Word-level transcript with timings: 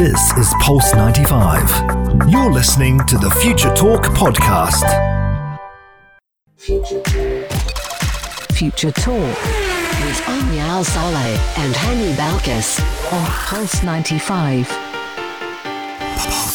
This 0.00 0.32
is 0.38 0.54
Pulse 0.60 0.94
95. 0.94 2.30
You're 2.30 2.50
listening 2.50 3.04
to 3.04 3.18
the 3.18 3.30
Future 3.32 3.68
Talk 3.74 4.04
podcast. 4.04 4.88
Future 6.56 7.02
Talk 8.92 9.18
with 9.18 10.24
Omnia 10.26 10.62
Al 10.62 10.84
Saleh 10.84 11.58
and 11.58 11.74
Hani 11.74 12.14
Balkis 12.14 12.80
on 13.12 13.26
Pulse 13.26 13.82
95. 13.82 14.66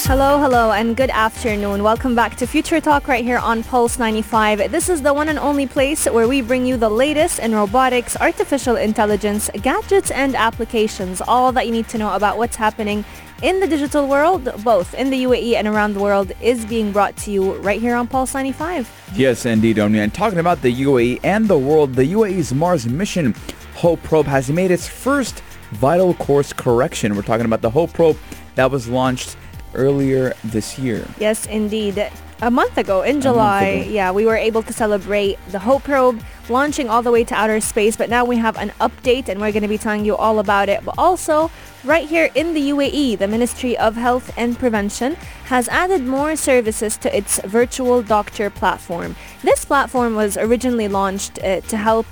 Hello, 0.07 0.39
hello, 0.39 0.71
and 0.71 0.95
good 0.95 1.09
afternoon. 1.11 1.83
Welcome 1.83 2.15
back 2.15 2.35
to 2.37 2.47
Future 2.47 2.81
Talk 2.81 3.07
right 3.07 3.23
here 3.23 3.37
on 3.37 3.63
Pulse 3.63 3.99
95. 3.99 4.71
This 4.71 4.89
is 4.89 5.03
the 5.03 5.13
one 5.13 5.29
and 5.29 5.37
only 5.37 5.67
place 5.67 6.05
where 6.05 6.27
we 6.27 6.41
bring 6.41 6.65
you 6.65 6.77
the 6.77 6.89
latest 6.89 7.39
in 7.39 7.53
robotics, 7.53 8.17
artificial 8.17 8.75
intelligence, 8.75 9.51
gadgets, 9.61 10.09
and 10.09 10.35
applications. 10.35 11.21
All 11.21 11.51
that 11.51 11.67
you 11.67 11.71
need 11.71 11.87
to 11.89 11.99
know 11.99 12.13
about 12.13 12.37
what's 12.37 12.55
happening 12.55 13.05
in 13.41 13.59
the 13.59 13.67
digital 13.67 14.07
world, 14.07 14.49
both 14.63 14.93
in 14.93 15.09
the 15.09 15.23
UAE 15.23 15.55
and 15.55 15.67
around 15.67 15.93
the 15.93 15.99
world, 15.99 16.31
is 16.41 16.65
being 16.65 16.91
brought 16.91 17.15
to 17.17 17.31
you 17.31 17.55
right 17.57 17.81
here 17.81 17.95
on 17.95 18.07
Pulse 18.07 18.33
95. 18.33 18.89
Yes, 19.13 19.45
indeed, 19.45 19.77
Omni. 19.79 19.99
And 19.99 20.13
talking 20.13 20.39
about 20.39 20.61
the 20.61 20.73
UAE 20.83 21.19
and 21.23 21.47
the 21.47 21.57
world, 21.57 21.95
the 21.95 22.05
UAE's 22.13 22.53
Mars 22.53 22.87
mission, 22.87 23.35
Hope 23.75 24.01
Probe, 24.03 24.25
has 24.25 24.49
made 24.49 24.71
its 24.71 24.87
first 24.87 25.41
vital 25.71 26.13
course 26.13 26.53
correction. 26.53 27.15
We're 27.15 27.23
talking 27.23 27.45
about 27.45 27.61
the 27.61 27.69
Hope 27.69 27.91
Probe 27.93 28.17
that 28.55 28.71
was 28.71 28.87
launched 28.87 29.35
earlier 29.73 30.33
this 30.45 30.79
year. 30.79 31.05
Yes, 31.19 31.45
indeed. 31.47 32.09
A 32.41 32.51
month 32.51 32.77
ago 32.77 33.01
in 33.01 33.21
July, 33.21 33.63
ago. 33.63 33.89
yeah, 33.91 34.11
we 34.11 34.25
were 34.25 34.35
able 34.35 34.63
to 34.63 34.73
celebrate 34.73 35.37
the 35.51 35.59
Hope 35.59 35.83
Probe 35.83 36.21
launching 36.49 36.89
all 36.89 37.01
the 37.01 37.11
way 37.11 37.23
to 37.23 37.33
outer 37.33 37.59
space, 37.59 37.95
but 37.95 38.09
now 38.09 38.25
we 38.25 38.37
have 38.37 38.57
an 38.57 38.69
update 38.81 39.29
and 39.29 39.39
we're 39.39 39.51
going 39.51 39.63
to 39.63 39.67
be 39.67 39.77
telling 39.77 40.05
you 40.05 40.15
all 40.15 40.39
about 40.39 40.69
it. 40.69 40.83
But 40.83 40.95
also, 40.97 41.51
right 41.83 42.07
here 42.07 42.29
in 42.35 42.53
the 42.53 42.69
UAE, 42.69 43.17
the 43.19 43.27
Ministry 43.27 43.77
of 43.77 43.95
Health 43.95 44.31
and 44.37 44.57
Prevention 44.57 45.15
has 45.45 45.67
added 45.69 46.03
more 46.03 46.35
services 46.35 46.97
to 46.97 47.15
its 47.15 47.39
virtual 47.45 48.01
doctor 48.01 48.49
platform. 48.49 49.15
This 49.43 49.65
platform 49.65 50.15
was 50.15 50.37
originally 50.37 50.87
launched 50.87 51.39
uh, 51.43 51.61
to 51.61 51.77
help 51.77 52.05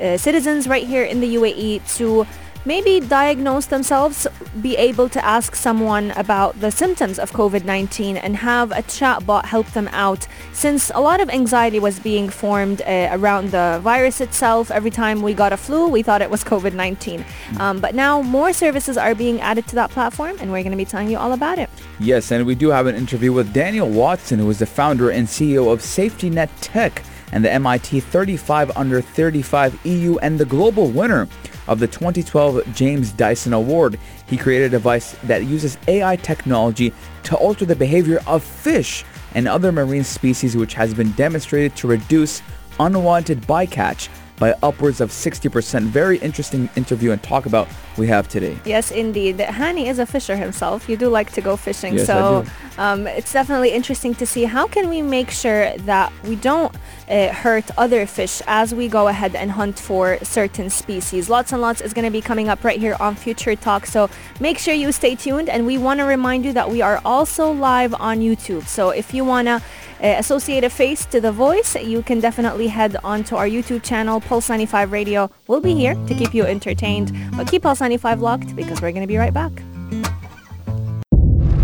uh, 0.00 0.16
citizens 0.16 0.66
right 0.66 0.86
here 0.86 1.04
in 1.04 1.20
the 1.20 1.34
UAE 1.36 1.96
to 1.96 2.26
maybe 2.64 3.00
diagnose 3.00 3.66
themselves, 3.66 4.26
be 4.60 4.76
able 4.76 5.08
to 5.08 5.24
ask 5.24 5.54
someone 5.54 6.10
about 6.12 6.60
the 6.60 6.70
symptoms 6.70 7.18
of 7.18 7.30
COVID-19 7.32 8.20
and 8.22 8.36
have 8.36 8.70
a 8.72 8.82
chatbot 8.82 9.44
help 9.46 9.66
them 9.72 9.88
out 9.88 10.26
since 10.52 10.90
a 10.94 11.00
lot 11.00 11.20
of 11.20 11.30
anxiety 11.30 11.78
was 11.78 11.98
being 11.98 12.28
formed 12.28 12.82
uh, 12.82 13.08
around 13.12 13.50
the 13.50 13.80
virus 13.82 14.20
itself. 14.20 14.70
Every 14.70 14.90
time 14.90 15.22
we 15.22 15.34
got 15.34 15.52
a 15.52 15.56
flu, 15.56 15.88
we 15.88 16.02
thought 16.02 16.22
it 16.22 16.30
was 16.30 16.44
COVID-19. 16.44 17.24
Um, 17.58 17.80
but 17.80 17.94
now 17.94 18.22
more 18.22 18.52
services 18.52 18.96
are 18.96 19.14
being 19.14 19.40
added 19.40 19.66
to 19.68 19.74
that 19.76 19.90
platform 19.90 20.36
and 20.40 20.52
we're 20.52 20.62
going 20.62 20.72
to 20.72 20.76
be 20.76 20.84
telling 20.84 21.10
you 21.10 21.18
all 21.18 21.32
about 21.32 21.58
it. 21.58 21.70
Yes, 21.98 22.30
and 22.30 22.44
we 22.46 22.54
do 22.54 22.68
have 22.68 22.86
an 22.86 22.94
interview 22.94 23.32
with 23.32 23.52
Daniel 23.52 23.88
Watson, 23.88 24.38
who 24.38 24.50
is 24.50 24.58
the 24.58 24.66
founder 24.66 25.10
and 25.10 25.26
CEO 25.26 25.72
of 25.72 25.80
SafetyNet 25.80 26.50
Tech 26.60 27.02
and 27.32 27.44
the 27.44 27.52
MIT 27.52 28.00
35 28.00 28.76
under 28.76 29.00
35 29.00 29.86
EU 29.86 30.18
and 30.18 30.38
the 30.38 30.44
global 30.44 30.88
winner 30.88 31.28
of 31.70 31.78
the 31.78 31.86
2012 31.86 32.74
James 32.74 33.12
Dyson 33.12 33.54
Award. 33.54 33.98
He 34.26 34.36
created 34.36 34.66
a 34.66 34.70
device 34.70 35.12
that 35.22 35.44
uses 35.44 35.78
AI 35.88 36.16
technology 36.16 36.92
to 37.22 37.36
alter 37.36 37.64
the 37.64 37.76
behavior 37.76 38.20
of 38.26 38.42
fish 38.42 39.04
and 39.34 39.46
other 39.46 39.70
marine 39.70 40.04
species 40.04 40.56
which 40.56 40.74
has 40.74 40.92
been 40.92 41.12
demonstrated 41.12 41.76
to 41.76 41.86
reduce 41.86 42.42
unwanted 42.80 43.40
bycatch 43.42 44.08
by 44.36 44.52
upwards 44.62 45.00
of 45.00 45.10
60%. 45.10 45.82
Very 45.84 46.18
interesting 46.18 46.68
interview 46.74 47.12
and 47.12 47.22
talk 47.22 47.46
about 47.46 47.68
we 47.96 48.06
have 48.06 48.28
today. 48.28 48.58
Yes, 48.64 48.90
indeed. 48.90 49.38
Hani 49.38 49.86
is 49.86 49.98
a 49.98 50.06
fisher 50.06 50.36
himself. 50.36 50.88
You 50.88 50.96
do 50.96 51.08
like 51.08 51.32
to 51.32 51.40
go 51.40 51.56
fishing, 51.56 51.94
Yes, 51.94 52.06
so 52.06 52.44
um, 52.78 53.06
it's 53.06 53.32
definitely 53.32 53.72
interesting 53.72 54.14
to 54.16 54.26
see 54.26 54.44
how 54.44 54.66
can 54.66 54.88
we 54.88 55.02
make 55.02 55.30
sure 55.30 55.76
that 55.78 56.12
we 56.24 56.36
don't 56.36 56.74
uh, 57.08 57.28
hurt 57.28 57.70
other 57.76 58.06
fish 58.06 58.40
as 58.46 58.74
we 58.74 58.88
go 58.88 59.08
ahead 59.08 59.34
and 59.34 59.50
hunt 59.50 59.78
for 59.78 60.18
certain 60.22 60.70
species. 60.70 61.28
Lots 61.28 61.52
and 61.52 61.60
lots 61.60 61.80
is 61.80 61.92
going 61.92 62.04
to 62.04 62.10
be 62.10 62.20
coming 62.20 62.48
up 62.48 62.62
right 62.64 62.78
here 62.78 62.96
on 63.00 63.16
Future 63.16 63.56
Talk, 63.56 63.86
so 63.86 64.08
make 64.38 64.58
sure 64.58 64.74
you 64.74 64.92
stay 64.92 65.14
tuned. 65.14 65.48
And 65.48 65.66
we 65.66 65.76
want 65.76 66.00
to 66.00 66.04
remind 66.06 66.44
you 66.44 66.52
that 66.52 66.70
we 66.70 66.82
are 66.82 67.00
also 67.04 67.52
live 67.52 67.94
on 67.94 68.20
YouTube. 68.20 68.66
So 68.66 68.90
if 68.90 69.12
you 69.12 69.24
want 69.24 69.48
to 69.48 69.62
uh, 70.02 70.14
associate 70.18 70.64
a 70.64 70.70
face 70.70 71.04
to 71.06 71.20
the 71.20 71.32
voice, 71.32 71.76
you 71.76 72.02
can 72.02 72.20
definitely 72.20 72.68
head 72.68 72.96
onto 73.04 73.36
our 73.36 73.46
YouTube 73.46 73.82
channel, 73.82 74.20
Pulse 74.20 74.48
95 74.48 74.92
Radio. 74.92 75.30
We'll 75.46 75.60
be 75.60 75.74
here 75.74 75.94
to 75.94 76.14
keep 76.14 76.32
you 76.32 76.44
entertained, 76.44 77.12
but 77.36 77.48
keep 77.50 77.62
Pulse 77.62 77.79
95 77.80 78.20
locked 78.20 78.54
because 78.54 78.82
we're 78.82 78.92
going 78.92 79.02
to 79.02 79.06
be 79.06 79.16
right 79.16 79.32
back. 79.32 79.52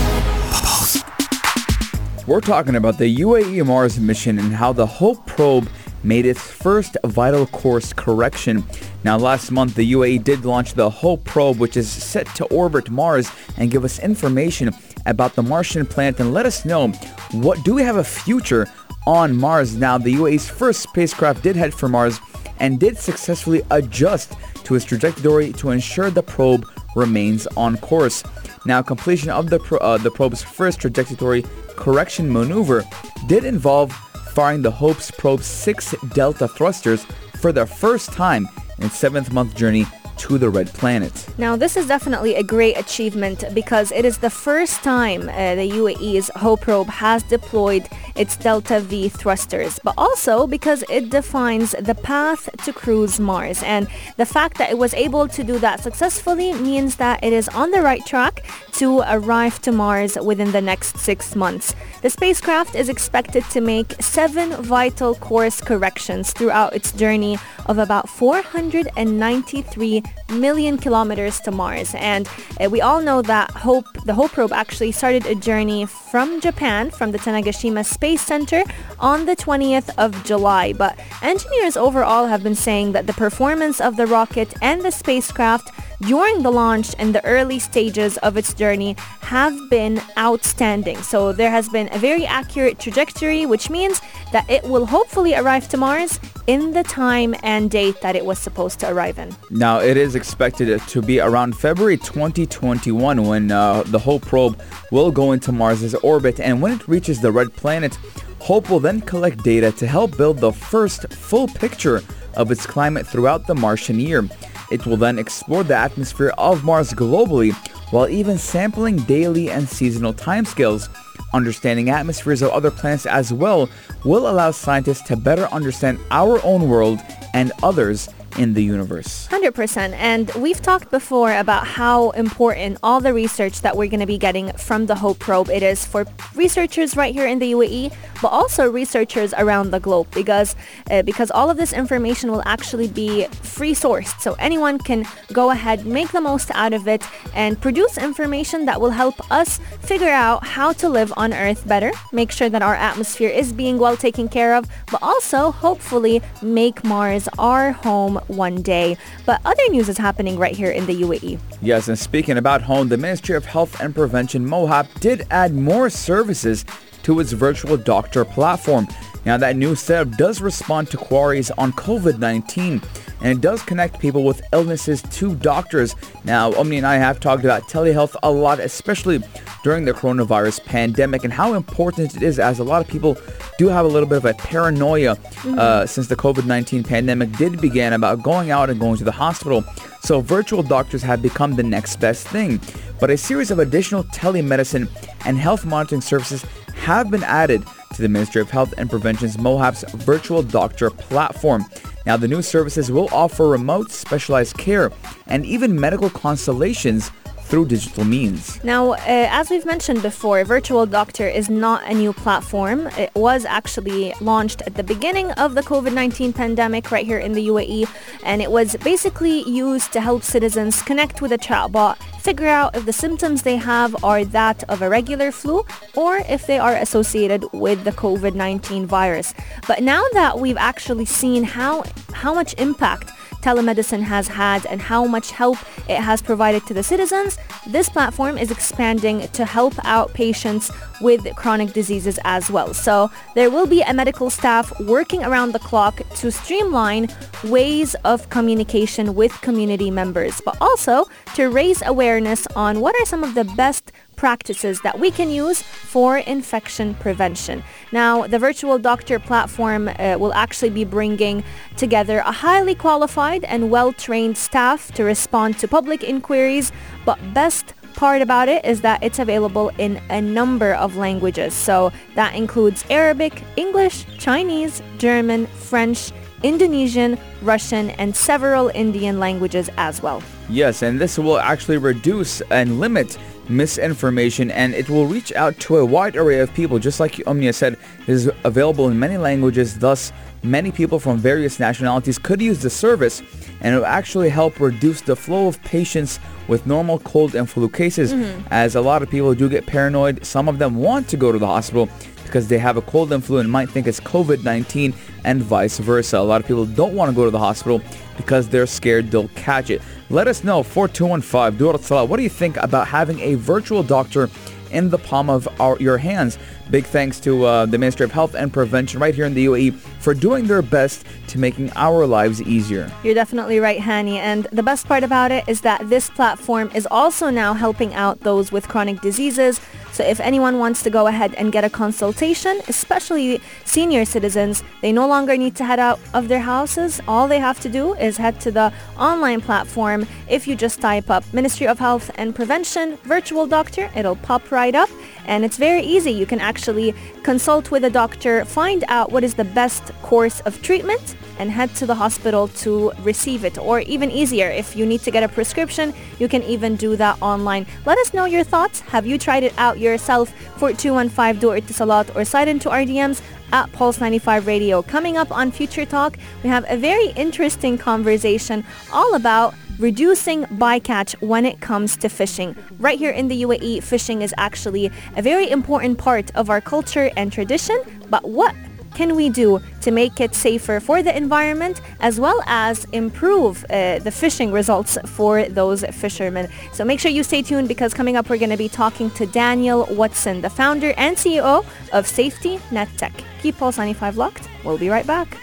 We're 2.27 2.41
talking 2.41 2.75
about 2.75 2.99
the 2.99 3.17
UAE 3.19 3.65
Mars 3.67 4.01
mission 4.01 4.39
and 4.39 4.53
how 4.53 4.73
the 4.73 4.87
Hope 4.87 5.27
probe 5.27 5.69
made 6.03 6.27
its 6.27 6.41
first 6.41 6.97
vital 7.05 7.47
course 7.47 7.93
correction. 7.93 8.65
Now, 9.05 9.17
last 9.17 9.51
month, 9.51 9.75
the 9.75 9.93
UAE 9.93 10.25
did 10.25 10.45
launch 10.45 10.75
the 10.75 10.91
Hope 10.91 11.25
probe, 11.25 11.59
which 11.59 11.77
is 11.77 11.91
set 11.91 12.27
to 12.37 12.45
orbit 12.47 12.91
Mars 12.91 13.31
and 13.57 13.71
give 13.71 13.85
us 13.85 13.99
information 13.99 14.71
about 15.07 15.35
the 15.35 15.43
Martian 15.43 15.87
planet 15.87 16.21
and 16.21 16.33
let 16.33 16.47
us 16.47 16.65
know 16.65 16.89
what 17.33 17.63
do 17.65 17.75
we 17.75 17.83
have 17.83 17.97
a 17.97 18.05
future 18.05 18.67
on 19.07 19.37
Mars. 19.37 19.77
Now, 19.77 19.99
the 19.99 20.15
UAE's 20.15 20.49
first 20.49 20.81
spacecraft 20.81 21.43
did 21.43 21.57
head 21.57 21.73
for 21.73 21.89
Mars 21.89 22.21
and 22.59 22.81
did 22.81 22.99
successfully 22.99 23.63
adjust 23.71 24.35
to 24.65 24.75
its 24.75 24.85
trajectory 24.85 25.53
to 25.55 25.71
ensure 25.71 26.11
the 26.11 26.23
probe 26.23 26.67
remains 26.95 27.47
on 27.57 27.77
course. 27.79 28.25
Now, 28.65 28.83
completion 28.83 29.31
of 29.31 29.49
the, 29.49 29.61
pro- 29.61 29.79
uh, 29.79 29.99
the 29.99 30.11
probe's 30.11 30.43
first 30.43 30.81
trajectory 30.81 31.45
correction 31.77 32.33
maneuver 32.33 32.85
did 33.29 33.45
involve 33.45 33.93
firing 34.37 34.61
the 34.61 34.71
Hope's 34.71 35.11
probe's 35.11 35.47
six 35.47 35.95
Delta 36.13 36.47
thrusters 36.47 37.07
for 37.41 37.53
the 37.53 37.65
first 37.65 38.13
time 38.13 38.47
in 38.81 38.91
seventh 38.91 39.33
month 39.33 39.57
journey 39.57 39.87
to 40.19 40.37
the 40.37 40.51
red 40.51 40.69
planet. 40.75 41.27
Now, 41.39 41.57
this 41.57 41.75
is 41.75 41.87
definitely 41.87 42.35
a 42.35 42.43
great 42.43 42.77
achievement 42.77 43.45
because 43.55 43.93
it 43.93 44.05
is 44.05 44.19
the 44.19 44.29
first 44.29 44.83
time 44.83 45.23
uh, 45.31 45.55
the 45.55 45.71
UAE's 45.71 46.29
Hope 46.37 46.61
probe 46.61 46.89
has 46.89 47.23
deployed 47.23 47.89
its 48.17 48.37
Delta 48.37 48.81
V 48.81 49.09
thrusters, 49.09 49.79
but 49.85 49.95
also 49.97 50.47
because 50.47 50.85
it 50.89 51.11
defines 51.11 51.73
the 51.73 51.95
path 51.95 52.49
to 52.65 52.73
cruise 52.73 53.21
Mars. 53.21 53.63
And 53.63 53.89
the 54.17 54.27
fact 54.27 54.59
that 54.59 54.71
it 54.71 54.79
was 54.79 54.95
able 54.95 55.29
to 55.29 55.45
do 55.45 55.59
that 55.59 55.81
successfully 55.81 56.53
means 56.55 56.97
that 56.97 57.23
it 57.23 57.33
is 57.33 57.49
on 57.51 57.71
the 57.71 57.83
right 57.83 58.05
track 58.07 58.45
to 58.73 59.01
arrive 59.09 59.61
to 59.63 59.73
Mars 59.73 60.17
within 60.23 60.53
the 60.53 60.61
next 60.61 60.99
six 60.99 61.35
months. 61.35 61.75
The 62.03 62.11
spacecraft 62.11 62.75
is 62.75 62.89
expected 62.89 63.45
to 63.51 63.61
make 63.61 63.95
seven 64.01 64.51
vital 64.63 65.15
course 65.15 65.61
corrections 65.61 66.33
throughout 66.33 66.75
its 66.75 66.93
journey 66.93 67.39
of 67.67 67.79
about 67.79 68.09
493 68.09 70.03
million 70.31 70.79
kilometers 70.79 71.41
to 71.41 71.51
Mars. 71.51 71.95
And 71.97 72.29
uh, 72.61 72.71
we 72.71 72.81
all 72.81 73.01
know 73.01 73.23
that 73.23 73.51
Hope, 73.51 73.87
the 74.05 74.15
Hope 74.15 74.33
probe 74.33 74.53
actually 74.53 74.93
started 74.93 75.27
a 75.27 75.35
journey 75.35 75.87
from 75.87 76.41
Japan, 76.41 76.91
from 76.91 77.13
the 77.13 77.19
Tanegashima 77.19 77.85
Space 77.85 78.06
Center 78.15 78.63
on 79.01 79.27
the 79.27 79.35
20th 79.35 79.91
of 79.99 80.23
July. 80.25 80.73
But 80.73 80.97
engineers 81.23 81.77
overall 81.77 82.27
have 82.27 82.45
been 82.45 82.55
saying 82.55 82.93
that 82.93 83.07
the 83.09 83.13
performance 83.15 83.81
of 83.81 83.97
the 83.97 84.07
rocket 84.07 84.55
and 84.63 84.83
the 84.83 84.93
spacecraft 84.93 85.73
during 86.03 86.43
the 86.43 86.53
launch 86.53 86.95
and 86.99 87.15
the 87.15 87.25
early 87.25 87.59
stages 87.59 88.19
of 88.19 88.37
its 88.37 88.55
journey 88.55 88.95
have 89.23 89.59
been 89.71 90.01
outstanding. 90.19 90.99
So 91.03 91.33
there 91.33 91.51
has 91.51 91.69
been 91.69 91.89
a 91.93 91.99
very 91.99 92.27
accurate 92.27 92.79
trajectory, 92.79 93.47
which 93.47 93.71
means 93.71 94.01
that 94.33 94.49
it 94.49 94.63
will 94.65 94.87
hopefully 94.87 95.35
arrive 95.35 95.69
to 95.71 95.77
Mars 95.77 96.21
in 96.47 96.73
the 96.73 96.83
time 96.85 97.35
and 97.43 97.71
date 97.71 98.01
that 98.01 98.17
it 98.17 98.25
was 98.25 98.39
supposed 98.39 98.81
to 98.81 98.91
arrive 98.91 99.19
in. 99.19 99.35
Now, 99.51 99.81
it 99.81 99.97
is 99.97 100.15
expected 100.15 100.81
to 100.81 101.03
be 101.03 101.21
around 101.21 101.57
February 101.57 101.97
2021 101.97 103.25
when 103.25 103.51
uh, 103.51 103.83
the 103.85 103.99
Hope 103.99 104.23
probe 104.23 104.61
will 104.93 105.11
go 105.11 105.33
into 105.33 105.53
Mars's 105.53 105.95
orbit, 105.97 106.41
and 106.41 106.63
when 106.63 106.73
it 106.73 106.87
reaches 106.89 107.21
the 107.21 107.33
red 107.33 107.53
planet, 107.55 107.99
Hope 108.41 108.71
will 108.71 108.81
then 108.81 109.01
collect 109.01 109.43
data 109.43 109.73
to 109.73 109.87
help 109.87 110.17
build 110.17 110.39
the 110.39 110.53
first 110.53 111.13
full 111.13 111.49
picture 111.49 112.03
of 112.35 112.51
its 112.51 112.67
climate 112.67 113.07
throughout 113.07 113.47
the 113.47 113.55
Martian 113.55 113.99
year. 113.99 114.29
It 114.71 114.87
will 114.87 114.97
then 114.97 115.19
explore 115.19 115.65
the 115.65 115.77
atmosphere 115.77 116.33
of 116.39 116.65
Mars 116.65 116.93
globally 116.93 117.55
while 117.93 118.09
even 118.09 118.39
sampling 118.39 118.97
daily 118.99 119.51
and 119.51 119.69
seasonal 119.69 120.13
timescales. 120.13 120.89
Understanding 121.33 121.91
atmospheres 121.91 122.43
of 122.43 122.51
other 122.51 122.71
planets 122.71 123.07
as 123.07 123.33
well 123.33 123.69
will 124.05 124.29
allow 124.29 124.51
scientists 124.51 125.03
to 125.03 125.17
better 125.17 125.47
understand 125.47 125.99
our 126.11 126.43
own 126.45 126.69
world 126.69 127.01
and 127.35 127.53
others 127.63 128.09
in 128.39 128.55
the 128.55 128.63
universe. 128.63 129.29
100%. 129.29 129.93
And 129.95 130.31
we've 130.35 130.61
talked 130.61 130.91
before 130.91 131.35
about 131.37 131.67
how 131.67 132.11
important 132.11 132.79
all 132.83 133.01
the 133.01 133.13
research 133.13 133.63
that 133.63 133.77
we're 133.77 133.89
going 133.89 134.01
to 134.01 134.07
be 134.07 134.19
getting 134.19 134.53
from 134.53 134.87
the 134.87 134.95
Hope 134.95 135.19
probe 135.19 135.49
it 135.49 135.63
is 135.63 135.85
for 135.85 136.07
researchers 136.35 136.97
right 136.97 137.15
here 137.15 137.27
in 137.27 137.39
the 137.39 137.53
UAE, 137.53 137.93
but 138.23 138.29
also 138.29 138.71
researchers 138.71 139.35
around 139.35 139.71
the 139.71 139.81
globe 139.81 140.07
because 140.13 140.57
uh, 140.91 141.03
because 141.03 141.31
all 141.31 141.51
of 141.51 141.57
this 141.57 141.73
information 141.73 142.31
will 142.31 142.43
actually 142.47 142.89
be 142.89 143.27
free 143.43 143.75
sourced. 143.75 144.19
So 144.21 144.35
anyone 144.39 144.79
can 144.79 145.07
go 145.33 145.51
ahead, 145.51 145.87
make 145.87 146.13
the 146.13 146.21
most 146.21 146.51
out 146.55 146.73
of 146.73 146.89
it 146.89 147.03
and 147.35 147.61
produce 147.61 147.99
information 147.99 148.65
that 148.67 148.81
will 148.81 148.91
help 148.91 149.31
us 149.31 149.59
figure 149.81 150.11
out 150.11 150.47
how 150.47 150.73
to 150.73 150.89
live 150.89 151.13
on 151.17 151.33
Earth 151.33 151.67
better, 151.67 151.93
make 152.13 152.31
sure 152.31 152.49
that 152.49 152.63
our 152.63 152.75
atmosphere 152.75 153.31
is 153.31 153.53
being 153.53 153.79
well 153.79 153.97
taken 153.97 154.29
care 154.29 154.55
of, 154.55 154.67
but 154.91 155.03
also 155.03 155.51
hopefully 155.51 156.23
make 156.43 156.85
Mars 156.85 157.29
our 157.39 157.73
home 157.73 158.17
one 158.29 158.63
day. 158.63 158.97
But 159.25 159.41
other 159.45 159.63
news 159.71 159.89
is 159.89 159.99
happening 159.99 160.39
right 160.39 160.55
here 160.55 160.71
in 160.71 160.87
the 160.87 161.03
UAE. 161.03 161.39
Yes, 161.63 161.89
and 161.89 161.99
speaking 161.99 162.39
about 162.39 162.63
home, 162.63 162.89
the 162.89 162.97
Ministry 162.97 163.37
of 163.37 163.45
Health 163.45 163.81
and 163.81 163.95
Prevention, 163.95 164.47
MOHAP, 164.47 165.01
did 165.01 165.27
add 165.31 165.55
more 165.55 165.91
services 165.91 166.65
to 167.07 167.21
its 167.21 167.31
virtual 167.31 167.77
doctor 167.77 168.25
platform. 168.25 168.89
Now, 169.25 169.37
that 169.37 169.55
new 169.55 169.77
setup 169.77 170.17
does 170.17 170.41
respond 170.41 170.91
to 170.91 170.97
queries 170.97 171.53
on 171.53 171.73
COVID-19 171.73 172.85
and 173.21 173.39
it 173.39 173.41
does 173.41 173.63
connect 173.63 174.01
people 174.01 174.25
with 174.25 174.43
illnesses 174.53 175.03
to 175.03 175.37
doctors. 175.37 175.95
Now, 176.25 176.53
Omni 176.55 176.79
and 176.79 176.87
I 176.87 176.97
have 176.97 177.21
talked 177.21 177.45
about 177.45 177.63
telehealth 177.69 178.17
a 178.25 178.31
lot, 178.31 178.59
especially 178.59 179.23
during 179.63 179.85
the 179.85 179.93
coronavirus 179.93 180.65
pandemic 180.65 181.23
and 181.23 181.33
how 181.33 181.55
important 181.55 182.17
it 182.17 182.23
is 182.25 182.41
as 182.41 182.59
a 182.59 182.65
lot 182.65 182.83
of 182.83 182.89
people 182.89 183.17
do 183.57 183.69
have 183.69 183.85
a 183.85 183.89
little 183.89 184.09
bit 184.09 184.19
of 184.19 184.25
a 184.25 184.35
paranoia 184.35 185.15
mm-hmm. 185.15 185.59
uh, 185.59 185.87
since 185.87 186.09
the 186.09 186.17
COVID-19 186.17 186.87
pandemic 186.87 187.31
did 187.37 187.61
begin 187.61 187.93
about 187.93 188.23
going 188.23 188.51
out 188.51 188.69
and 188.69 188.81
going 188.81 188.97
to 188.97 189.05
the 189.05 189.13
hospital. 189.13 189.65
So 190.03 190.21
virtual 190.21 190.63
doctors 190.65 191.03
have 191.03 191.23
become 191.23 191.55
the 191.55 191.63
next 191.63 191.97
best 191.97 192.27
thing. 192.27 192.61
But 192.99 193.11
a 193.11 193.17
series 193.17 193.51
of 193.51 193.59
additional 193.61 194.05
telemedicine 194.05 194.89
and 195.25 195.39
health 195.39 195.65
monitoring 195.67 196.01
services 196.01 196.45
have 196.77 197.11
been 197.11 197.25
added 197.25 197.65
to 197.95 198.03
the 198.03 198.09
Ministry 198.09 198.41
of 198.41 198.51
Health 198.51 198.75
and 198.79 198.89
Prevention's 198.89 199.37
MOHAP's 199.37 199.91
virtual 199.93 200.43
doctor 200.43 200.91
platform. 200.91 201.65
Now, 202.05 202.17
the 202.17 202.29
new 202.29 202.43
services 202.43 202.91
will 202.91 203.09
offer 203.13 203.49
remote 203.49 203.91
specialized 203.91 204.57
care 204.59 204.93
and 205.27 205.45
even 205.45 205.81
medical 205.81 206.11
consultations 206.11 207.11
through 207.49 207.67
digital 207.67 208.05
means. 208.05 208.63
Now, 208.65 208.93
uh, 208.93 208.99
as 209.07 209.51
we've 209.51 209.65
mentioned 209.65 210.03
before, 210.03 210.43
Virtual 210.45 210.85
Doctor 210.85 211.29
is 211.29 211.49
not 211.49 211.85
a 211.85 211.95
new 211.95 212.13
platform. 212.13 212.89
It 212.99 213.13
was 213.15 213.45
actually 213.45 214.13
launched 214.21 214.63
at 214.63 214.75
the 214.75 214.83
beginning 214.83 215.31
of 215.33 215.55
the 215.55 215.63
COVID-19 215.63 216.35
pandemic 216.35 216.91
right 216.91 217.07
here 217.07 217.19
in 217.19 217.33
the 217.33 217.47
UAE, 217.49 217.89
and 218.25 218.43
it 218.43 218.51
was 218.51 218.77
basically 218.77 219.49
used 219.49 219.93
to 219.93 220.01
help 220.01 220.23
citizens 220.23 220.83
connect 220.83 221.23
with 221.23 221.33
a 221.33 221.39
chatbot, 221.39 221.97
figure 222.21 222.49
out 222.49 222.75
if 222.77 222.85
the 222.85 222.93
symptoms 222.93 223.43
they 223.43 223.57
have 223.57 223.95
are 224.03 224.25
that 224.25 224.65
of 224.69 224.83
a 224.83 224.89
regular 224.89 225.31
flu 225.31 225.65
or 225.95 226.17
if 226.29 226.47
they 226.49 226.59
are 226.59 226.75
associated 226.75 227.45
with 227.53 227.85
the 227.85 227.93
COVID-19 227.93 228.87
virus. 228.87 229.33
But 229.69 229.83
now 229.83 230.03
that 230.15 230.41
we've 230.41 230.57
actually 230.57 231.05
seen 231.05 231.45
how 231.45 231.85
how 232.13 232.35
much 232.35 232.55
impact 232.59 233.13
telemedicine 233.47 234.03
has 234.03 234.27
had 234.27 234.67
and 234.67 234.83
how 234.83 235.05
much 235.05 235.31
help 235.31 235.57
it 235.89 236.01
has 236.01 236.21
provided 236.21 236.67
to 236.67 236.75
the 236.75 236.83
citizens, 236.83 237.39
this 237.65 237.89
platform 237.89 238.37
is 238.37 238.51
expanding 238.51 239.29
to 239.29 239.45
help 239.45 239.75
out 239.85 240.13
patients 240.15 240.73
with 241.01 241.35
chronic 241.37 241.73
diseases 241.73 242.19
as 242.25 242.51
well. 242.51 242.75
So 242.75 243.11
there 243.35 243.51
will 243.51 243.67
be 243.67 243.83
a 243.83 243.93
medical 243.93 244.31
staff 244.31 244.73
working 244.81 245.25
around 245.25 245.53
the 245.53 245.59
clock 245.59 246.01
to 246.17 246.31
streamline 246.31 247.09
ways 247.45 247.95
of 248.05 248.29
communication 248.31 249.15
with 249.15 249.33
community 249.41 249.91
members, 249.91 250.41
but 250.45 250.57
also 250.61 251.07
to 251.35 251.49
raise 251.51 251.83
awareness 251.87 252.47
on 252.57 252.81
what 252.81 252.95
are 253.01 253.07
some 253.07 253.23
of 253.23 253.35
the 253.35 253.45
best 253.45 253.93
practices 254.17 254.81
that 254.81 254.99
we 254.99 255.11
can 255.11 255.31
use 255.31 255.63
for 255.63 256.19
infection 256.19 256.95
prevention. 256.95 257.63
Now, 257.93 258.27
the 258.27 258.39
virtual 258.39 258.79
doctor 258.79 259.19
platform 259.19 259.89
uh, 259.89 260.17
will 260.19 260.33
actually 260.33 260.71
be 260.71 260.85
bringing 260.85 261.45
together 261.77 262.19
a 262.21 262.33
highly 262.33 262.75
qualified 262.75 263.45
and 263.45 263.71
well-trained 263.71 264.39
staff 264.39 264.91
to 264.93 265.05
respond 265.05 265.59
to 265.59 265.69
public 265.69 266.03
inquiries, 266.03 266.73
but 267.05 267.19
best 267.35 267.75
part 267.97 268.23
about 268.23 268.49
it 268.49 268.65
is 268.65 268.83
that 268.83 269.03
it's 269.03 269.19
available 269.19 269.71
in 269.79 270.01
a 270.11 270.21
number 270.21 270.75
of 270.75 270.97
languages. 270.97 271.55
So 271.55 271.93
that 272.15 272.35
includes 272.35 272.85
Arabic, 272.91 273.43
English, 273.57 274.05
Chinese, 274.19 274.83
German, 274.99 275.47
French, 275.47 276.13
Indonesian, 276.43 277.19
Russian, 277.43 277.91
and 277.91 278.15
several 278.15 278.69
Indian 278.75 279.19
languages 279.19 279.71
as 279.79 280.03
well. 280.03 280.23
Yes, 280.49 280.83
and 280.83 281.01
this 281.01 281.19
will 281.19 281.39
actually 281.39 281.79
reduce 281.79 282.41
and 282.51 282.79
limit 282.79 283.19
misinformation 283.49 284.51
and 284.51 284.75
it 284.75 284.89
will 284.89 285.07
reach 285.07 285.33
out 285.33 285.59
to 285.61 285.79
a 285.79 285.85
wide 285.85 286.17
array 286.17 286.41
of 286.41 286.53
people. 286.53 286.79
Just 286.79 287.01
like 287.01 287.21
Omnia 287.27 287.53
said, 287.53 287.75
it 287.75 288.09
is 288.09 288.31
available 288.45 288.89
in 288.89 288.99
many 288.99 289.17
languages, 289.17 289.79
thus 289.79 290.13
many 290.43 290.71
people 290.71 290.99
from 290.99 291.19
various 291.19 291.59
nationalities 291.59 292.19
could 292.19 292.41
use 292.43 292.61
the 292.61 292.71
service 292.71 293.23
and 293.61 293.75
it 293.75 293.79
will 293.79 293.87
actually 293.87 294.29
help 294.29 294.61
reduce 294.61 295.01
the 295.01 295.17
flow 295.17 295.49
of 295.49 295.63
patients 295.63 296.19
with 296.49 296.67
normal 296.67 296.99
cold 297.01 297.35
and 297.35 297.49
flu 297.49 297.69
cases 297.69 298.13
mm-hmm. 298.13 298.47
as 298.51 298.77
a 298.77 298.81
lot 298.81 299.03
of 299.03 299.11
people 299.11 299.35
do 299.35 299.49
get 299.49 299.67
paranoid. 299.67 300.25
Some 300.25 300.49
of 300.49 300.59
them 300.59 300.77
want 300.77 301.09
to 301.09 301.17
go 301.17 301.33
to 301.33 301.39
the 301.39 301.47
hospital 301.47 301.89
because 302.25 302.49
they 302.49 302.59
have 302.59 302.77
a 302.77 302.83
cold 302.83 303.13
and 303.13 303.25
flu 303.25 303.39
and 303.39 303.51
might 303.51 303.71
think 303.71 303.87
it's 303.87 304.01
COVID-19 304.01 304.95
and 305.25 305.43
vice 305.43 305.79
versa. 305.79 306.19
A 306.19 306.21
lot 306.21 306.41
of 306.41 306.47
people 306.47 306.67
don't 306.67 306.95
want 306.95 307.11
to 307.11 307.15
go 307.15 307.25
to 307.25 307.31
the 307.31 307.39
hospital 307.39 307.81
because 308.17 308.49
they're 308.49 308.67
scared 308.67 309.11
they'll 309.11 309.29
catch 309.29 309.71
it. 309.71 309.81
Let 310.11 310.29
us 310.29 310.45
know, 310.45 310.63
4215 310.63 311.59
Durat 311.59 311.81
Salah, 311.81 312.05
what 312.05 312.17
do 312.17 312.23
you 312.23 312.29
think 312.29 312.57
about 312.59 312.89
having 312.89 313.19
a 313.21 313.35
virtual 313.35 313.83
doctor 313.83 314.29
in 314.71 314.91
the 314.91 314.99
palm 314.99 315.31
of 315.31 315.49
our, 315.61 315.77
your 315.79 315.99
hands? 315.99 316.39
Big 316.71 316.85
thanks 316.85 317.21
to 317.21 317.45
uh, 317.45 317.67
the 317.67 317.79
Ministry 317.79 318.05
of 318.05 318.13
Health 318.13 318.35
and 318.35 318.53
Prevention 318.53 319.01
right 319.01 319.15
here 319.15 319.25
in 319.25 319.35
the 319.35 319.47
UAE 319.47 319.75
for 320.01 320.15
doing 320.15 320.47
their 320.47 320.63
best 320.63 321.07
to 321.29 321.39
making 321.39 321.73
our 321.77 322.07
lives 322.07 322.43
easier. 322.43 322.91
You're 323.05 323.15
definitely 323.15 323.61
right, 323.61 323.81
Hani. 323.81 324.17
And 324.17 324.45
the 324.53 324.63
best 324.63 324.87
part 324.87 325.05
about 325.05 325.31
it 325.31 325.49
is 325.49 325.61
that 325.61 325.89
this 325.89 326.11
platform 326.11 326.71
is 326.75 326.87
also 326.91 327.31
now 327.31 327.55
helping 327.55 327.95
out 327.95 328.21
those 328.21 328.51
with 328.51 328.69
chronic 328.69 329.01
diseases. 329.01 329.61
So 329.97 330.05
if 330.05 330.21
anyone 330.21 330.59
wants 330.59 330.83
to 330.83 330.91
go 330.91 331.07
ahead 331.07 331.33
and 331.37 331.51
get 331.51 331.65
a 331.65 331.71
consultation, 331.71 332.61
especially 332.69 333.41
senior 333.65 334.05
citizens, 334.05 334.63
they 334.83 334.93
no 334.93 335.09
longer 335.09 335.39
need 335.39 335.57
to 335.57 335.65
head 335.65 335.79
out 335.79 335.99
of 336.13 336.29
their 336.29 336.41
houses. 336.41 337.01
All 337.09 337.27
they 337.27 337.39
have 337.39 337.61
to 337.61 337.71
do 337.71 337.95
is 337.95 338.19
head 338.19 338.39
to 338.41 338.51
the 338.51 338.75
online 338.99 339.41
platform. 339.41 340.07
If 340.29 340.47
you 340.47 340.55
just 340.55 340.83
type 340.83 341.09
up 341.09 341.25
Ministry 341.33 341.67
of 341.67 341.79
Health 341.79 342.11
and 342.17 342.35
Prevention 342.35 342.99
Virtual 343.05 343.47
Doctor, 343.47 343.91
it'll 343.97 344.17
pop 344.17 344.53
right 344.53 344.75
up 344.75 344.91
and 345.27 345.45
it's 345.45 345.57
very 345.57 345.83
easy. 345.83 346.11
You 346.11 346.27
can 346.27 346.41
actually 346.41 346.95
consult 347.23 347.71
with 347.71 347.85
a 347.85 347.91
doctor, 347.91 348.45
find 348.45 348.85
out 348.89 349.13
what 349.13 349.23
is 349.23 349.35
the 349.35 349.45
best 349.45 349.93
course 350.03 350.41
of 350.41 350.63
treatment 350.63 351.17
and 351.39 351.51
head 351.51 351.75
to 351.77 351.87
the 351.87 351.95
hospital 351.95 352.49
to 352.49 352.93
receive 353.03 353.45
it. 353.45 353.59
Or 353.59 353.81
even 353.81 354.11
easier, 354.11 354.49
if 354.49 354.75
you 354.75 354.87
need 354.87 355.03
to 355.03 355.11
get 355.11 355.23
a 355.23 355.29
prescription, 355.29 355.93
you 356.19 356.29
can 356.29 356.43
even 356.45 356.77
do 356.77 356.97
that 356.97 357.21
online. 357.21 357.67
Let 357.85 357.99
us 357.99 358.15
know 358.15 358.25
your 358.25 358.45
thoughts. 358.45 358.81
Have 358.81 359.07
you 359.07 359.19
tried 359.19 359.43
it 359.43 359.53
out 359.59 359.79
yourself? 359.79 360.33
4215 360.59 361.41
du 361.41 361.49
Etisalat 361.49 362.17
or 362.17 362.25
slide 362.25 362.49
into 362.49 362.71
our 362.71 362.85
DMs 362.85 363.21
at 363.53 363.71
Pulse 363.73 364.01
95 364.01 364.47
Radio. 364.47 364.83
Coming 364.83 365.17
up 365.17 365.31
on 365.31 365.51
Future 365.51 365.85
Talk, 365.85 366.17
we 366.43 366.49
have 366.49 366.65
a 366.69 366.77
very 366.77 367.09
interesting 367.11 367.79
conversation 367.79 368.65
all 368.93 369.15
about 369.15 369.55
reducing 369.79 370.45
bycatch 370.45 371.21
when 371.21 371.45
it 371.45 371.61
comes 371.61 371.97
to 371.99 372.09
fishing. 372.09 372.57
Right 372.79 372.99
here 372.99 373.11
in 373.11 373.29
the 373.29 373.43
UAE, 373.43 373.83
fishing 373.83 374.23
is 374.23 374.35
actually 374.39 374.91
a 375.17 375.23
very 375.23 375.51
important 375.51 375.99
part 375.99 376.35
of 376.35 376.51
our 376.51 376.61
culture 376.61 377.11
and 377.17 377.33
tradition, 377.33 377.79
but 378.09 378.29
what 378.29 378.55
can 378.95 379.15
we 379.15 379.29
do 379.29 379.61
to 379.83 379.91
make 379.91 380.21
it 380.21 380.35
safer 380.35 380.81
for 380.81 381.03
the 381.03 381.15
environment 381.15 381.83
as 382.01 382.19
well 382.19 382.43
as 382.47 382.87
improve 382.93 383.65
uh, 383.65 383.99
the 383.99 384.11
fishing 384.11 384.51
results 384.51 384.97
for 385.05 385.45
those 385.45 385.85
fishermen. 385.93 386.49
So 386.73 386.83
make 386.83 386.99
sure 386.99 387.11
you 387.11 387.23
stay 387.23 387.43
tuned 387.43 387.69
because 387.69 387.93
coming 387.93 388.17
up 388.17 388.31
we're 388.31 388.39
going 388.39 388.51
to 388.51 388.57
be 388.57 388.71
talking 388.71 389.11
to 389.13 389.27
Daniel 389.27 389.87
Watson, 389.91 390.41
the 390.41 390.49
founder 390.49 390.95
and 390.97 391.15
CEO 391.15 391.65
of 391.93 392.07
Safety 392.07 392.59
Net 392.71 392.89
Tech. 392.97 393.13
Keep 393.43 393.59
Pulse 393.59 393.77
95 393.77 394.17
locked. 394.17 394.49
We'll 394.65 394.79
be 394.79 394.89
right 394.89 395.07
back. 395.07 395.37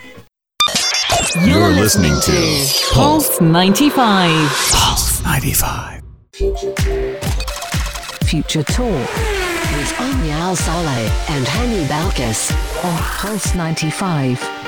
You're 1.42 1.72
listening 1.72 2.14
to 2.22 2.94
Pulse 2.94 3.42
95. 3.42 4.30
Pulse 4.72 5.24
95. 5.24 6.04
Future 8.24 8.62
Talk 8.62 8.86
with 8.86 10.00
Omnia 10.00 10.34
Al 10.34 10.56
Saleh 10.56 11.12
and 11.30 11.44
Hani 11.48 11.88
Balkis 11.88 12.52
on 12.86 12.98
Pulse 13.00 13.56
95. 13.56 14.63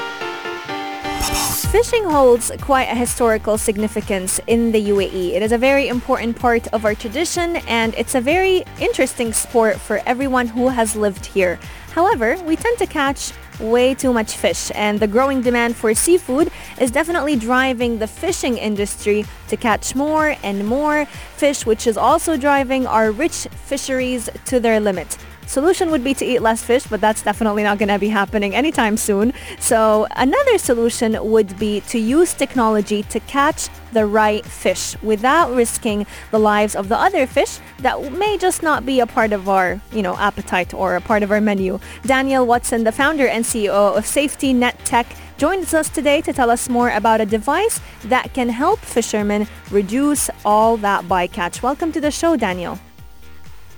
Fishing 1.75 2.05
holds 2.05 2.53
quite 2.61 2.87
a 2.87 2.95
historical 2.95 3.57
significance 3.57 4.39
in 4.47 4.71
the 4.71 4.81
UAE. 4.91 5.33
It 5.33 5.43
is 5.43 5.51
a 5.51 5.57
very 5.57 5.89
important 5.89 6.39
part 6.39 6.67
of 6.73 6.85
our 6.85 6.95
tradition 6.95 7.57
and 7.67 7.93
it's 7.95 8.15
a 8.15 8.21
very 8.21 8.63
interesting 8.79 9.33
sport 9.33 9.75
for 9.75 10.01
everyone 10.05 10.47
who 10.47 10.69
has 10.69 10.95
lived 10.95 11.25
here. 11.25 11.59
However, 11.91 12.37
we 12.45 12.55
tend 12.55 12.77
to 12.77 12.85
catch 12.85 13.33
way 13.59 13.93
too 13.93 14.13
much 14.13 14.37
fish 14.37 14.71
and 14.73 15.01
the 15.01 15.07
growing 15.07 15.41
demand 15.41 15.75
for 15.75 15.93
seafood 15.93 16.49
is 16.79 16.91
definitely 16.91 17.35
driving 17.35 17.99
the 17.99 18.07
fishing 18.07 18.57
industry 18.57 19.25
to 19.49 19.57
catch 19.57 19.95
more 19.95 20.37
and 20.43 20.65
more 20.65 21.03
fish 21.35 21.65
which 21.65 21.87
is 21.87 21.97
also 21.97 22.37
driving 22.37 22.87
our 22.87 23.11
rich 23.11 23.49
fisheries 23.65 24.29
to 24.45 24.61
their 24.61 24.79
limit. 24.79 25.17
Solution 25.47 25.91
would 25.91 26.03
be 26.03 26.13
to 26.15 26.25
eat 26.25 26.39
less 26.39 26.63
fish, 26.63 26.85
but 26.87 27.01
that's 27.01 27.21
definitely 27.21 27.63
not 27.63 27.77
going 27.77 27.89
to 27.89 27.99
be 27.99 28.09
happening 28.09 28.55
anytime 28.55 28.97
soon. 28.97 29.33
So 29.59 30.07
another 30.11 30.57
solution 30.57 31.17
would 31.31 31.57
be 31.59 31.81
to 31.81 31.99
use 31.99 32.33
technology 32.33 33.03
to 33.03 33.19
catch 33.21 33.69
the 33.93 34.05
right 34.05 34.45
fish 34.45 34.95
without 35.01 35.53
risking 35.55 36.05
the 36.31 36.39
lives 36.39 36.75
of 36.75 36.89
the 36.89 36.97
other 36.97 37.25
fish 37.25 37.59
that 37.79 38.11
may 38.13 38.37
just 38.37 38.61
not 38.61 38.85
be 38.85 38.99
a 38.99 39.07
part 39.07 39.31
of 39.31 39.47
our, 39.47 39.79
you 39.91 40.01
know, 40.01 40.15
appetite 40.17 40.73
or 40.73 40.95
a 40.95 41.01
part 41.01 41.23
of 41.23 41.31
our 41.31 41.41
menu. 41.41 41.79
Daniel 42.05 42.45
Watson, 42.45 42.83
the 42.83 42.91
founder 42.91 43.27
and 43.27 43.45
CEO 43.45 43.97
of 43.97 44.05
Safety 44.05 44.51
Net 44.51 44.77
Tech, 44.83 45.07
joins 45.37 45.73
us 45.73 45.89
today 45.89 46.21
to 46.21 46.31
tell 46.33 46.49
us 46.49 46.69
more 46.69 46.89
about 46.91 47.21
a 47.21 47.25
device 47.25 47.79
that 48.05 48.33
can 48.33 48.49
help 48.49 48.79
fishermen 48.79 49.47
reduce 49.69 50.29
all 50.43 50.77
that 50.77 51.05
bycatch. 51.05 51.61
Welcome 51.61 51.91
to 51.91 52.01
the 52.01 52.11
show, 52.11 52.35
Daniel. 52.35 52.79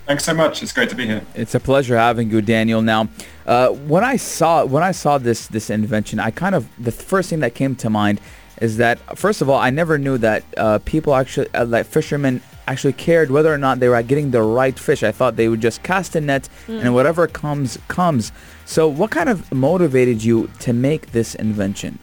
Thanks 0.08 0.24
so 0.24 0.32
much. 0.32 0.62
It's 0.62 0.72
great 0.72 0.88
to 0.88 0.94
be 0.94 1.04
here. 1.04 1.20
It's 1.34 1.54
a 1.54 1.60
pleasure 1.60 1.94
having 1.94 2.30
you, 2.30 2.40
Daniel. 2.40 2.80
Now, 2.80 3.10
uh, 3.44 3.68
when 3.68 4.02
I 4.02 4.16
saw 4.16 4.64
when 4.64 4.82
I 4.82 4.90
saw 4.90 5.18
this 5.18 5.48
this 5.48 5.68
invention, 5.68 6.18
I 6.18 6.30
kind 6.30 6.54
of 6.54 6.66
the 6.82 6.92
first 6.92 7.28
thing 7.28 7.40
that 7.40 7.54
came 7.54 7.76
to 7.76 7.90
mind 7.90 8.18
is 8.62 8.78
that 8.78 8.98
first 9.18 9.42
of 9.42 9.50
all, 9.50 9.58
I 9.58 9.68
never 9.68 9.98
knew 9.98 10.16
that 10.16 10.44
uh, 10.56 10.78
people 10.86 11.14
actually 11.14 11.52
uh, 11.52 11.66
like 11.66 11.84
fishermen 11.84 12.40
actually 12.66 12.94
cared 12.94 13.30
whether 13.30 13.52
or 13.52 13.58
not 13.58 13.80
they 13.80 13.88
were 13.90 14.02
getting 14.02 14.30
the 14.30 14.40
right 14.40 14.78
fish. 14.78 15.02
I 15.02 15.12
thought 15.12 15.36
they 15.36 15.50
would 15.50 15.60
just 15.60 15.82
cast 15.82 16.16
a 16.16 16.22
net 16.22 16.48
mm. 16.66 16.80
and 16.80 16.94
whatever 16.94 17.26
comes 17.26 17.76
comes. 17.88 18.32
So, 18.64 18.88
what 18.88 19.10
kind 19.10 19.28
of 19.28 19.52
motivated 19.52 20.24
you 20.24 20.50
to 20.60 20.72
make 20.72 21.12
this 21.12 21.34
invention? 21.34 21.98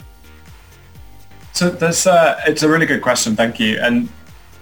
So, 1.53 1.71
this 1.71 2.05
uh, 2.05 2.39
it's 2.45 2.61
a 2.61 2.69
really 2.69 2.85
good 2.85 3.01
question. 3.01 3.35
Thank 3.35 3.59
you. 3.59 3.79
And 3.79 4.09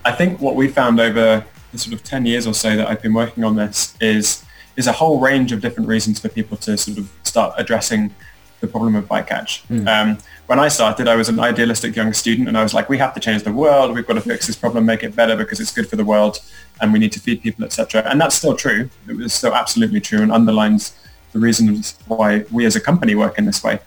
I 0.06 0.14
think 0.14 0.40
what 0.40 0.56
we 0.56 0.70
found 0.70 1.02
over 1.02 1.46
the 1.74 1.80
sort 1.80 1.94
of 1.94 2.04
10 2.04 2.26
years 2.26 2.48
or 2.48 2.54
so 2.54 2.78
that 2.78 2.88
I've 2.88 3.02
been 3.02 3.14
working 3.14 3.44
on 3.44 3.58
this 3.58 3.98
is 4.00 4.46
is 4.76 4.88
a 4.88 4.92
whole 4.92 5.20
range 5.20 5.52
of 5.52 5.62
different 5.62 5.88
reasons 5.88 6.20
for 6.20 6.30
people 6.30 6.58
to 6.58 6.76
sort 6.78 6.98
of 6.98 7.12
start 7.24 7.54
addressing 7.58 8.14
the 8.60 8.68
problem 8.68 8.96
of 8.96 9.06
bycatch. 9.06 9.62
Mm. 9.68 9.88
Um, 9.88 10.18
when 10.48 10.60
I 10.60 10.68
started, 10.68 11.08
I 11.08 11.16
was 11.16 11.30
an 11.30 11.40
idealistic 11.40 11.96
young 11.96 12.12
student 12.14 12.48
and 12.48 12.58
I 12.58 12.64
was 12.64 12.74
like, 12.74 12.90
we 12.90 12.98
have 12.98 13.14
to 13.14 13.20
change 13.20 13.44
the 13.44 13.52
world. 13.52 13.94
We've 13.94 14.08
got 14.08 14.14
to 14.14 14.22
fix 14.22 14.48
this 14.48 14.56
problem, 14.56 14.86
make 14.86 15.04
it 15.04 15.16
better 15.16 15.36
because 15.36 15.60
it's 15.60 15.72
good 15.72 15.88
for 15.88 15.96
the 15.96 16.06
world 16.06 16.40
and 16.82 16.92
we 16.92 16.98
need 16.98 17.12
to 17.12 17.20
feed 17.20 17.44
people, 17.44 17.66
etc. 17.66 18.04
And 18.10 18.20
that's 18.20 18.36
still 18.36 18.56
true. 18.56 18.90
It 19.08 19.16
was 19.16 19.34
still 19.34 19.54
absolutely 19.54 20.02
true 20.02 20.22
and 20.22 20.32
underlines 20.32 20.96
the 21.34 21.40
reasons 21.40 22.00
why 22.08 22.46
we 22.52 22.66
as 22.66 22.76
a 22.76 22.82
company 22.82 23.16
work 23.16 23.38
in 23.38 23.46
this 23.46 23.64
way. 23.64 23.80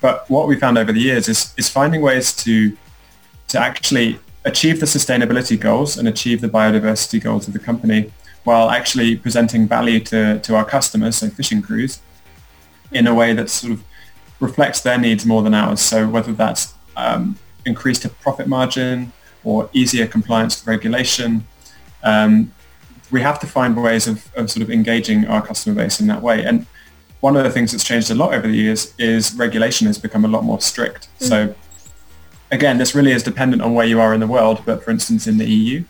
But 0.00 0.28
what 0.28 0.48
we 0.48 0.56
found 0.56 0.76
over 0.76 0.92
the 0.92 1.00
years 1.00 1.28
is, 1.28 1.54
is 1.56 1.70
finding 1.70 2.02
ways 2.02 2.34
to, 2.44 2.76
to 3.48 3.58
actually 3.58 4.18
achieve 4.46 4.80
the 4.80 4.86
sustainability 4.86 5.60
goals 5.60 5.98
and 5.98 6.08
achieve 6.08 6.40
the 6.40 6.48
biodiversity 6.48 7.22
goals 7.22 7.46
of 7.48 7.52
the 7.52 7.58
company 7.58 8.12
while 8.44 8.70
actually 8.70 9.16
presenting 9.16 9.66
value 9.66 9.98
to, 9.98 10.38
to 10.38 10.54
our 10.54 10.64
customers, 10.64 11.16
so 11.16 11.28
fishing 11.28 11.60
crews, 11.60 12.00
in 12.92 13.08
a 13.08 13.14
way 13.14 13.34
that 13.34 13.50
sort 13.50 13.72
of 13.72 13.82
reflects 14.38 14.80
their 14.80 14.98
needs 14.98 15.26
more 15.26 15.42
than 15.42 15.52
ours. 15.52 15.80
So 15.80 16.08
whether 16.08 16.32
that's 16.32 16.74
um, 16.96 17.36
increased 17.64 18.06
profit 18.20 18.46
margin 18.46 19.12
or 19.42 19.68
easier 19.72 20.06
compliance 20.06 20.60
with 20.60 20.68
regulation, 20.68 21.44
um, 22.04 22.52
we 23.10 23.20
have 23.22 23.40
to 23.40 23.48
find 23.48 23.76
ways 23.82 24.06
of, 24.06 24.30
of 24.36 24.48
sort 24.48 24.62
of 24.62 24.70
engaging 24.70 25.26
our 25.26 25.44
customer 25.44 25.74
base 25.74 25.98
in 26.00 26.06
that 26.06 26.22
way. 26.22 26.44
And 26.44 26.66
one 27.18 27.36
of 27.36 27.42
the 27.42 27.50
things 27.50 27.72
that's 27.72 27.82
changed 27.82 28.12
a 28.12 28.14
lot 28.14 28.32
over 28.32 28.46
the 28.46 28.56
years 28.56 28.94
is 28.96 29.34
regulation 29.34 29.88
has 29.88 29.98
become 29.98 30.24
a 30.24 30.28
lot 30.28 30.44
more 30.44 30.60
strict. 30.60 31.08
Mm-hmm. 31.18 31.24
So 31.24 31.54
again, 32.50 32.78
this 32.78 32.94
really 32.94 33.12
is 33.12 33.22
dependent 33.22 33.62
on 33.62 33.74
where 33.74 33.86
you 33.86 34.00
are 34.00 34.14
in 34.14 34.20
the 34.20 34.26
world, 34.26 34.62
but 34.64 34.82
for 34.82 34.90
instance, 34.90 35.26
in 35.26 35.38
the 35.38 35.46
EU, 35.46 35.84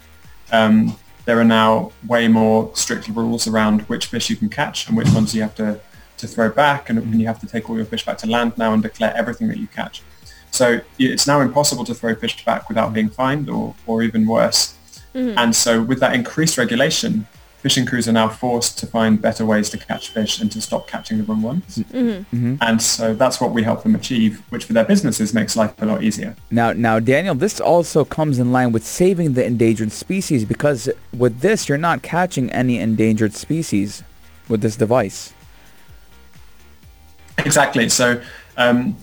um, 0.53 0.97
there 1.25 1.39
are 1.39 1.45
now 1.45 1.93
way 2.07 2.29
more 2.29 2.71
strict 2.75 3.09
rules 3.09 3.47
around 3.47 3.83
which 3.83 4.07
fish 4.07 4.31
you 4.31 4.37
can 4.37 4.49
catch 4.49 4.89
and 4.89 4.97
which 4.97 5.11
ones 5.13 5.35
you 5.35 5.43
have 5.43 5.55
to, 5.57 5.81
to 6.19 6.27
throw 6.27 6.49
back 6.49 6.89
and, 6.89 6.99
and 6.99 7.21
you 7.21 7.27
have 7.27 7.41
to 7.41 7.47
take 7.47 7.69
all 7.69 7.77
your 7.77 7.85
fish 7.85 8.05
back 8.05 8.17
to 8.19 8.27
land 8.27 8.57
now 8.57 8.73
and 8.73 8.83
declare 8.83 9.15
everything 9.17 9.49
that 9.49 9.59
you 9.59 9.67
catch. 9.67 10.03
So 10.53 10.81
it's 10.99 11.27
now 11.27 11.41
impossible 11.41 11.85
to 11.85 11.95
throw 11.95 12.15
fish 12.15 12.45
back 12.45 12.69
without 12.69 12.93
being 12.93 13.11
fined 13.11 13.51
or, 13.51 13.75
or 13.87 14.03
even 14.03 14.27
worse. 14.27 14.75
Mm-hmm. 15.15 15.37
And 15.37 15.55
so 15.55 15.83
with 15.83 16.01
that 16.01 16.15
increased 16.15 16.57
regulation, 16.57 17.27
fishing 17.67 17.85
crews 17.85 18.07
are 18.07 18.13
now 18.13 18.29
forced 18.29 18.79
to 18.79 18.87
find 18.87 19.21
better 19.21 19.45
ways 19.45 19.69
to 19.69 19.77
catch 19.77 20.11
fish 20.11 20.41
and 20.41 20.53
to 20.53 20.61
stop 20.61 20.87
catching 20.87 21.19
the 21.19 21.25
wrong 21.25 21.43
ones. 21.43 21.79
Mm-hmm. 21.79 22.37
Mm-hmm. 22.37 22.55
And 22.61 22.81
so 22.81 23.13
that's 23.13 23.41
what 23.41 23.51
we 23.51 23.65
help 23.65 23.83
them 23.83 23.97
achieve, 23.97 24.41
which 24.51 24.67
for 24.67 24.73
their 24.73 24.85
businesses 24.85 25.35
makes 25.35 25.57
life 25.57 25.75
a 25.83 25.85
lot 25.85 26.05
easier. 26.05 26.37
Now, 26.49 26.73
now, 26.73 27.01
Daniel, 27.01 27.35
this 27.35 27.61
also 27.61 28.05
comes 28.05 28.39
in 28.39 28.53
line 28.53 28.71
with 28.71 28.87
saving 28.87 29.33
the 29.33 29.45
endangered 29.45 29.91
species 29.91 30.45
because 30.45 30.89
with 31.13 31.41
this, 31.41 31.69
you're 31.69 31.77
not 31.77 32.03
catching 32.03 32.53
any 32.53 32.79
endangered 32.79 33.35
species 33.35 34.05
with 34.49 34.61
this 34.61 34.77
device. 34.77 35.33
Exactly. 37.39 37.89
So 37.89 38.23
um, 38.57 38.97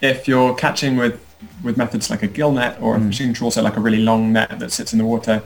if 0.00 0.28
you're 0.28 0.54
catching 0.54 0.96
with, 0.96 1.20
with 1.64 1.76
methods 1.76 2.08
like 2.08 2.22
a 2.22 2.28
gill 2.28 2.52
net 2.52 2.78
or 2.80 2.94
a 2.94 3.00
mm. 3.00 3.08
fishing 3.08 3.32
trawl, 3.32 3.50
so 3.50 3.62
like 3.62 3.76
a 3.76 3.80
really 3.80 4.04
long 4.04 4.32
net 4.32 4.60
that 4.60 4.70
sits 4.70 4.92
in 4.92 5.00
the 5.00 5.04
water, 5.04 5.42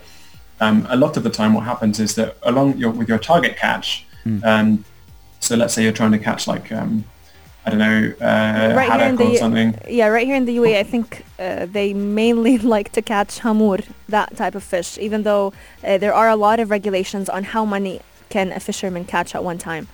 um, 0.60 0.86
a 0.90 0.96
lot 0.96 1.16
of 1.16 1.22
the 1.22 1.30
time 1.30 1.54
what 1.54 1.64
happens 1.64 1.98
is 2.00 2.14
that 2.14 2.36
along 2.42 2.76
your, 2.76 2.90
with 2.90 3.08
your 3.08 3.18
target 3.18 3.56
catch, 3.56 4.06
mm. 4.24 4.44
um, 4.44 4.84
so 5.40 5.56
let's 5.56 5.74
say 5.74 5.82
you're 5.82 5.92
trying 5.92 6.12
to 6.12 6.18
catch 6.18 6.46
like, 6.46 6.70
um, 6.70 7.04
I 7.64 7.70
don't 7.70 7.78
know, 7.78 8.12
uh, 8.20 8.74
right 8.76 8.88
haddock 8.88 9.18
the, 9.18 9.24
or 9.24 9.36
something. 9.36 9.78
Yeah, 9.88 10.08
right 10.08 10.26
here 10.26 10.36
in 10.36 10.44
the 10.44 10.56
UAE, 10.56 10.78
I 10.78 10.82
think 10.82 11.24
uh, 11.38 11.66
they 11.66 11.92
mainly 11.94 12.58
like 12.76 12.92
to 12.92 13.02
catch 13.02 13.40
hamur, 13.40 13.84
that 14.08 14.36
type 14.36 14.54
of 14.54 14.62
fish, 14.62 14.98
even 14.98 15.22
though 15.22 15.52
uh, 15.84 15.98
there 15.98 16.14
are 16.14 16.28
a 16.28 16.36
lot 16.36 16.60
of 16.60 16.70
regulations 16.70 17.28
on 17.28 17.44
how 17.44 17.64
many 17.64 18.00
can 18.28 18.52
a 18.52 18.60
fisherman 18.60 19.04
catch 19.04 19.34
at 19.34 19.42
one 19.42 19.58
time. 19.58 19.88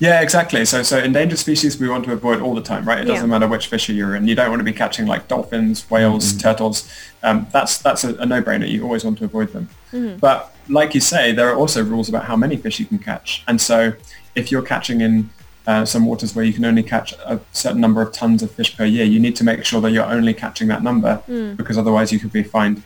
Yeah, 0.00 0.20
exactly. 0.20 0.64
So, 0.64 0.82
so 0.82 0.98
endangered 0.98 1.38
species 1.38 1.78
we 1.78 1.88
want 1.88 2.04
to 2.04 2.12
avoid 2.12 2.40
all 2.40 2.54
the 2.54 2.62
time, 2.62 2.86
right? 2.86 3.00
It 3.00 3.06
doesn't 3.06 3.28
matter 3.28 3.48
which 3.48 3.66
fishery 3.66 3.96
you're 3.96 4.14
in. 4.14 4.28
You 4.28 4.34
don't 4.34 4.48
want 4.48 4.60
to 4.60 4.64
be 4.64 4.72
catching 4.72 5.06
like 5.06 5.26
dolphins, 5.26 5.90
whales, 5.90 6.32
mm-hmm. 6.32 6.38
turtles. 6.38 6.88
Um, 7.22 7.48
that's 7.52 7.78
that's 7.78 8.04
a, 8.04 8.14
a, 8.16 8.26
no-brainer. 8.26 8.68
You 8.68 8.84
always 8.84 9.04
want 9.04 9.18
to 9.18 9.24
avoid 9.24 9.52
them. 9.52 9.68
Mm-hmm. 9.92 10.18
But 10.18 10.54
like 10.68 10.94
you 10.94 11.00
say, 11.00 11.32
there 11.32 11.48
are 11.48 11.56
also 11.56 11.82
rules 11.82 12.08
about 12.08 12.24
how 12.24 12.36
many 12.36 12.56
fish 12.56 12.78
you 12.78 12.86
can 12.86 12.98
catch. 12.98 13.42
And 13.48 13.60
so, 13.60 13.92
if 14.36 14.52
you're 14.52 14.62
catching 14.62 15.00
in 15.00 15.30
uh, 15.66 15.84
some 15.84 16.06
waters 16.06 16.34
where 16.34 16.44
you 16.44 16.52
can 16.52 16.64
only 16.64 16.82
catch 16.82 17.12
a 17.12 17.40
certain 17.52 17.80
number 17.80 18.00
of 18.00 18.12
tons 18.12 18.42
of 18.42 18.50
fish 18.52 18.76
per 18.76 18.84
year, 18.84 19.04
you 19.04 19.18
need 19.18 19.34
to 19.36 19.44
make 19.44 19.64
sure 19.64 19.80
that 19.80 19.90
you're 19.90 20.04
only 20.04 20.32
catching 20.32 20.68
that 20.68 20.82
number 20.82 21.22
mm. 21.28 21.56
because 21.56 21.76
otherwise 21.76 22.12
you 22.12 22.20
could 22.20 22.32
be 22.32 22.42
fined 22.42 22.82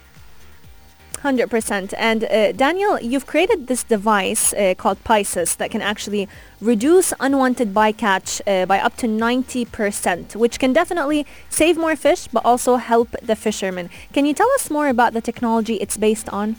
100%. 1.22 1.94
And 1.96 2.24
uh, 2.24 2.52
Daniel, 2.52 3.00
you've 3.00 3.26
created 3.26 3.66
this 3.66 3.84
device 3.84 4.52
uh, 4.52 4.74
called 4.76 5.02
Pisces 5.04 5.56
that 5.56 5.70
can 5.70 5.80
actually 5.80 6.28
reduce 6.60 7.12
unwanted 7.20 7.72
bycatch 7.72 8.40
uh, 8.46 8.66
by 8.66 8.78
up 8.80 8.96
to 8.98 9.06
90%, 9.06 10.36
which 10.36 10.58
can 10.58 10.72
definitely 10.72 11.26
save 11.48 11.76
more 11.76 11.96
fish, 11.96 12.28
but 12.28 12.44
also 12.44 12.76
help 12.76 13.10
the 13.22 13.36
fishermen. 13.36 13.88
Can 14.12 14.26
you 14.26 14.34
tell 14.34 14.50
us 14.54 14.70
more 14.70 14.88
about 14.88 15.12
the 15.12 15.20
technology 15.20 15.76
it's 15.76 15.96
based 15.96 16.28
on? 16.30 16.56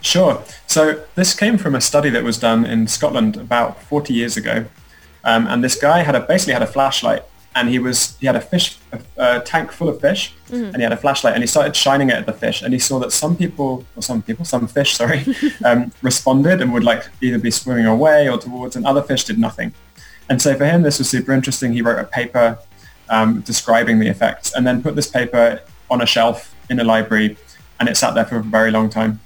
Sure. 0.00 0.42
So 0.66 1.04
this 1.16 1.34
came 1.34 1.58
from 1.58 1.74
a 1.74 1.80
study 1.80 2.10
that 2.10 2.22
was 2.22 2.38
done 2.38 2.64
in 2.64 2.86
Scotland 2.86 3.36
about 3.36 3.82
40 3.82 4.14
years 4.14 4.36
ago. 4.36 4.66
Um, 5.24 5.46
and 5.46 5.62
this 5.62 5.76
guy 5.76 6.02
had 6.02 6.14
a, 6.14 6.20
basically 6.20 6.52
had 6.52 6.62
a 6.62 6.66
flashlight 6.66 7.24
and 7.54 7.68
he 7.68 7.78
was 7.78 8.16
he 8.18 8.26
had 8.26 8.36
a 8.36 8.40
fish 8.40 8.78
a, 8.92 9.00
a 9.16 9.40
tank 9.40 9.72
full 9.72 9.88
of 9.88 10.00
fish 10.00 10.34
mm-hmm. 10.48 10.64
and 10.64 10.76
he 10.76 10.82
had 10.82 10.92
a 10.92 10.96
flashlight 10.96 11.34
and 11.34 11.42
he 11.42 11.46
started 11.46 11.74
shining 11.76 12.10
it 12.10 12.14
at 12.14 12.26
the 12.26 12.32
fish 12.32 12.62
and 12.62 12.72
he 12.72 12.78
saw 12.78 12.98
that 12.98 13.12
some 13.12 13.36
people 13.36 13.84
or 13.96 14.02
some 14.02 14.22
people 14.22 14.44
some 14.44 14.66
fish 14.66 14.94
sorry 14.96 15.24
um, 15.64 15.92
responded 16.02 16.60
and 16.60 16.72
would 16.72 16.84
like 16.84 17.04
either 17.20 17.38
be 17.38 17.50
swimming 17.50 17.86
away 17.86 18.28
or 18.28 18.38
towards 18.38 18.76
and 18.76 18.86
other 18.86 19.02
fish 19.02 19.24
did 19.24 19.38
nothing 19.38 19.72
and 20.28 20.40
so 20.40 20.56
for 20.56 20.64
him 20.64 20.82
this 20.82 20.98
was 20.98 21.08
super 21.08 21.32
interesting 21.32 21.72
he 21.72 21.82
wrote 21.82 21.98
a 21.98 22.04
paper 22.04 22.58
um, 23.08 23.40
describing 23.40 23.98
the 23.98 24.08
effects 24.08 24.54
and 24.54 24.66
then 24.66 24.82
put 24.82 24.96
this 24.96 25.08
paper 25.08 25.60
on 25.90 26.00
a 26.00 26.06
shelf 26.06 26.54
in 26.70 26.80
a 26.80 26.84
library 26.84 27.36
and 27.78 27.88
it 27.88 27.96
sat 27.96 28.14
there 28.14 28.24
for 28.24 28.36
a 28.36 28.42
very 28.42 28.70
long 28.70 28.88
time 28.88 29.20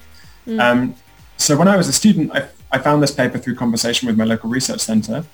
mm. 0.47 0.61
um, 0.61 0.95
so 1.37 1.56
when 1.56 1.68
I 1.68 1.76
was 1.76 1.87
a 1.88 1.92
student 1.92 2.33
I, 2.35 2.49
I 2.73 2.78
found 2.78 3.02
this 3.02 3.12
paper 3.12 3.38
through 3.38 3.54
conversation 3.54 4.06
with 4.06 4.16
my 4.16 4.25
local 4.25 4.50
research 4.50 4.80
center 4.80 5.25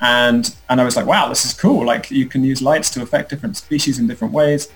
and 0.00 0.54
and 0.68 0.80
I 0.80 0.84
was 0.84 0.96
like, 0.96 1.06
wow, 1.06 1.28
this 1.28 1.44
is 1.44 1.52
cool. 1.52 1.84
Like 1.84 2.10
you 2.10 2.26
can 2.26 2.44
use 2.44 2.62
lights 2.62 2.90
to 2.90 3.02
affect 3.02 3.30
different 3.30 3.56
species 3.56 3.98
in 3.98 4.06
different 4.06 4.32
ways. 4.32 4.68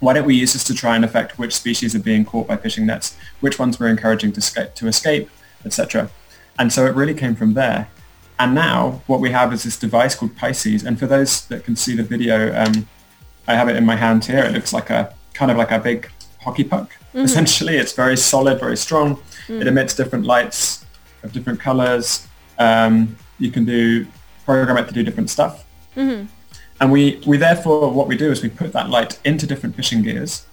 Why 0.00 0.14
don't 0.14 0.26
we 0.26 0.34
use 0.34 0.54
this 0.54 0.64
to 0.64 0.74
try 0.74 0.96
and 0.96 1.04
affect 1.04 1.38
which 1.38 1.54
species 1.54 1.94
are 1.94 2.00
being 2.00 2.24
caught 2.24 2.48
by 2.48 2.56
fishing 2.56 2.86
nets, 2.86 3.16
which 3.40 3.58
ones 3.58 3.78
we're 3.78 3.88
encouraging 3.88 4.32
to 4.32 4.38
escape, 4.38 4.74
to 4.74 4.86
escape, 4.86 5.28
etc. 5.64 6.10
And 6.58 6.72
so 6.72 6.86
it 6.86 6.94
really 6.94 7.14
came 7.14 7.34
from 7.34 7.54
there. 7.54 7.88
And 8.38 8.54
now 8.54 9.02
what 9.06 9.20
we 9.20 9.30
have 9.30 9.52
is 9.52 9.64
this 9.64 9.78
device 9.78 10.14
called 10.14 10.34
Pisces. 10.36 10.82
And 10.84 10.98
for 10.98 11.06
those 11.06 11.46
that 11.46 11.64
can 11.64 11.76
see 11.76 11.94
the 11.94 12.02
video, 12.02 12.54
um, 12.54 12.88
I 13.46 13.54
have 13.54 13.68
it 13.68 13.76
in 13.76 13.84
my 13.84 13.96
hand 13.96 14.24
here. 14.24 14.42
It 14.44 14.52
looks 14.52 14.72
like 14.72 14.88
a 14.88 15.14
kind 15.34 15.50
of 15.50 15.58
like 15.58 15.70
a 15.70 15.78
big 15.78 16.10
hockey 16.40 16.64
puck. 16.64 16.90
Essentially, 17.24 17.76
it's 17.76 17.92
very 17.92 18.16
solid, 18.16 18.58
very 18.58 18.76
strong. 18.76 19.20
It 19.60 19.66
emits 19.66 19.94
different 19.94 20.24
lights 20.24 20.84
of 21.22 21.32
different 21.32 21.60
colors. 21.60 22.26
Um, 22.58 23.16
you 23.38 23.50
can 23.50 23.64
do 23.64 24.06
program 24.44 24.76
it 24.78 24.88
to 24.88 24.94
do 24.94 25.02
different 25.02 25.30
stuff. 25.30 25.64
Mm-hmm. 25.96 26.26
And 26.80 26.92
we, 26.92 27.22
we 27.26 27.36
therefore, 27.36 27.90
what 27.90 28.08
we 28.08 28.16
do 28.16 28.30
is 28.30 28.42
we 28.42 28.48
put 28.48 28.72
that 28.72 28.88
light 28.88 29.18
into 29.24 29.46
different 29.46 29.76
fishing 29.76 30.02
gears 30.02 30.46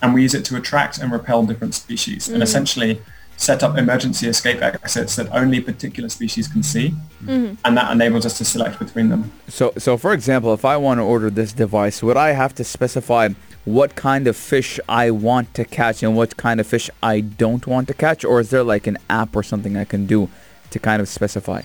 and 0.00 0.14
we 0.14 0.22
use 0.22 0.34
it 0.34 0.44
to 0.46 0.56
attract 0.56 0.98
and 0.98 1.10
repel 1.10 1.44
different 1.44 1.74
species 1.74 2.28
and 2.28 2.36
mm-hmm. 2.36 2.42
essentially 2.42 3.00
set 3.36 3.64
up 3.64 3.76
emergency 3.76 4.28
escape 4.28 4.62
exits 4.62 5.16
that 5.16 5.28
only 5.32 5.60
particular 5.60 6.08
species 6.08 6.46
can 6.46 6.62
see. 6.62 6.94
Mm-hmm. 7.24 7.54
And 7.64 7.76
that 7.76 7.90
enables 7.90 8.24
us 8.24 8.38
to 8.38 8.44
select 8.44 8.78
between 8.78 9.08
them. 9.08 9.32
So, 9.48 9.72
so 9.76 9.96
for 9.96 10.12
example, 10.12 10.54
if 10.54 10.64
I 10.64 10.76
want 10.76 10.98
to 10.98 11.02
order 11.02 11.30
this 11.30 11.52
device, 11.52 12.02
would 12.02 12.16
I 12.16 12.32
have 12.32 12.54
to 12.56 12.64
specify 12.64 13.30
what 13.64 13.94
kind 13.96 14.26
of 14.26 14.36
fish 14.36 14.78
I 14.88 15.10
want 15.10 15.54
to 15.54 15.64
catch 15.64 16.02
and 16.02 16.16
what 16.16 16.36
kind 16.36 16.60
of 16.60 16.66
fish 16.66 16.90
I 17.02 17.20
don't 17.20 17.66
want 17.66 17.88
to 17.88 17.94
catch, 17.94 18.24
or 18.24 18.40
is 18.40 18.50
there 18.50 18.62
like 18.62 18.86
an 18.86 18.98
app 19.08 19.34
or 19.34 19.42
something 19.42 19.76
I 19.76 19.84
can 19.84 20.06
do 20.06 20.28
to 20.70 20.78
kind 20.78 21.00
of 21.00 21.08
specify? 21.08 21.62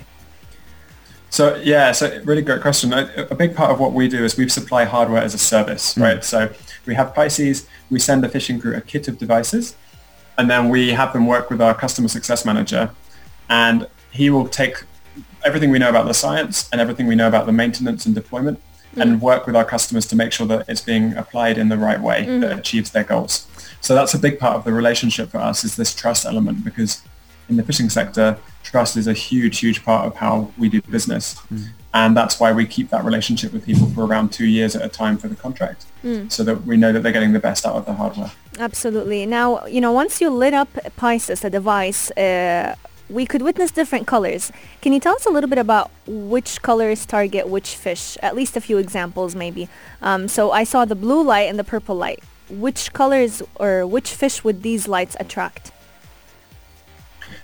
So 1.30 1.56
yeah, 1.58 1.92
so 1.92 2.22
really 2.26 2.42
great 2.42 2.62
question. 2.62 2.92
A, 2.92 3.28
a 3.30 3.36
big 3.36 3.56
part 3.56 3.72
of 3.72 3.80
what 3.80 3.94
we 3.94 4.08
do 4.08 4.24
is 4.26 4.36
we 4.36 4.50
supply 4.50 4.84
hardware 4.84 5.22
as 5.22 5.34
a 5.34 5.38
service, 5.38 5.94
mm. 5.94 6.02
right? 6.02 6.24
So 6.24 6.52
we 6.86 6.96
have 6.96 7.14
Pisces, 7.14 7.68
we 7.90 8.00
send 8.00 8.24
the 8.24 8.30
fishing 8.30 8.60
crew 8.60 8.76
a 8.76 8.82
kit 8.82 9.08
of 9.08 9.18
devices, 9.18 9.76
and 10.38 10.50
then 10.50 10.70
we 10.70 10.90
have 10.90 11.14
them 11.14 11.28
work 11.28 11.50
with 11.50 11.62
our 11.62 11.76
customer 11.76 12.08
success 12.08 12.46
manager, 12.46 12.92
and 13.50 13.88
he 14.12 14.30
will 14.30 14.48
take 14.48 14.84
everything 15.46 15.70
we 15.70 15.80
know 15.80 15.90
about 15.90 16.08
the 16.08 16.14
science 16.14 16.68
and 16.72 16.82
everything 16.82 17.08
we 17.08 17.16
know 17.16 17.28
about 17.28 17.46
the 17.46 17.52
maintenance 17.52 18.06
and 18.06 18.16
deployment, 18.16 18.60
mm. 18.96 19.02
and 19.02 19.22
work 19.22 19.46
with 19.46 19.56
our 19.56 19.66
customers 19.66 20.08
to 20.08 20.16
make 20.16 20.32
sure 20.32 20.48
that 20.48 20.68
it's 20.68 20.82
being 20.82 21.14
applied 21.14 21.58
in 21.58 21.70
the 21.70 21.78
right 21.78 22.02
way 22.02 22.26
mm. 22.26 22.42
that 22.42 22.58
achieves 22.58 22.90
their 22.92 23.04
goals. 23.04 23.48
So 23.82 23.94
that's 23.94 24.14
a 24.14 24.20
big 24.20 24.40
part 24.40 24.56
of 24.56 24.64
the 24.64 24.74
relationship 24.74 25.30
for 25.30 25.38
us 25.38 25.64
is 25.64 25.76
this 25.76 25.94
trust 25.94 26.26
element 26.26 26.66
because 26.66 27.02
in 27.48 27.56
the 27.56 27.64
fishing 27.64 27.90
sector, 27.90 28.38
trust 28.64 28.98
is 28.98 29.08
a 29.08 29.14
huge, 29.14 29.60
huge 29.60 29.84
part 29.84 30.06
of 30.06 30.16
how 30.16 30.52
we 30.58 30.70
do 30.70 30.82
business. 30.82 31.42
And 31.94 32.16
that's 32.16 32.40
why 32.40 32.52
we 32.52 32.66
keep 32.66 32.90
that 32.90 33.04
relationship 33.04 33.52
with 33.52 33.66
people 33.66 33.88
for 33.90 34.06
around 34.06 34.32
two 34.32 34.46
years 34.46 34.76
at 34.76 34.86
a 34.86 34.90
time 34.90 35.18
for 35.18 35.28
the 35.28 35.36
contract 35.36 35.86
so 36.28 36.44
that 36.44 36.66
we 36.66 36.78
know 36.78 36.92
that 36.94 37.02
they're 37.02 37.12
getting 37.12 37.34
the 37.34 37.40
best 37.40 37.66
out 37.66 37.76
of 37.76 37.86
the 37.86 37.94
hardware. 37.94 38.32
Absolutely. 38.60 39.26
Now, 39.26 39.66
you 39.66 39.82
know, 39.82 39.92
once 39.92 40.22
you 40.22 40.30
lit 40.30 40.54
up 40.54 40.70
Pisces, 40.98 41.40
the 41.40 41.50
device, 41.50 42.12
uh, 42.12 42.76
we 43.10 43.26
could 43.26 43.42
witness 43.42 43.72
different 43.72 44.06
colors. 44.06 44.52
Can 44.82 44.94
you 44.94 45.00
tell 45.00 45.16
us 45.16 45.26
a 45.26 45.32
little 45.32 45.50
bit 45.50 45.58
about 45.58 45.90
which 46.06 46.62
colors 46.62 47.06
target 47.06 47.48
which 47.48 47.76
fish? 47.76 48.18
At 48.22 48.36
least 48.36 48.56
a 48.56 48.62
few 48.62 48.78
examples, 48.78 49.34
maybe. 49.34 49.68
Um, 50.02 50.28
so 50.28 50.52
I 50.52 50.64
saw 50.64 50.86
the 50.86 50.96
blue 50.96 51.24
light 51.24 51.50
and 51.50 51.58
the 51.58 51.64
purple 51.64 51.96
light. 51.96 52.24
Which 52.50 52.94
colors 52.94 53.42
or 53.56 53.88
which 53.88 54.12
fish 54.12 54.44
would 54.44 54.62
these 54.62 54.88
lights 54.88 55.16
attract? 55.20 55.72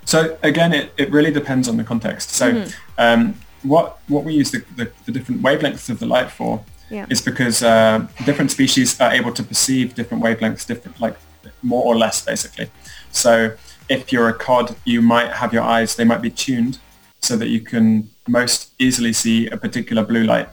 So 0.06 0.38
again, 0.44 0.74
it, 0.74 0.94
it 0.98 1.12
really 1.12 1.32
depends 1.32 1.68
on 1.68 1.78
the 1.78 1.84
context. 1.84 2.30
So 2.32 2.66
um, 2.98 3.36
what 3.64 4.00
what 4.08 4.24
we 4.24 4.34
use 4.34 4.52
the, 4.52 4.64
the, 4.76 4.92
the 5.06 5.12
different 5.12 5.42
wavelengths 5.42 5.90
of 5.90 6.00
the 6.00 6.06
light 6.06 6.30
for 6.32 6.64
Yeah. 6.90 7.06
is 7.10 7.22
because 7.22 7.64
uh, 7.64 8.08
different 8.26 8.52
species 8.52 9.02
are 9.02 9.12
able 9.12 9.34
to 9.34 9.44
perceive 9.44 9.96
different 9.96 10.24
wavelengths, 10.24 10.66
different 10.68 11.00
like 11.02 11.16
more 11.64 11.84
or 11.84 11.96
less 11.98 12.24
basically. 12.24 12.70
So 13.12 13.52
if 13.90 14.12
you're 14.12 14.30
a 14.30 14.34
cod, 14.34 14.76
you 14.86 15.02
might 15.02 15.32
have 15.42 15.54
your 15.54 15.64
eyes, 15.64 15.96
they 15.96 16.06
might 16.06 16.22
be 16.22 16.30
tuned 16.30 16.78
so 17.22 17.36
that 17.38 17.48
you 17.48 17.62
can 17.62 18.10
most 18.28 18.74
easily 18.80 19.14
see 19.14 19.48
a 19.50 19.58
particular 19.58 20.04
blue 20.06 20.24
light. 20.24 20.48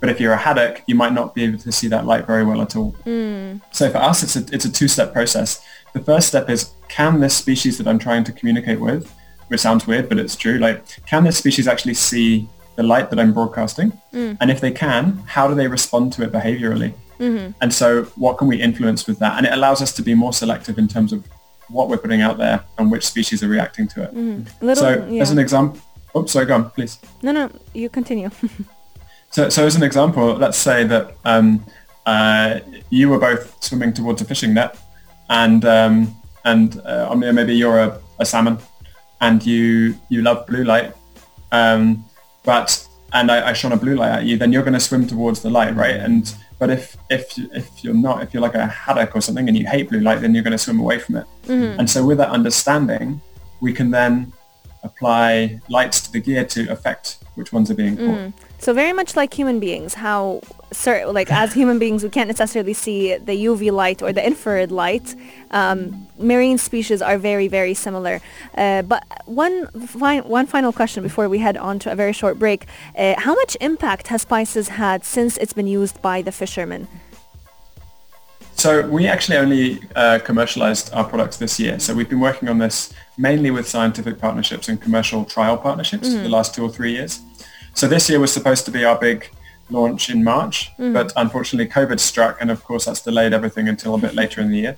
But 0.00 0.08
if 0.10 0.20
you're 0.20 0.32
a 0.34 0.42
haddock, 0.48 0.82
you 0.86 0.94
might 0.94 1.12
not 1.12 1.34
be 1.34 1.44
able 1.44 1.58
to 1.58 1.72
see 1.72 1.88
that 1.88 2.04
light 2.04 2.26
very 2.26 2.44
well 2.44 2.60
at 2.60 2.76
all. 2.76 2.94
So 3.72 3.90
for 3.90 3.98
us, 3.98 4.22
it's 4.22 4.36
a, 4.36 4.42
it's 4.54 4.64
a 4.66 4.72
two-step 4.72 5.12
process. 5.12 5.62
The 5.94 6.00
first 6.00 6.28
step 6.28 6.50
is, 6.50 6.72
can 6.88 7.20
this 7.20 7.36
species 7.36 7.78
that 7.78 7.86
I'm 7.86 7.98
trying 7.98 8.24
to 8.24 8.32
communicate 8.32 8.80
with, 8.80 9.12
which 9.48 9.60
sounds 9.60 9.86
weird, 9.86 10.08
but 10.08 10.18
it's 10.18 10.36
true, 10.36 10.58
like, 10.58 10.84
can 11.06 11.24
this 11.24 11.36
species 11.38 11.66
actually 11.68 11.94
see 11.94 12.48
the 12.76 12.82
light 12.82 13.10
that 13.10 13.18
I'm 13.20 13.32
broadcasting? 13.32 13.92
And 14.12 14.50
if 14.50 14.60
they 14.60 14.70
can, 14.70 15.18
how 15.26 15.48
do 15.48 15.54
they 15.54 15.68
respond 15.68 16.12
to 16.14 16.22
it 16.22 16.32
behaviorally? 16.32 16.94
And 17.18 17.72
so 17.72 18.04
what 18.16 18.36
can 18.38 18.48
we 18.48 18.60
influence 18.60 19.06
with 19.06 19.18
that? 19.20 19.36
And 19.38 19.46
it 19.46 19.52
allows 19.52 19.80
us 19.80 19.92
to 19.94 20.02
be 20.02 20.14
more 20.14 20.32
selective 20.32 20.76
in 20.78 20.88
terms 20.88 21.12
of 21.12 21.24
what 21.68 21.88
we're 21.88 21.96
putting 21.96 22.20
out 22.20 22.36
there 22.36 22.62
and 22.78 22.90
which 22.90 23.06
species 23.06 23.42
are 23.42 23.48
reacting 23.48 23.88
to 23.88 24.02
it. 24.04 24.14
Little, 24.62 24.84
So 24.84 25.06
yeah. 25.08 25.22
as 25.22 25.30
an 25.30 25.38
example, 25.38 25.80
oops, 26.16 26.32
sorry, 26.32 26.44
go 26.46 26.54
on, 26.56 26.70
please. 26.70 26.98
no, 27.22 27.32
no, 27.32 27.50
you 27.72 27.88
continue. 27.88 28.30
So, 29.30 29.48
so 29.48 29.66
as 29.66 29.74
an 29.74 29.82
example, 29.82 30.34
let's 30.34 30.56
say 30.56 30.84
that 30.84 31.16
um, 31.24 31.64
uh, 32.06 32.60
you 32.90 33.08
were 33.08 33.18
both 33.18 33.60
swimming 33.64 33.92
towards 33.92 34.22
a 34.22 34.24
fishing 34.24 34.54
net, 34.54 34.78
and 35.28 35.64
um, 35.64 36.14
and 36.44 36.80
uh, 36.84 37.14
maybe 37.14 37.54
you're 37.54 37.78
a, 37.78 37.98
a 38.18 38.24
salmon, 38.24 38.58
and 39.20 39.44
you 39.44 39.94
you 40.08 40.22
love 40.22 40.46
blue 40.46 40.64
light, 40.64 40.92
um, 41.52 42.04
but 42.44 42.86
and 43.12 43.30
I, 43.30 43.50
I 43.50 43.52
shone 43.52 43.72
a 43.72 43.76
blue 43.76 43.94
light 43.94 44.10
at 44.10 44.24
you, 44.24 44.36
then 44.36 44.52
you're 44.52 44.62
going 44.62 44.74
to 44.74 44.80
swim 44.80 45.06
towards 45.06 45.40
the 45.40 45.50
light, 45.50 45.74
right? 45.76 45.96
And 45.96 46.34
but 46.58 46.68
if 46.70 46.96
if 47.10 47.38
if 47.52 47.84
you're 47.84 47.94
not, 47.94 48.22
if 48.22 48.34
you're 48.34 48.42
like 48.42 48.54
a 48.54 48.66
haddock 48.66 49.14
or 49.16 49.20
something, 49.20 49.48
and 49.48 49.56
you 49.56 49.66
hate 49.66 49.88
blue 49.88 50.00
light, 50.00 50.20
then 50.20 50.34
you're 50.34 50.42
going 50.44 50.52
to 50.52 50.58
swim 50.58 50.80
away 50.80 50.98
from 50.98 51.16
it. 51.16 51.26
And 51.78 51.88
so 51.88 52.04
with 52.04 52.18
that 52.18 52.30
understanding, 52.30 53.20
we 53.60 53.72
can 53.72 53.90
then 53.90 54.32
apply 54.82 55.60
lights 55.68 56.00
to 56.02 56.12
the 56.12 56.20
gear 56.20 56.44
to 56.44 56.70
affect 56.70 57.18
which 57.36 57.52
ones 57.52 57.70
are 57.70 57.74
being 57.74 57.96
caught. 57.96 58.32
So 58.64 58.72
very 58.72 58.94
much 58.94 59.14
like 59.14 59.34
human 59.34 59.60
beings, 59.60 59.92
how 59.92 60.40
like 60.86 61.30
as 61.30 61.52
human 61.60 61.78
beings 61.78 62.02
we 62.02 62.08
can't 62.08 62.28
necessarily 62.28 62.72
see 62.72 63.14
the 63.14 63.36
UV 63.44 63.70
light 63.70 64.00
or 64.00 64.10
the 64.10 64.26
infrared 64.26 64.72
light. 64.72 65.14
Um, 65.50 66.08
marine 66.18 66.56
species 66.56 67.02
are 67.02 67.18
very 67.18 67.46
very 67.46 67.74
similar. 67.74 68.22
Uh, 68.56 68.80
but 68.80 69.02
one 69.26 69.66
fi- 69.86 70.22
one 70.22 70.46
final 70.46 70.72
question 70.72 71.02
before 71.02 71.28
we 71.28 71.40
head 71.40 71.58
on 71.58 71.78
to 71.80 71.92
a 71.92 71.94
very 71.94 72.14
short 72.14 72.38
break: 72.38 72.64
uh, 72.96 73.14
How 73.18 73.34
much 73.34 73.54
impact 73.60 74.08
has 74.08 74.24
Pisces 74.24 74.68
had 74.68 75.04
since 75.04 75.36
it's 75.36 75.52
been 75.52 75.66
used 75.66 76.00
by 76.00 76.22
the 76.22 76.32
fishermen? 76.32 76.88
So 78.54 78.88
we 78.88 79.06
actually 79.06 79.36
only 79.36 79.82
uh, 79.94 80.20
commercialized 80.24 80.90
our 80.94 81.04
products 81.04 81.36
this 81.36 81.60
year. 81.60 81.78
So 81.78 81.92
we've 81.92 82.08
been 82.08 82.20
working 82.20 82.48
on 82.48 82.56
this 82.56 82.94
mainly 83.18 83.50
with 83.50 83.68
scientific 83.68 84.18
partnerships 84.18 84.70
and 84.70 84.80
commercial 84.80 85.26
trial 85.26 85.58
partnerships 85.58 86.08
for 86.14 86.22
the 86.22 86.30
last 86.30 86.54
two 86.54 86.64
or 86.64 86.70
three 86.70 86.92
years. 86.92 87.20
So 87.74 87.88
this 87.88 88.08
year 88.08 88.20
was 88.20 88.32
supposed 88.32 88.64
to 88.66 88.70
be 88.70 88.84
our 88.84 88.98
big 88.98 89.28
launch 89.70 90.10
in 90.10 90.22
March, 90.22 90.70
but 90.92 91.12
unfortunately 91.16 91.70
COVID 91.70 91.98
struck 91.98 92.40
and 92.40 92.50
of 92.50 92.62
course 92.62 92.84
that's 92.84 93.02
delayed 93.02 93.32
everything 93.32 93.68
until 93.68 93.94
a 93.94 93.98
bit 93.98 94.14
later 94.14 94.40
in 94.40 94.50
the 94.50 94.58
year. 94.58 94.76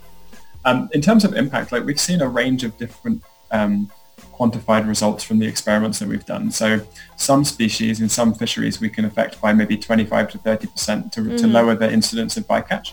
Um, 0.65 0.89
in 0.93 1.01
terms 1.01 1.25
of 1.25 1.35
impact, 1.35 1.73
like 1.73 1.85
we've 1.85 2.01
seen 2.01 2.21
a 2.23 2.29
range 2.29 2.65
of 2.65 2.77
different 2.79 3.23
um, 3.51 3.91
quantified 4.33 4.87
results 4.87 5.23
from 5.25 5.39
the 5.39 5.47
experiments 5.47 5.99
that 5.99 6.09
we've 6.09 6.27
done. 6.27 6.51
So 6.51 6.81
some 7.17 7.45
species 7.45 8.01
in 8.01 8.09
some 8.09 8.35
fisheries 8.35 8.81
we 8.81 8.89
can 8.89 9.05
affect 9.05 9.41
by 9.41 9.53
maybe 9.53 9.77
25 9.77 10.31
to 10.33 10.39
30% 10.39 11.13
to, 11.13 11.39
to 11.39 11.47
lower 11.47 11.75
the 11.75 11.91
incidence 11.91 12.37
of 12.37 12.47
bycatch. 12.47 12.93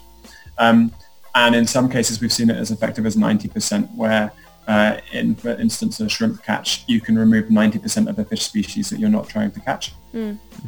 Um, 0.57 0.91
and 1.35 1.55
in 1.55 1.65
some 1.65 1.89
cases, 1.89 2.21
we've 2.21 2.31
seen 2.31 2.49
it 2.49 2.57
as 2.57 2.69
effective 2.69 3.05
as 3.05 3.15
90%, 3.15 3.93
where 3.95 4.31
uh, 4.67 4.97
in, 5.11 5.35
for 5.35 5.51
instance, 5.51 5.99
a 5.99 6.07
shrimp 6.09 6.43
catch, 6.43 6.83
you 6.87 7.01
can 7.01 7.17
remove 7.17 7.45
90% 7.45 8.07
of 8.07 8.15
the 8.15 8.25
fish 8.25 8.43
species 8.43 8.89
that 8.89 8.99
you're 8.99 9.09
not 9.09 9.27
trying 9.27 9.51
to 9.51 9.59
catch. 9.59 9.93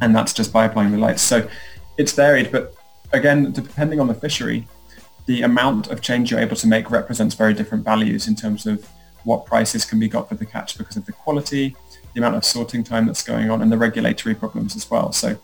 And 0.02 0.16
that's 0.16 0.34
just 0.34 0.52
by 0.52 0.66
applying 0.66 0.92
the 0.92 0.98
lights. 0.98 1.22
So 1.22 1.48
it's 1.98 2.12
varied, 2.12 2.52
but 2.52 2.76
again, 3.14 3.52
depending 3.52 4.00
on 4.00 4.08
the 4.08 4.14
fishery, 4.14 4.68
the 5.26 5.42
amount 5.44 5.88
of 5.88 6.02
change 6.02 6.30
you're 6.30 6.40
able 6.40 6.56
to 6.58 6.68
make 6.68 6.92
represents 6.92 7.36
very 7.36 7.54
different 7.54 7.84
values 7.84 8.28
in 8.28 8.36
terms 8.36 8.66
of 8.66 8.88
what 9.24 9.46
prices 9.46 9.86
can 9.86 10.00
be 10.00 10.08
got 10.08 10.30
for 10.30 10.36
the 10.36 10.46
catch 10.46 10.78
because 10.78 10.98
of 10.98 11.06
the 11.06 11.12
quality, 11.12 11.76
the 12.14 12.20
amount 12.20 12.36
of 12.36 12.46
sorting 12.46 12.84
time 12.84 13.06
that's 13.08 13.24
going 13.24 13.50
on, 13.50 13.62
and 13.62 13.72
the 13.72 13.78
regulatory 13.78 14.36
problems 14.36 14.76
as 14.76 14.90
well. 14.90 15.12
So 15.12 15.38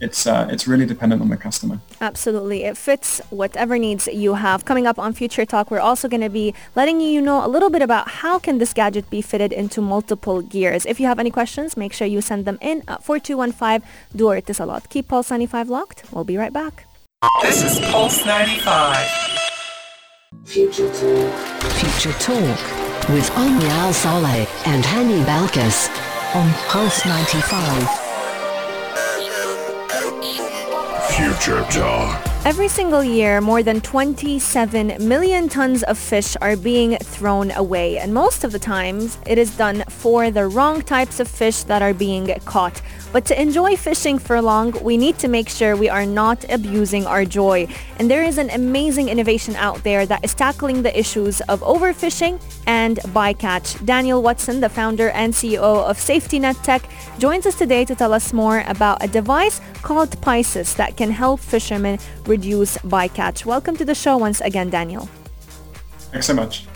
it's 0.00 0.26
uh, 0.26 0.48
it's 0.50 0.66
really 0.66 0.86
dependent 0.86 1.22
on 1.22 1.28
the 1.28 1.36
customer. 1.36 1.80
Absolutely. 2.00 2.64
It 2.64 2.76
fits 2.76 3.20
whatever 3.30 3.78
needs 3.78 4.06
you 4.08 4.34
have. 4.34 4.64
Coming 4.64 4.86
up 4.86 4.98
on 4.98 5.12
Future 5.12 5.46
Talk, 5.46 5.70
we're 5.70 5.80
also 5.80 6.08
going 6.08 6.20
to 6.20 6.28
be 6.28 6.54
letting 6.74 7.00
you 7.00 7.20
know 7.20 7.44
a 7.44 7.48
little 7.48 7.70
bit 7.70 7.82
about 7.82 8.08
how 8.08 8.38
can 8.38 8.58
this 8.58 8.72
gadget 8.72 9.08
be 9.10 9.22
fitted 9.22 9.52
into 9.52 9.80
multiple 9.80 10.42
gears. 10.42 10.84
If 10.86 10.98
you 10.98 11.06
have 11.06 11.18
any 11.18 11.30
questions, 11.30 11.76
make 11.76 11.92
sure 11.92 12.06
you 12.06 12.20
send 12.20 12.44
them 12.44 12.58
in 12.60 12.82
at 12.88 13.04
4215 13.04 13.88
du 14.16 14.28
or 14.28 14.36
Etisalat. 14.36 14.88
Keep 14.88 15.08
Pulse 15.08 15.30
95 15.30 15.68
locked. 15.68 16.04
We'll 16.12 16.24
be 16.24 16.36
right 16.36 16.52
back. 16.52 16.86
This 17.42 17.62
is 17.62 17.78
Pulse 17.90 18.24
95. 18.26 18.96
Future 20.44 20.88
Talk 20.88 21.32
Future 21.72 22.18
Talk 22.18 23.08
with 23.08 23.30
Omnia 23.36 23.70
Al 23.70 23.92
Saleh 23.92 24.48
and 24.66 24.84
Hani 24.84 25.24
Balkis 25.24 25.88
on 26.34 26.52
Pulse 26.68 27.06
95. 27.06 28.03
Future 31.16 31.62
Talk. 31.70 32.26
Every 32.44 32.66
single 32.66 33.04
year, 33.04 33.40
more 33.40 33.62
than 33.62 33.80
27 33.80 34.96
million 34.98 35.48
tons 35.48 35.84
of 35.84 35.96
fish 35.96 36.36
are 36.42 36.56
being 36.56 36.96
thrown 36.96 37.52
away, 37.52 37.98
and 37.98 38.12
most 38.12 38.42
of 38.42 38.50
the 38.50 38.58
times 38.58 39.16
it 39.24 39.38
is 39.38 39.56
done 39.56 39.84
for 39.88 40.32
the 40.32 40.48
wrong 40.48 40.82
types 40.82 41.20
of 41.20 41.28
fish 41.28 41.62
that 41.62 41.82
are 41.82 41.94
being 41.94 42.26
caught. 42.44 42.82
But 43.14 43.26
to 43.26 43.40
enjoy 43.40 43.76
fishing 43.76 44.18
for 44.18 44.42
long, 44.42 44.72
we 44.82 44.96
need 44.96 45.20
to 45.20 45.28
make 45.28 45.48
sure 45.48 45.76
we 45.76 45.88
are 45.88 46.04
not 46.04 46.44
abusing 46.50 47.06
our 47.06 47.24
joy. 47.24 47.68
And 48.00 48.10
there 48.10 48.24
is 48.24 48.38
an 48.38 48.50
amazing 48.50 49.08
innovation 49.08 49.54
out 49.54 49.84
there 49.84 50.04
that 50.04 50.24
is 50.24 50.34
tackling 50.34 50.82
the 50.82 50.98
issues 50.98 51.40
of 51.42 51.60
overfishing 51.60 52.42
and 52.66 52.98
bycatch. 53.14 53.86
Daniel 53.86 54.20
Watson, 54.20 54.58
the 54.58 54.68
founder 54.68 55.10
and 55.10 55.32
CEO 55.32 55.88
of 55.88 55.96
Safety 55.96 56.40
Net 56.40 56.56
Tech, 56.64 56.90
joins 57.20 57.46
us 57.46 57.54
today 57.54 57.84
to 57.84 57.94
tell 57.94 58.12
us 58.12 58.32
more 58.32 58.64
about 58.66 59.04
a 59.04 59.06
device 59.06 59.60
called 59.82 60.20
Pisces 60.20 60.74
that 60.74 60.96
can 60.96 61.12
help 61.12 61.38
fishermen 61.38 62.00
reduce 62.26 62.78
bycatch. 62.78 63.44
Welcome 63.44 63.76
to 63.76 63.84
the 63.84 63.94
show 63.94 64.16
once 64.16 64.40
again, 64.40 64.70
Daniel. 64.70 65.08
Thanks 66.10 66.26
so 66.26 66.34
much. 66.34 66.66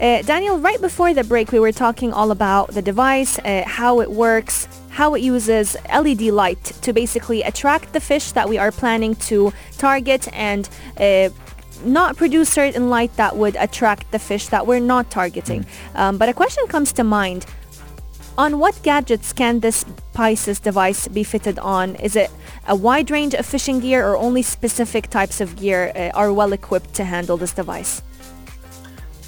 Uh, 0.00 0.20
Daniel, 0.22 0.58
right 0.58 0.80
before 0.80 1.14
the 1.14 1.22
break, 1.22 1.52
we 1.52 1.60
were 1.60 1.70
talking 1.70 2.12
all 2.12 2.32
about 2.32 2.74
the 2.74 2.82
device, 2.82 3.38
uh, 3.38 3.62
how 3.66 4.00
it 4.00 4.10
works, 4.10 4.66
how 4.96 5.12
it 5.14 5.20
uses 5.20 5.76
LED 5.92 6.22
light 6.22 6.64
to 6.80 6.90
basically 6.90 7.42
attract 7.42 7.92
the 7.92 8.00
fish 8.00 8.32
that 8.32 8.48
we 8.48 8.56
are 8.56 8.72
planning 8.72 9.14
to 9.14 9.52
target 9.76 10.26
and 10.32 10.70
uh, 10.98 11.28
not 11.84 12.16
produce 12.16 12.48
certain 12.48 12.88
light 12.88 13.14
that 13.16 13.36
would 13.36 13.56
attract 13.56 14.10
the 14.10 14.18
fish 14.18 14.46
that 14.46 14.66
we're 14.66 14.80
not 14.80 15.10
targeting. 15.10 15.66
Um, 15.94 16.16
but 16.16 16.30
a 16.30 16.32
question 16.32 16.66
comes 16.68 16.94
to 16.94 17.04
mind. 17.04 17.44
On 18.38 18.58
what 18.58 18.82
gadgets 18.82 19.34
can 19.34 19.60
this 19.60 19.84
Pisces 20.14 20.60
device 20.60 21.08
be 21.08 21.24
fitted 21.24 21.58
on? 21.58 21.96
Is 21.96 22.16
it 22.16 22.30
a 22.66 22.74
wide 22.74 23.10
range 23.10 23.34
of 23.34 23.44
fishing 23.44 23.80
gear 23.80 24.06
or 24.08 24.16
only 24.16 24.40
specific 24.40 25.10
types 25.10 25.42
of 25.42 25.56
gear 25.56 25.92
uh, 25.94 26.18
are 26.18 26.32
well 26.32 26.54
equipped 26.54 26.94
to 26.94 27.04
handle 27.04 27.36
this 27.36 27.52
device? 27.52 28.00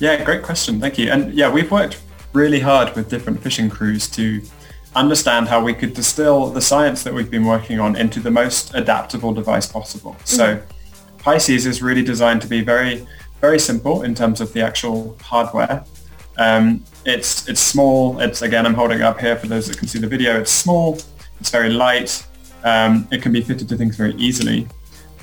Yeah, 0.00 0.24
great 0.24 0.42
question. 0.42 0.80
Thank 0.80 0.96
you. 0.96 1.10
And 1.10 1.34
yeah, 1.34 1.50
we've 1.52 1.70
worked 1.70 2.00
really 2.32 2.60
hard 2.60 2.96
with 2.96 3.10
different 3.10 3.42
fishing 3.42 3.68
crews 3.68 4.08
to 4.10 4.40
understand 4.94 5.48
how 5.48 5.62
we 5.62 5.74
could 5.74 5.94
distill 5.94 6.46
the 6.46 6.60
science 6.60 7.02
that 7.02 7.12
we've 7.12 7.30
been 7.30 7.44
working 7.44 7.78
on 7.78 7.96
into 7.96 8.20
the 8.20 8.30
most 8.30 8.74
adaptable 8.74 9.32
device 9.32 9.66
possible. 9.66 10.16
So 10.24 10.60
Pisces 11.18 11.66
is 11.66 11.82
really 11.82 12.02
designed 12.02 12.42
to 12.42 12.48
be 12.48 12.62
very, 12.62 13.06
very 13.40 13.58
simple 13.58 14.02
in 14.02 14.14
terms 14.14 14.40
of 14.40 14.52
the 14.52 14.62
actual 14.62 15.16
hardware. 15.22 15.84
Um, 16.38 16.84
it's 17.04 17.48
it's 17.48 17.60
small. 17.60 18.20
It's 18.20 18.42
again, 18.42 18.64
I'm 18.64 18.74
holding 18.74 18.98
it 18.98 19.04
up 19.04 19.20
here 19.20 19.36
for 19.36 19.46
those 19.46 19.66
that 19.68 19.76
can 19.78 19.88
see 19.88 19.98
the 19.98 20.06
video. 20.06 20.40
It's 20.40 20.52
small. 20.52 20.98
It's 21.40 21.50
very 21.50 21.70
light. 21.70 22.26
Um, 22.64 23.08
it 23.10 23.22
can 23.22 23.32
be 23.32 23.40
fitted 23.40 23.68
to 23.68 23.76
things 23.76 23.96
very 23.96 24.14
easily. 24.14 24.68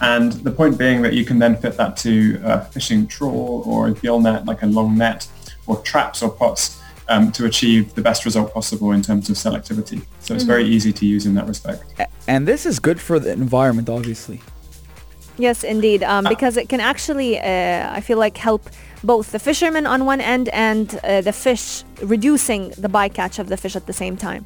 And 0.01 0.33
the 0.33 0.51
point 0.51 0.77
being 0.77 1.01
that 1.03 1.13
you 1.13 1.23
can 1.23 1.39
then 1.39 1.55
fit 1.55 1.77
that 1.77 1.95
to 1.97 2.39
a 2.43 2.65
fishing 2.65 3.07
trawl 3.07 3.63
or 3.65 3.87
a 3.87 3.93
gill 3.93 4.19
net, 4.19 4.45
like 4.45 4.61
a 4.63 4.65
long 4.65 4.97
net, 4.97 5.27
or 5.67 5.81
traps 5.81 6.21
or 6.21 6.29
pots 6.29 6.81
um, 7.07 7.31
to 7.33 7.45
achieve 7.45 7.93
the 7.95 8.01
best 8.01 8.25
result 8.25 8.53
possible 8.53 8.91
in 8.91 9.01
terms 9.01 9.29
of 9.29 9.35
selectivity. 9.35 10.01
So 10.19 10.33
it's 10.33 10.43
very 10.43 10.65
easy 10.65 10.91
to 10.93 11.05
use 11.05 11.25
in 11.25 11.35
that 11.35 11.47
respect. 11.47 11.83
And 12.27 12.47
this 12.47 12.65
is 12.65 12.79
good 12.79 12.99
for 12.99 13.19
the 13.19 13.31
environment, 13.31 13.89
obviously. 13.89 14.41
Yes, 15.37 15.63
indeed, 15.63 16.01
um, 16.03 16.25
because 16.29 16.55
it 16.55 16.69
can 16.69 16.79
actually, 16.79 17.37
uh, 17.39 17.91
I 17.91 18.01
feel 18.01 18.17
like, 18.17 18.37
help 18.37 18.69
both 19.03 19.31
the 19.33 19.39
fishermen 19.39 19.85
on 19.85 20.05
one 20.05 20.21
end 20.21 20.49
and 20.49 20.97
uh, 21.03 21.21
the 21.21 21.33
fish, 21.33 21.83
reducing 22.01 22.69
the 22.69 22.87
bycatch 22.87 23.37
of 23.37 23.49
the 23.49 23.57
fish 23.57 23.75
at 23.75 23.85
the 23.85 23.93
same 23.93 24.15
time. 24.15 24.45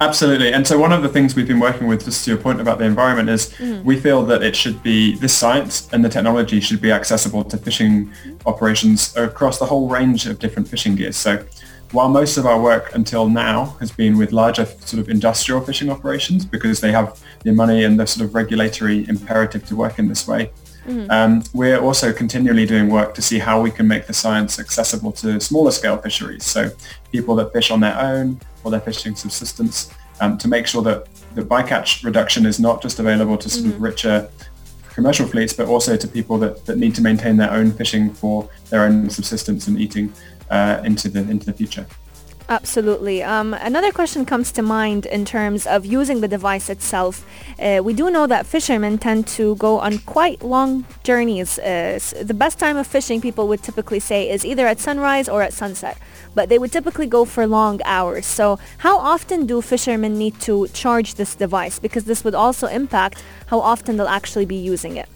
Absolutely. 0.00 0.52
And 0.52 0.64
so 0.64 0.78
one 0.78 0.92
of 0.92 1.02
the 1.02 1.08
things 1.08 1.34
we've 1.34 1.48
been 1.48 1.58
working 1.58 1.88
with, 1.88 2.04
just 2.04 2.24
to 2.24 2.30
your 2.30 2.38
point 2.38 2.60
about 2.60 2.78
the 2.78 2.84
environment, 2.84 3.28
is 3.28 3.50
mm-hmm. 3.54 3.84
we 3.84 3.98
feel 3.98 4.24
that 4.26 4.44
it 4.44 4.54
should 4.54 4.80
be, 4.82 5.16
this 5.16 5.36
science 5.36 5.88
and 5.92 6.04
the 6.04 6.08
technology 6.08 6.60
should 6.60 6.80
be 6.80 6.92
accessible 6.92 7.42
to 7.44 7.56
fishing 7.56 8.12
operations 8.46 9.16
across 9.16 9.58
the 9.58 9.66
whole 9.66 9.88
range 9.88 10.26
of 10.26 10.38
different 10.38 10.68
fishing 10.68 10.94
gears. 10.94 11.16
So 11.16 11.44
while 11.90 12.08
most 12.08 12.36
of 12.36 12.46
our 12.46 12.60
work 12.60 12.94
until 12.94 13.28
now 13.28 13.76
has 13.80 13.90
been 13.90 14.18
with 14.18 14.30
larger 14.30 14.66
sort 14.66 15.00
of 15.00 15.08
industrial 15.08 15.60
fishing 15.62 15.90
operations 15.90 16.44
because 16.44 16.80
they 16.80 16.92
have 16.92 17.20
the 17.42 17.52
money 17.52 17.82
and 17.82 17.98
the 17.98 18.06
sort 18.06 18.24
of 18.24 18.34
regulatory 18.34 19.08
imperative 19.08 19.66
to 19.66 19.74
work 19.74 19.98
in 19.98 20.06
this 20.06 20.28
way, 20.28 20.52
um, 21.10 21.42
we're 21.52 21.78
also 21.78 22.12
continually 22.12 22.66
doing 22.66 22.88
work 22.88 23.14
to 23.14 23.22
see 23.22 23.38
how 23.38 23.60
we 23.60 23.70
can 23.70 23.86
make 23.86 24.06
the 24.06 24.14
science 24.14 24.58
accessible 24.58 25.12
to 25.12 25.38
smaller 25.40 25.70
scale 25.70 25.98
fisheries. 25.98 26.44
So 26.44 26.70
people 27.12 27.34
that 27.36 27.52
fish 27.52 27.70
on 27.70 27.80
their 27.80 27.98
own 27.98 28.40
or 28.64 28.70
they're 28.70 28.80
fishing 28.80 29.14
subsistence 29.14 29.92
um, 30.20 30.38
to 30.38 30.48
make 30.48 30.66
sure 30.66 30.82
that 30.82 31.06
the 31.34 31.42
bycatch 31.42 32.04
reduction 32.04 32.46
is 32.46 32.58
not 32.58 32.82
just 32.82 32.98
available 32.98 33.36
to 33.38 33.48
sort 33.48 33.66
of 33.66 33.80
richer 33.80 34.28
commercial 34.98 35.26
fleets, 35.26 35.52
but 35.52 35.68
also 35.68 35.96
to 35.96 36.08
people 36.08 36.38
that, 36.38 36.66
that 36.66 36.76
need 36.76 36.92
to 36.92 37.02
maintain 37.02 37.36
their 37.36 37.52
own 37.52 37.70
fishing 37.70 38.12
for 38.12 38.48
their 38.70 38.82
own 38.82 39.08
subsistence 39.08 39.68
and 39.68 39.78
eating 39.78 40.12
uh, 40.50 40.80
into 40.84 41.08
the 41.08 41.20
into 41.20 41.46
the 41.46 41.52
future. 41.52 41.86
Absolutely. 42.50 43.22
Um, 43.22 43.52
another 43.52 43.92
question 43.92 44.24
comes 44.24 44.50
to 44.52 44.62
mind 44.62 45.04
in 45.04 45.26
terms 45.26 45.66
of 45.66 45.84
using 45.84 46.22
the 46.22 46.28
device 46.28 46.70
itself. 46.70 47.26
Uh, 47.58 47.82
we 47.84 47.92
do 47.92 48.10
know 48.10 48.26
that 48.26 48.46
fishermen 48.46 48.96
tend 48.96 49.26
to 49.26 49.54
go 49.56 49.80
on 49.80 49.98
quite 49.98 50.42
long 50.42 50.86
journeys. 51.04 51.58
Uh, 51.58 51.98
the 52.22 52.32
best 52.32 52.58
time 52.58 52.78
of 52.78 52.86
fishing, 52.86 53.20
people 53.20 53.48
would 53.48 53.62
typically 53.62 54.00
say, 54.00 54.30
is 54.30 54.46
either 54.46 54.66
at 54.66 54.80
sunrise 54.80 55.28
or 55.28 55.42
at 55.42 55.52
sunset. 55.52 55.98
But 56.34 56.48
they 56.48 56.58
would 56.58 56.72
typically 56.72 57.06
go 57.06 57.26
for 57.26 57.46
long 57.46 57.82
hours. 57.84 58.24
So 58.24 58.58
how 58.78 58.96
often 58.96 59.44
do 59.44 59.60
fishermen 59.60 60.16
need 60.16 60.40
to 60.40 60.68
charge 60.68 61.16
this 61.16 61.34
device? 61.34 61.78
Because 61.78 62.04
this 62.04 62.24
would 62.24 62.34
also 62.34 62.66
impact 62.66 63.22
how 63.48 63.60
often 63.60 63.98
they'll 63.98 64.08
actually 64.08 64.46
be 64.46 64.56
using 64.56 64.96
it. 64.96 65.08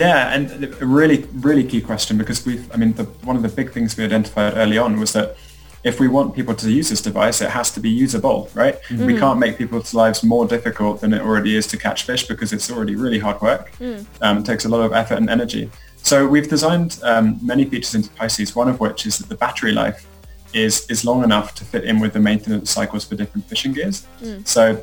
Yeah, 0.00 0.34
and 0.34 0.64
a 0.64 0.86
really, 0.86 1.26
really 1.34 1.62
key 1.62 1.82
question 1.82 2.16
because 2.16 2.46
we've, 2.46 2.72
I 2.74 2.78
mean, 2.78 2.94
the, 2.94 3.04
one 3.22 3.36
of 3.36 3.42
the 3.42 3.48
big 3.50 3.70
things 3.70 3.96
we 3.98 4.04
identified 4.04 4.56
early 4.56 4.78
on 4.78 4.98
was 4.98 5.12
that 5.12 5.36
if 5.84 6.00
we 6.00 6.08
want 6.08 6.34
people 6.34 6.54
to 6.54 6.70
use 6.70 6.88
this 6.88 7.02
device, 7.02 7.40
it 7.42 7.50
has 7.50 7.70
to 7.72 7.80
be 7.80 7.88
usable, 7.90 8.48
right? 8.54 8.76
We 9.06 9.14
can't 9.18 9.38
make 9.38 9.58
people's 9.58 9.92
lives 9.94 10.22
more 10.22 10.46
difficult 10.46 11.00
than 11.02 11.12
it 11.12 11.20
already 11.22 11.54
is 11.56 11.66
to 11.68 11.76
catch 11.76 12.04
fish 12.04 12.26
because 12.26 12.52
it's 12.52 12.70
already 12.70 12.96
really 12.96 13.18
hard 13.18 13.40
work. 13.42 13.72
Um, 14.22 14.38
it 14.38 14.46
takes 14.46 14.64
a 14.64 14.68
lot 14.68 14.80
of 14.80 14.92
effort 14.92 15.16
and 15.16 15.28
energy. 15.30 15.70
So 16.02 16.26
we've 16.26 16.48
designed 16.48 16.98
um, 17.02 17.38
many 17.42 17.64
features 17.66 17.94
into 17.94 18.10
Pisces, 18.10 18.56
one 18.56 18.68
of 18.68 18.80
which 18.80 19.06
is 19.06 19.18
that 19.18 19.28
the 19.28 19.36
battery 19.36 19.72
life 19.72 20.06
is, 20.54 20.86
is 20.90 21.04
long 21.04 21.24
enough 21.24 21.54
to 21.56 21.64
fit 21.64 21.84
in 21.84 22.00
with 22.00 22.12
the 22.14 22.20
maintenance 22.20 22.70
cycles 22.70 23.04
for 23.04 23.16
different 23.16 23.46
fishing 23.46 23.72
gears. 23.74 24.06
So 24.44 24.82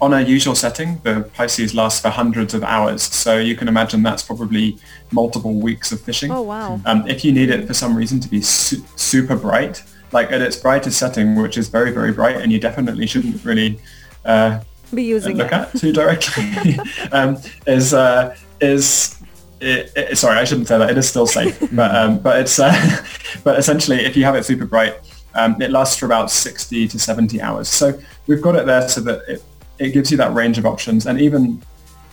on 0.00 0.12
a 0.14 0.20
usual 0.20 0.54
setting, 0.54 1.00
the 1.02 1.28
Pisces 1.34 1.74
lasts 1.74 2.00
for 2.00 2.08
hundreds 2.08 2.54
of 2.54 2.62
hours. 2.62 3.02
So 3.02 3.38
you 3.38 3.56
can 3.56 3.66
imagine 3.68 4.02
that's 4.02 4.22
probably 4.22 4.78
multiple 5.10 5.54
weeks 5.54 5.90
of 5.90 6.00
fishing. 6.00 6.30
Oh, 6.30 6.42
wow. 6.42 6.80
Um, 6.86 7.06
if 7.08 7.24
you 7.24 7.32
need 7.32 7.50
it 7.50 7.66
for 7.66 7.74
some 7.74 7.96
reason 7.96 8.20
to 8.20 8.28
be 8.28 8.40
su- 8.40 8.84
super 8.96 9.34
bright, 9.36 9.82
like 10.12 10.30
at 10.30 10.40
its 10.40 10.56
brightest 10.56 10.98
setting, 10.98 11.34
which 11.34 11.58
is 11.58 11.68
very, 11.68 11.90
very 11.90 12.12
bright, 12.12 12.36
and 12.36 12.52
you 12.52 12.60
definitely 12.60 13.06
shouldn't 13.06 13.44
really 13.44 13.80
uh, 14.24 14.60
Be 14.94 15.02
using 15.02 15.36
look 15.36 15.48
it. 15.48 15.52
at 15.52 15.74
too 15.76 15.92
directly, 15.92 16.78
um, 17.12 17.36
is 17.66 17.92
uh, 17.92 18.36
is 18.60 19.20
it, 19.60 19.92
it- 19.96 20.16
sorry, 20.18 20.38
I 20.38 20.44
shouldn't 20.44 20.68
say 20.68 20.78
that. 20.78 20.90
It 20.90 20.96
is 20.98 21.08
still 21.08 21.26
safe, 21.26 21.58
but 21.72 21.94
um, 21.94 22.18
but 22.20 22.38
it's 22.40 22.58
uh, 22.58 22.72
but 23.44 23.58
essentially, 23.58 24.04
if 24.04 24.16
you 24.16 24.24
have 24.24 24.36
it 24.36 24.44
super 24.44 24.64
bright, 24.64 24.94
um, 25.34 25.60
it 25.60 25.70
lasts 25.70 25.96
for 25.98 26.06
about 26.06 26.30
60 26.30 26.88
to 26.88 26.98
70 26.98 27.42
hours. 27.42 27.68
So 27.68 27.98
we've 28.26 28.40
got 28.42 28.54
it 28.56 28.64
there 28.66 28.88
so 28.88 29.00
that 29.02 29.22
it, 29.28 29.42
it 29.78 29.92
gives 29.92 30.10
you 30.10 30.16
that 30.16 30.34
range 30.34 30.58
of 30.58 30.66
options, 30.66 31.06
and 31.06 31.20
even 31.20 31.62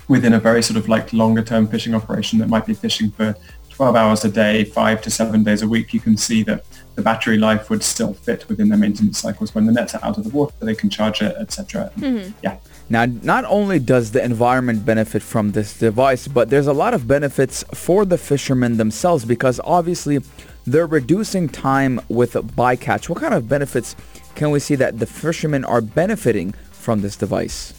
within 0.08 0.34
a 0.34 0.40
very 0.40 0.62
sort 0.62 0.78
of 0.78 0.88
like 0.88 1.12
longer 1.14 1.42
term 1.42 1.68
fishing 1.68 1.96
operation 1.96 2.40
that 2.40 2.48
might 2.48 2.66
be 2.66 2.74
fishing 2.74 3.10
for 3.12 3.36
12 3.76 3.96
hours 3.96 4.24
a 4.24 4.30
day, 4.30 4.64
five 4.64 5.02
to 5.02 5.12
seven 5.12 5.44
days 5.44 5.62
a 5.62 5.68
week, 5.68 5.94
you 5.94 6.00
can 6.00 6.16
see 6.16 6.44
that 6.44 6.64
the 6.96 7.02
battery 7.02 7.38
life 7.38 7.70
would 7.70 7.84
still 7.84 8.14
fit 8.14 8.48
within 8.48 8.70
their 8.70 8.78
maintenance 8.78 9.18
cycles. 9.18 9.54
When 9.54 9.66
the 9.66 9.74
nets 9.74 9.94
are 9.96 10.06
out 10.06 10.18
of 10.18 10.24
the 10.24 10.30
water, 10.30 10.54
they 10.62 10.76
can 10.76 10.90
charge 10.90 11.22
it, 11.22 11.36
etc. 11.38 11.92
Mm-hmm. 11.98 12.32
Yeah. 12.42 12.58
Now, 12.88 13.06
not 13.06 13.44
only 13.46 13.80
does 13.80 14.12
the 14.12 14.24
environment 14.24 14.86
benefit 14.86 15.22
from 15.22 15.52
this 15.52 15.78
device, 15.78 16.30
but 16.30 16.50
there's 16.50 16.68
a 16.68 16.74
lot 16.74 16.94
of 16.94 17.06
benefits 17.06 17.66
for 17.74 18.06
the 18.06 18.18
fishermen 18.18 18.78
themselves 18.78 19.26
because 19.26 19.60
obviously 19.66 20.20
they're 20.66 20.88
reducing 20.88 21.50
time 21.50 22.00
with 22.08 22.34
bycatch. 22.34 23.10
What 23.10 23.20
kind 23.20 23.34
of 23.34 23.50
benefits 23.50 23.96
can 24.36 24.52
we 24.52 24.60
see 24.60 24.76
that 24.76 25.00
the 25.00 25.06
fishermen 25.06 25.66
are 25.66 25.82
benefiting 25.82 26.54
from 26.86 27.02
this 27.02 27.16
device? 27.18 27.74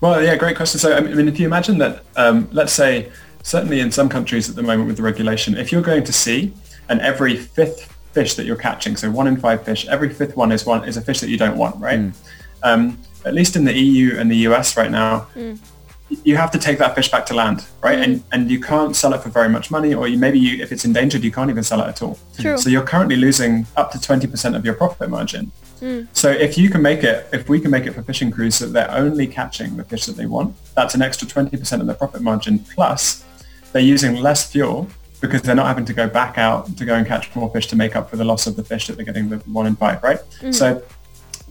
Well, 0.00 0.22
yeah, 0.22 0.34
great 0.36 0.56
question. 0.56 0.80
So, 0.80 0.96
I 0.96 1.00
mean, 1.00 1.28
if 1.28 1.38
you 1.38 1.46
imagine 1.46 1.78
that, 1.78 2.04
um, 2.16 2.48
let's 2.50 2.72
say, 2.72 3.12
certainly 3.42 3.80
in 3.80 3.92
some 3.92 4.08
countries 4.08 4.48
at 4.50 4.56
the 4.56 4.62
moment 4.62 4.88
with 4.88 4.96
the 4.96 5.02
regulation, 5.02 5.56
if 5.56 5.70
you're 5.70 5.82
going 5.82 6.02
to 6.04 6.12
sea 6.12 6.52
and 6.88 7.00
every 7.00 7.36
fifth 7.36 7.92
fish 8.12 8.34
that 8.34 8.46
you're 8.46 8.56
catching, 8.56 8.96
so 8.96 9.10
one 9.10 9.26
in 9.26 9.36
five 9.36 9.62
fish, 9.62 9.86
every 9.88 10.08
fifth 10.08 10.36
one 10.36 10.52
is 10.52 10.64
one 10.66 10.88
is 10.88 10.96
a 10.96 11.02
fish 11.02 11.20
that 11.20 11.28
you 11.28 11.36
don't 11.36 11.56
want, 11.56 11.76
right? 11.76 12.12
Um, 12.62 12.98
at 13.26 13.34
least 13.34 13.56
in 13.56 13.64
the 13.64 13.74
EU 13.74 14.18
and 14.18 14.30
the 14.30 14.40
US 14.48 14.76
right 14.76 14.90
now, 14.90 15.28
you 16.24 16.36
have 16.36 16.50
to 16.52 16.58
take 16.58 16.78
that 16.78 16.94
fish 16.94 17.10
back 17.10 17.26
to 17.26 17.34
land, 17.34 17.66
right? 17.82 17.98
And 17.98 18.22
and 18.32 18.50
you 18.50 18.60
can't 18.60 18.94
sell 18.94 19.12
it 19.12 19.20
for 19.22 19.28
very 19.28 19.48
much 19.48 19.70
money, 19.70 19.92
or 19.92 20.06
you 20.08 20.18
maybe 20.18 20.38
you, 20.38 20.62
if 20.62 20.70
it's 20.72 20.84
endangered, 20.84 21.22
you 21.24 21.32
can't 21.32 21.50
even 21.50 21.64
sell 21.64 21.80
it 21.80 21.88
at 21.88 22.00
all. 22.02 22.18
True. 22.38 22.56
So 22.56 22.70
you're 22.70 22.84
currently 22.84 23.16
losing 23.16 23.66
up 23.76 23.90
to 23.92 23.98
20% 23.98 24.56
of 24.56 24.64
your 24.64 24.74
profit 24.74 25.10
margin 25.10 25.50
So 26.12 26.30
if 26.30 26.56
you 26.56 26.70
can 26.70 26.82
make 26.82 27.04
it, 27.04 27.28
if 27.32 27.48
we 27.48 27.60
can 27.60 27.70
make 27.70 27.86
it 27.86 27.92
for 27.92 28.02
fishing 28.02 28.30
crews 28.30 28.58
that 28.58 28.68
they're 28.68 28.90
only 28.90 29.26
catching 29.26 29.76
the 29.76 29.84
fish 29.84 30.06
that 30.06 30.16
they 30.16 30.26
want, 30.26 30.56
that's 30.74 30.94
an 30.94 31.02
extra 31.02 31.26
20% 31.28 31.80
of 31.80 31.86
their 31.86 31.96
profit 31.96 32.22
margin. 32.22 32.58
Plus, 32.60 33.24
they're 33.72 33.82
using 33.82 34.16
less 34.16 34.50
fuel 34.50 34.88
because 35.20 35.42
they're 35.42 35.54
not 35.54 35.66
having 35.66 35.84
to 35.86 35.92
go 35.94 36.08
back 36.08 36.38
out 36.38 36.76
to 36.76 36.84
go 36.84 36.94
and 36.94 37.06
catch 37.06 37.34
more 37.34 37.50
fish 37.50 37.66
to 37.68 37.76
make 37.76 37.96
up 37.96 38.10
for 38.10 38.16
the 38.16 38.24
loss 38.24 38.46
of 38.46 38.56
the 38.56 38.64
fish 38.64 38.86
that 38.86 38.96
they're 38.96 39.04
getting 39.04 39.28
the 39.28 39.38
one 39.46 39.66
in 39.66 39.76
five, 39.76 40.02
right? 40.02 40.18
So 40.52 40.82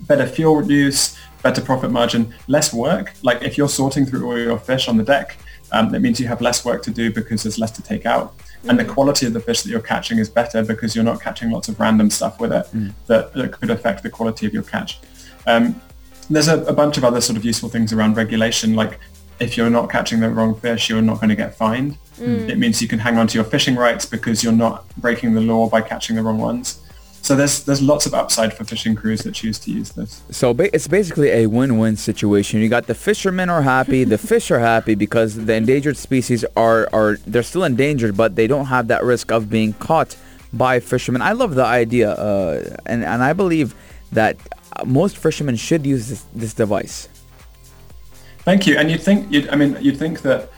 better 0.02 0.28
fuel 0.28 0.64
use, 0.70 1.18
better 1.42 1.62
profit 1.62 1.92
margin, 1.92 2.34
less 2.48 2.74
work. 2.74 3.14
Like 3.24 3.42
if 3.42 3.58
you're 3.58 3.70
sorting 3.70 4.06
through 4.06 4.26
all 4.26 4.38
your 4.38 4.60
fish 4.60 4.88
on 4.88 4.98
the 4.98 5.04
deck, 5.04 5.38
um, 5.72 5.92
that 5.92 6.00
means 6.00 6.20
you 6.20 6.28
have 6.28 6.42
less 6.42 6.64
work 6.64 6.84
to 6.84 6.92
do 6.92 7.12
because 7.12 7.44
there's 7.44 7.58
less 7.60 7.72
to 7.72 7.82
take 7.82 8.06
out. 8.06 8.36
And 8.68 8.80
the 8.80 8.84
mm. 8.86 8.94
quality 8.94 9.26
of 9.26 9.34
the 9.34 9.40
fish 9.40 9.62
that 9.62 9.70
you're 9.70 9.82
catching 9.82 10.18
is 10.18 10.30
better 10.30 10.64
because 10.64 10.96
you're 10.96 11.06
not 11.06 11.22
catching 11.22 11.52
lots 11.52 11.68
of 11.68 11.80
random 11.80 12.10
stuff 12.10 12.40
with 12.40 12.52
it 12.52 12.66
mm. 12.74 12.94
that, 13.08 13.34
that 13.34 13.52
could 13.52 13.70
affect 13.70 14.04
the 14.04 14.10
quality 14.10 14.46
of 14.46 14.54
your 14.54 14.64
catch. 14.64 15.00
Um, 15.48 15.80
there's 16.30 16.48
a, 16.48 16.64
a 16.64 16.74
bunch 16.74 16.98
of 16.98 17.04
other 17.04 17.22
sort 17.22 17.38
of 17.38 17.46
useful 17.46 17.70
things 17.70 17.94
around 17.94 18.18
regulation, 18.18 18.76
like 18.76 19.00
if 19.40 19.58
you're 19.58 19.70
not 19.70 19.90
catching 19.90 20.20
the 20.20 20.30
wrong 20.30 20.56
fish, 20.60 20.90
you're 20.90 21.02
not 21.02 21.16
going 21.16 21.30
to 21.30 21.36
get 21.36 21.56
fined. 21.56 21.98
Mm. 22.18 22.50
It 22.50 22.58
means 22.58 22.82
you 22.82 22.88
can 22.88 23.00
hang 23.00 23.18
on 23.18 23.28
to 23.28 23.36
your 23.36 23.44
fishing 23.44 23.76
rights 23.76 24.06
because 24.06 24.44
you're 24.44 24.54
not 24.54 24.88
breaking 24.98 25.34
the 25.34 25.42
law 25.42 25.70
by 25.70 25.82
catching 25.82 26.16
the 26.16 26.24
wrong 26.24 26.38
ones. 26.38 26.85
So 27.26 27.36
there's 27.36 27.64
there's 27.64 27.82
lots 27.82 28.06
of 28.06 28.14
upside 28.14 28.54
for 28.54 28.66
fishing 28.66 28.94
crews 28.94 29.24
that 29.24 29.34
choose 29.34 29.58
to 29.66 29.72
use 29.72 29.90
this. 29.94 30.22
So 30.30 30.54
ba- 30.54 30.70
it's 30.76 30.88
basically 30.88 31.32
a 31.32 31.48
win-win 31.48 31.96
situation. 31.96 32.60
You 32.60 32.70
got 32.70 32.86
the 32.86 32.94
fishermen 32.94 33.50
are 33.50 33.64
happy, 33.64 34.04
the 34.04 34.20
fish 34.32 34.52
are 34.52 34.60
happy 34.60 34.94
because 34.94 35.34
the 35.34 35.56
endangered 35.56 35.98
species 35.98 36.46
are 36.56 36.88
are 36.94 37.18
they're 37.26 37.42
still 37.42 37.64
endangered, 37.64 38.16
but 38.16 38.36
they 38.36 38.46
don't 38.46 38.68
have 38.68 38.90
that 38.90 39.04
risk 39.04 39.32
of 39.32 39.50
being 39.50 39.74
caught 39.74 40.16
by 40.54 40.80
fishermen. 40.80 41.24
I 41.24 41.32
love 41.32 41.56
the 41.56 41.66
idea, 41.66 42.12
uh, 42.12 42.78
and 42.86 43.04
and 43.04 43.24
I 43.24 43.34
believe 43.34 43.74
that 44.12 44.38
most 44.86 45.18
fishermen 45.18 45.56
should 45.56 45.84
use 45.84 46.10
this, 46.10 46.26
this 46.36 46.54
device. 46.54 47.10
Thank 48.42 48.68
you. 48.68 48.78
And 48.78 48.92
you'd 48.92 49.02
think 49.02 49.32
you'd 49.32 49.50
I 49.50 49.56
mean 49.56 49.76
you'd 49.82 49.98
think 49.98 50.22
that 50.22 50.52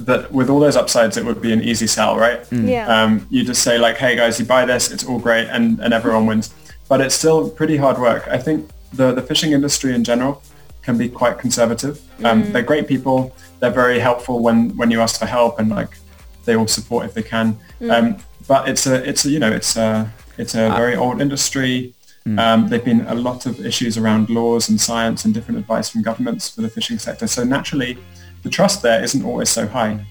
that 0.00 0.32
with 0.32 0.50
all 0.50 0.60
those 0.60 0.76
upsides 0.76 1.16
it 1.16 1.24
would 1.24 1.40
be 1.40 1.52
an 1.52 1.62
easy 1.62 1.86
sell, 1.86 2.16
right? 2.16 2.40
Yeah. 2.50 2.86
Um, 2.86 3.26
you 3.30 3.44
just 3.44 3.62
say 3.62 3.78
like, 3.78 3.96
hey 3.96 4.16
guys, 4.16 4.38
you 4.38 4.46
buy 4.46 4.64
this, 4.64 4.90
it's 4.90 5.04
all 5.04 5.18
great, 5.18 5.48
and, 5.48 5.80
and 5.80 5.94
everyone 5.94 6.26
wins. 6.26 6.54
But 6.88 7.00
it's 7.00 7.14
still 7.14 7.48
pretty 7.50 7.76
hard 7.76 7.98
work. 7.98 8.28
I 8.28 8.38
think 8.38 8.68
the, 8.92 9.12
the 9.12 9.22
fishing 9.22 9.52
industry 9.52 9.94
in 9.94 10.04
general 10.04 10.42
can 10.82 10.98
be 10.98 11.08
quite 11.08 11.38
conservative. 11.38 12.00
Um, 12.24 12.52
They're 12.52 12.62
great 12.62 12.86
people. 12.86 13.34
They're 13.60 13.70
very 13.70 13.98
helpful 13.98 14.40
when, 14.42 14.76
when 14.76 14.90
you 14.90 15.00
ask 15.00 15.18
for 15.18 15.26
help, 15.26 15.58
and 15.58 15.70
like 15.70 15.96
they 16.44 16.56
will 16.56 16.68
support 16.68 17.06
if 17.06 17.14
they 17.14 17.22
can. 17.22 17.58
Um, 17.90 18.18
but 18.46 18.68
it's 18.68 18.86
a 18.86 18.96
it's 19.08 19.24
a 19.24 19.30
you 19.30 19.38
know 19.38 19.50
it's 19.50 19.76
a 19.76 20.12
it's 20.36 20.54
a 20.54 20.68
very 20.76 20.94
old 20.96 21.20
industry. 21.22 21.94
Um, 22.38 22.68
there've 22.68 22.84
been 22.84 23.02
a 23.06 23.14
lot 23.14 23.44
of 23.44 23.64
issues 23.64 23.98
around 23.98 24.30
laws 24.30 24.70
and 24.70 24.80
science 24.80 25.26
and 25.26 25.34
different 25.34 25.58
advice 25.60 25.90
from 25.90 26.00
governments 26.02 26.48
for 26.48 26.62
the 26.62 26.70
fishing 26.70 26.98
sector. 26.98 27.26
So 27.26 27.44
naturally, 27.44 27.98
the 28.44 28.50
trust 28.50 28.82
there 28.82 29.02
isn't 29.02 29.24
always 29.24 29.48
so 29.48 29.66
high. 29.66 30.06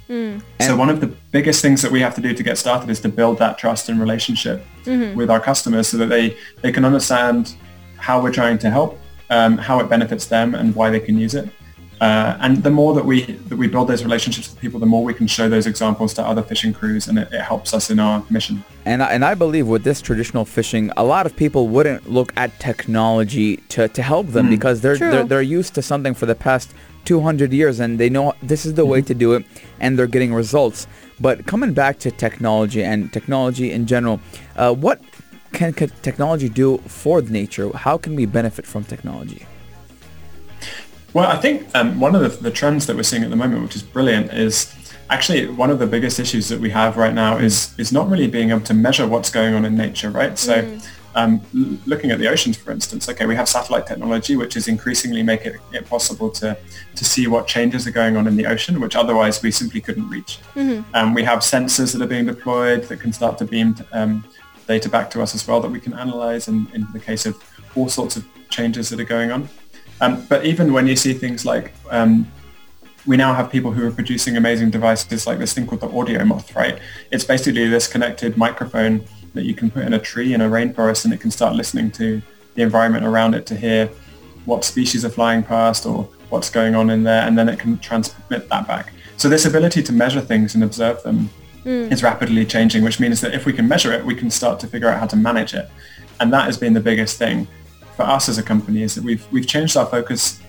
So 0.60 0.76
one 0.76 0.90
of 0.90 1.00
the 1.00 1.08
biggest 1.32 1.62
things 1.62 1.82
that 1.84 1.92
we 1.92 2.02
have 2.02 2.16
to 2.16 2.22
do 2.22 2.34
to 2.34 2.44
get 2.44 2.58
started 2.58 2.90
is 2.90 3.00
to 3.02 3.10
build 3.10 3.38
that 3.38 3.58
trust 3.58 3.90
and 3.90 4.00
relationship 4.00 4.66
with 4.86 5.30
our 5.30 5.40
customers 5.40 5.88
so 5.88 5.98
that 5.98 6.08
they, 6.08 6.36
they 6.62 6.72
can 6.72 6.84
understand 6.84 7.56
how 7.98 8.22
we're 8.22 8.34
trying 8.34 8.58
to 8.58 8.70
help, 8.70 9.00
um, 9.30 9.58
how 9.58 9.80
it 9.80 9.88
benefits 9.88 10.26
them 10.26 10.56
and 10.56 10.76
why 10.76 10.90
they 10.90 11.00
can 11.00 11.18
use 11.18 11.36
it. 11.36 11.48
Uh, 12.02 12.38
and 12.42 12.64
the 12.64 12.70
more 12.70 12.94
that 12.94 13.06
we 13.06 13.22
that 13.50 13.56
we 13.56 13.66
build 13.66 13.88
those 13.88 14.04
relationships 14.04 14.50
with 14.50 14.60
people, 14.60 14.78
the 14.78 14.86
more 14.86 15.06
we 15.06 15.14
can 15.14 15.26
show 15.26 15.48
those 15.48 15.68
examples 15.68 16.14
to 16.14 16.22
other 16.22 16.42
fishing 16.42 16.74
crews, 16.74 17.08
and 17.08 17.18
it, 17.18 17.32
it 17.32 17.40
helps 17.40 17.74
us 17.74 17.90
in 17.90 17.98
our 17.98 18.26
mission. 18.30 18.62
And 18.84 19.02
I, 19.02 19.14
and 19.14 19.24
I 19.24 19.36
believe 19.36 19.68
with 19.68 19.86
this 19.86 20.02
traditional 20.02 20.44
fishing, 20.44 20.92
a 20.98 21.04
lot 21.04 21.26
of 21.26 21.34
people 21.34 21.70
wouldn't 21.70 22.10
look 22.10 22.34
at 22.36 22.60
technology 22.60 23.58
to, 23.70 23.88
to 23.88 24.02
help 24.02 24.28
them 24.28 24.50
because 24.50 24.82
they're, 24.82 24.98
True. 24.98 25.12
they're 25.12 25.24
they're 25.24 25.42
used 25.42 25.76
to 25.76 25.82
something 25.82 26.14
for 26.14 26.26
the 26.26 26.36
past 26.36 26.74
200 27.06 27.52
years 27.54 27.80
and 27.80 28.00
they 28.00 28.10
know 28.10 28.34
this 28.42 28.66
is 28.66 28.74
the 28.74 28.86
way 28.86 29.02
to 29.02 29.14
do 29.14 29.34
it 29.34 29.46
and 29.80 29.98
they're 29.98 30.08
getting 30.08 30.34
results. 30.34 30.88
But 31.20 31.46
coming 31.46 31.74
back 31.74 32.00
to 32.00 32.12
technology 32.12 32.84
and 32.84 33.12
technology 33.12 33.72
in 33.72 33.86
general, 33.86 34.20
uh, 34.56 34.74
what 34.74 35.02
can, 35.54 35.74
can 35.74 35.90
technology 36.02 36.50
do 36.50 36.80
for 36.80 37.22
nature? 37.22 37.70
How 37.76 37.98
can 37.98 38.16
we 38.16 38.26
benefit 38.26 38.66
from 38.66 38.84
technology? 38.84 39.46
Well, 41.14 41.30
I 41.30 41.38
think 41.38 41.68
um, 41.76 42.00
one 42.00 42.16
of 42.16 42.22
the, 42.22 42.30
the 42.30 42.52
trends 42.52 42.88
that 42.88 42.96
we're 42.96 43.04
seeing 43.04 43.24
at 43.24 43.30
the 43.30 43.36
moment, 43.36 43.62
which 43.62 43.76
is 43.76 43.84
brilliant, 43.84 44.34
is 44.34 44.74
actually 45.10 45.48
one 45.48 45.70
of 45.70 45.78
the 45.78 45.86
biggest 45.86 46.20
issues 46.20 46.50
that 46.50 46.60
we 46.60 46.72
have 46.72 46.98
right 46.98 47.14
now 47.14 47.38
is 47.38 47.78
is 47.78 47.92
not 47.92 48.10
really 48.10 48.28
being 48.28 48.50
able 48.50 48.62
to 48.62 48.74
measure 48.74 49.06
what's 49.06 49.30
going 49.30 49.54
on 49.54 49.64
in 49.64 49.76
nature, 49.76 50.10
right? 50.10 50.40
So, 50.40 50.80
um, 51.16 51.42
looking 51.86 52.12
at 52.12 52.20
the 52.20 52.28
oceans, 52.28 52.58
for 52.58 52.72
instance, 52.72 53.08
okay, 53.10 53.26
we 53.26 53.36
have 53.36 53.48
satellite 53.48 53.86
technology, 53.86 54.36
which 54.36 54.58
is 54.58 54.68
increasingly 54.68 55.24
making 55.24 55.54
it 55.72 55.88
possible 55.88 56.30
to 56.32 56.58
to 56.96 57.06
see 57.06 57.28
what 57.28 57.48
changes 57.48 57.86
are 57.88 57.92
going 57.92 58.18
on 58.18 58.28
in 58.28 58.36
the 58.36 58.46
ocean, 58.46 58.80
which 58.80 58.96
otherwise 58.96 59.42
we 59.42 59.52
simply 59.52 59.82
couldn't 59.82 60.10
reach. 60.10 60.40
Um, 60.94 61.14
we 61.14 61.24
have 61.24 61.40
sensors 61.40 61.94
that 61.94 62.02
are 62.02 62.08
being 62.08 62.26
deployed 62.26 62.84
that 62.84 63.00
can 63.00 63.14
start 63.14 63.38
to 63.40 63.46
beam 63.46 63.76
um, 63.92 64.26
data 64.68 64.90
back 64.90 65.10
to 65.12 65.22
us 65.22 65.36
as 65.36 65.48
well 65.48 65.60
that 65.62 65.70
we 65.70 65.80
can 65.80 65.94
analyze 65.94 66.48
in, 66.48 66.68
in 66.74 66.88
the 66.94 67.00
case 67.00 67.26
of 67.26 67.36
all 67.76 67.90
sorts 67.90 68.16
of 68.16 68.26
changes 68.50 68.90
that 68.90 69.00
are 69.00 69.06
going 69.06 69.32
on. 69.32 69.50
Um, 70.02 70.26
but 70.28 70.46
even 70.46 70.74
when 70.74 70.88
you 70.88 70.96
see 70.96 71.14
things 71.14 71.46
like 71.46 71.74
um, 71.90 72.32
we 73.06 73.18
now 73.18 73.34
have 73.34 73.52
people 73.52 73.72
who 73.72 73.86
are 73.86 73.92
producing 73.92 74.38
amazing 74.38 74.70
devices 74.70 75.28
like 75.28 75.38
this 75.40 75.54
thing 75.54 75.68
called 75.68 75.82
the 75.82 75.90
audio 75.90 76.24
moth, 76.24 76.56
right? 76.56 76.80
It's 77.12 77.26
basically 77.26 77.68
this 77.68 77.88
connected 77.88 78.38
microphone 78.38 79.06
that 79.34 79.46
you 79.46 79.54
can 79.54 79.70
put 79.72 79.84
in 79.84 79.94
a 79.94 80.00
tree 80.00 80.34
in 80.34 80.42
a 80.42 80.50
rainforest 80.50 81.06
and 81.06 81.14
it 81.14 81.20
can 81.20 81.32
start 81.32 81.56
listening 81.56 81.92
to 81.92 82.22
the 82.56 82.62
environment 82.62 83.06
around 83.06 83.34
it 83.34 83.46
to 83.48 83.56
hear 83.56 83.90
what 84.46 84.64
species 84.64 85.04
are 85.06 85.10
flying 85.10 85.42
past 85.42 85.86
or 85.86 86.04
what's 86.30 86.50
going 86.50 86.76
on 86.76 86.90
in 86.90 87.04
there 87.04 87.24
and 87.24 87.38
then 87.38 87.50
it 87.50 87.60
can 87.60 87.78
transmit 87.80 88.48
that 88.50 88.68
back. 88.68 88.94
So 89.18 89.30
this 89.30 89.46
ability 89.46 89.84
to 89.84 89.94
measure 89.94 90.22
things 90.22 90.56
and 90.56 90.64
observe 90.64 91.02
them 91.04 91.30
hmm. 91.64 91.92
is 91.92 92.04
rapidly 92.04 92.46
changing, 92.46 92.84
which 92.84 93.00
means 93.00 93.22
that 93.22 93.34
if 93.34 93.46
we 93.46 93.54
can 93.54 93.68
measure 93.68 93.94
it, 93.94 94.06
we 94.06 94.16
can 94.16 94.30
start 94.30 94.60
to 94.62 94.68
figure 94.68 94.90
out 94.90 95.00
how 95.00 95.08
to 95.08 95.16
manage 95.16 95.54
it. 95.54 95.70
And 96.20 96.32
that 96.34 96.46
has 96.46 96.58
been 96.58 96.74
the 96.74 96.80
biggest 96.80 97.18
thing 97.18 97.48
for 97.96 98.04
us 98.04 98.28
as 98.28 98.38
a 98.38 98.44
company 98.44 98.82
is 98.82 98.96
that 98.96 99.04
we've 99.04 99.26
we've 99.32 99.48
changed 99.48 99.78
our 99.78 99.86
focus 99.86 100.42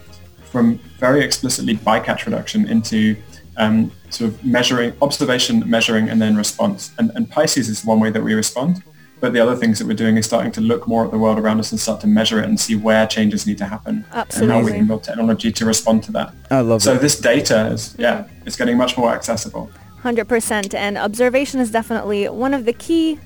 from 0.50 0.78
very 0.98 1.22
explicitly 1.22 1.76
bycatch 1.76 2.26
reduction 2.26 2.68
into 2.68 3.16
um, 3.56 3.90
sort 4.10 4.30
of 4.30 4.44
measuring, 4.44 4.92
observation, 5.02 5.68
measuring, 5.68 6.08
and 6.08 6.20
then 6.20 6.36
response. 6.36 6.92
And, 6.98 7.10
and 7.14 7.28
Pisces 7.30 7.68
is 7.68 7.84
one 7.84 8.00
way 8.00 8.10
that 8.10 8.22
we 8.22 8.34
respond. 8.34 8.82
But 9.20 9.32
the 9.32 9.40
other 9.40 9.56
things 9.56 9.78
that 9.78 9.86
we're 9.86 9.94
doing 9.94 10.16
is 10.18 10.26
starting 10.26 10.52
to 10.52 10.60
look 10.60 10.86
more 10.86 11.04
at 11.04 11.10
the 11.10 11.18
world 11.18 11.38
around 11.38 11.58
us 11.58 11.72
and 11.72 11.80
start 11.80 12.00
to 12.02 12.06
measure 12.06 12.40
it 12.40 12.44
and 12.44 12.60
see 12.60 12.76
where 12.76 13.06
changes 13.06 13.46
need 13.46 13.56
to 13.58 13.64
happen 13.64 14.04
and 14.12 14.50
how 14.50 14.62
we 14.62 14.72
can 14.72 14.86
build 14.86 15.02
technology 15.02 15.50
to 15.50 15.64
respond 15.64 16.02
to 16.04 16.12
that. 16.12 16.34
I 16.50 16.60
love 16.60 16.82
so 16.82 16.94
it. 16.94 17.00
this 17.00 17.18
data 17.18 17.68
is, 17.68 17.94
yeah, 17.98 18.28
it's 18.44 18.56
getting 18.56 18.76
much 18.76 18.98
more 18.98 19.14
accessible. 19.14 19.70
100% 20.02 20.74
and 20.74 20.98
observation 20.98 21.60
is 21.60 21.70
definitely 21.70 22.28
one 22.28 22.52
of 22.52 22.66
the 22.66 22.74
key 22.74 23.14
f- 23.14 23.20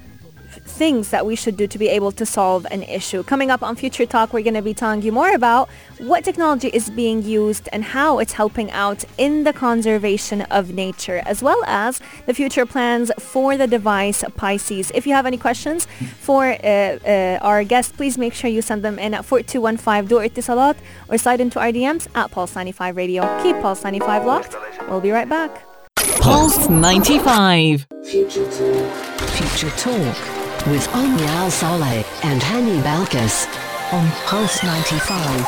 things 0.64 1.10
that 1.10 1.24
we 1.26 1.34
should 1.36 1.56
do 1.56 1.66
to 1.66 1.78
be 1.78 1.88
able 1.88 2.12
to 2.12 2.26
solve 2.26 2.66
an 2.70 2.82
issue. 2.84 3.22
Coming 3.22 3.50
up 3.50 3.62
on 3.62 3.76
Future 3.76 4.06
Talk, 4.06 4.32
we're 4.32 4.42
going 4.42 4.54
to 4.54 4.62
be 4.62 4.74
telling 4.74 5.02
you 5.02 5.12
more 5.12 5.32
about 5.34 5.68
what 5.98 6.24
technology 6.24 6.68
is 6.68 6.90
being 6.90 7.22
used 7.22 7.68
and 7.72 7.84
how 7.84 8.18
it's 8.18 8.32
helping 8.32 8.70
out 8.70 9.04
in 9.16 9.44
the 9.44 9.52
conservation 9.52 10.42
of 10.42 10.72
nature, 10.72 11.22
as 11.26 11.42
well 11.42 11.62
as 11.66 12.00
the 12.26 12.34
future 12.34 12.66
plans 12.66 13.10
for 13.18 13.56
the 13.56 13.66
device 13.66 14.24
Pisces. 14.36 14.90
If 14.94 15.06
you 15.06 15.14
have 15.14 15.26
any 15.26 15.36
questions 15.36 15.86
for 16.20 16.44
uh, 16.46 16.56
uh, 16.66 17.38
our 17.42 17.64
guest, 17.64 17.96
please 17.96 18.18
make 18.18 18.34
sure 18.34 18.50
you 18.50 18.62
send 18.62 18.82
them 18.82 18.98
in 18.98 19.14
at 19.14 19.24
4215 19.24 20.06
du 20.08 20.16
Etisalat 20.16 20.76
or 21.08 21.18
slide 21.18 21.40
into 21.40 21.58
our 21.60 21.72
DMs 21.72 22.06
at 22.14 22.30
Pulse 22.30 22.54
95 22.54 22.96
Radio. 22.96 23.42
Keep 23.42 23.60
Pulse 23.60 23.84
95 23.84 24.24
locked. 24.24 24.56
We'll 24.88 25.00
be 25.00 25.10
right 25.10 25.28
back. 25.28 25.64
Pulse 26.20 26.68
95. 26.68 27.86
Future 28.04 29.70
Talk 29.76 30.37
with 30.66 30.88
Omnia 30.94 31.26
Al 31.26 31.50
Saleh 31.50 32.04
and 32.24 32.42
Hani 32.42 32.82
Balkis 32.82 33.46
on 33.92 34.10
Pulse 34.26 34.62
95. 34.62 35.46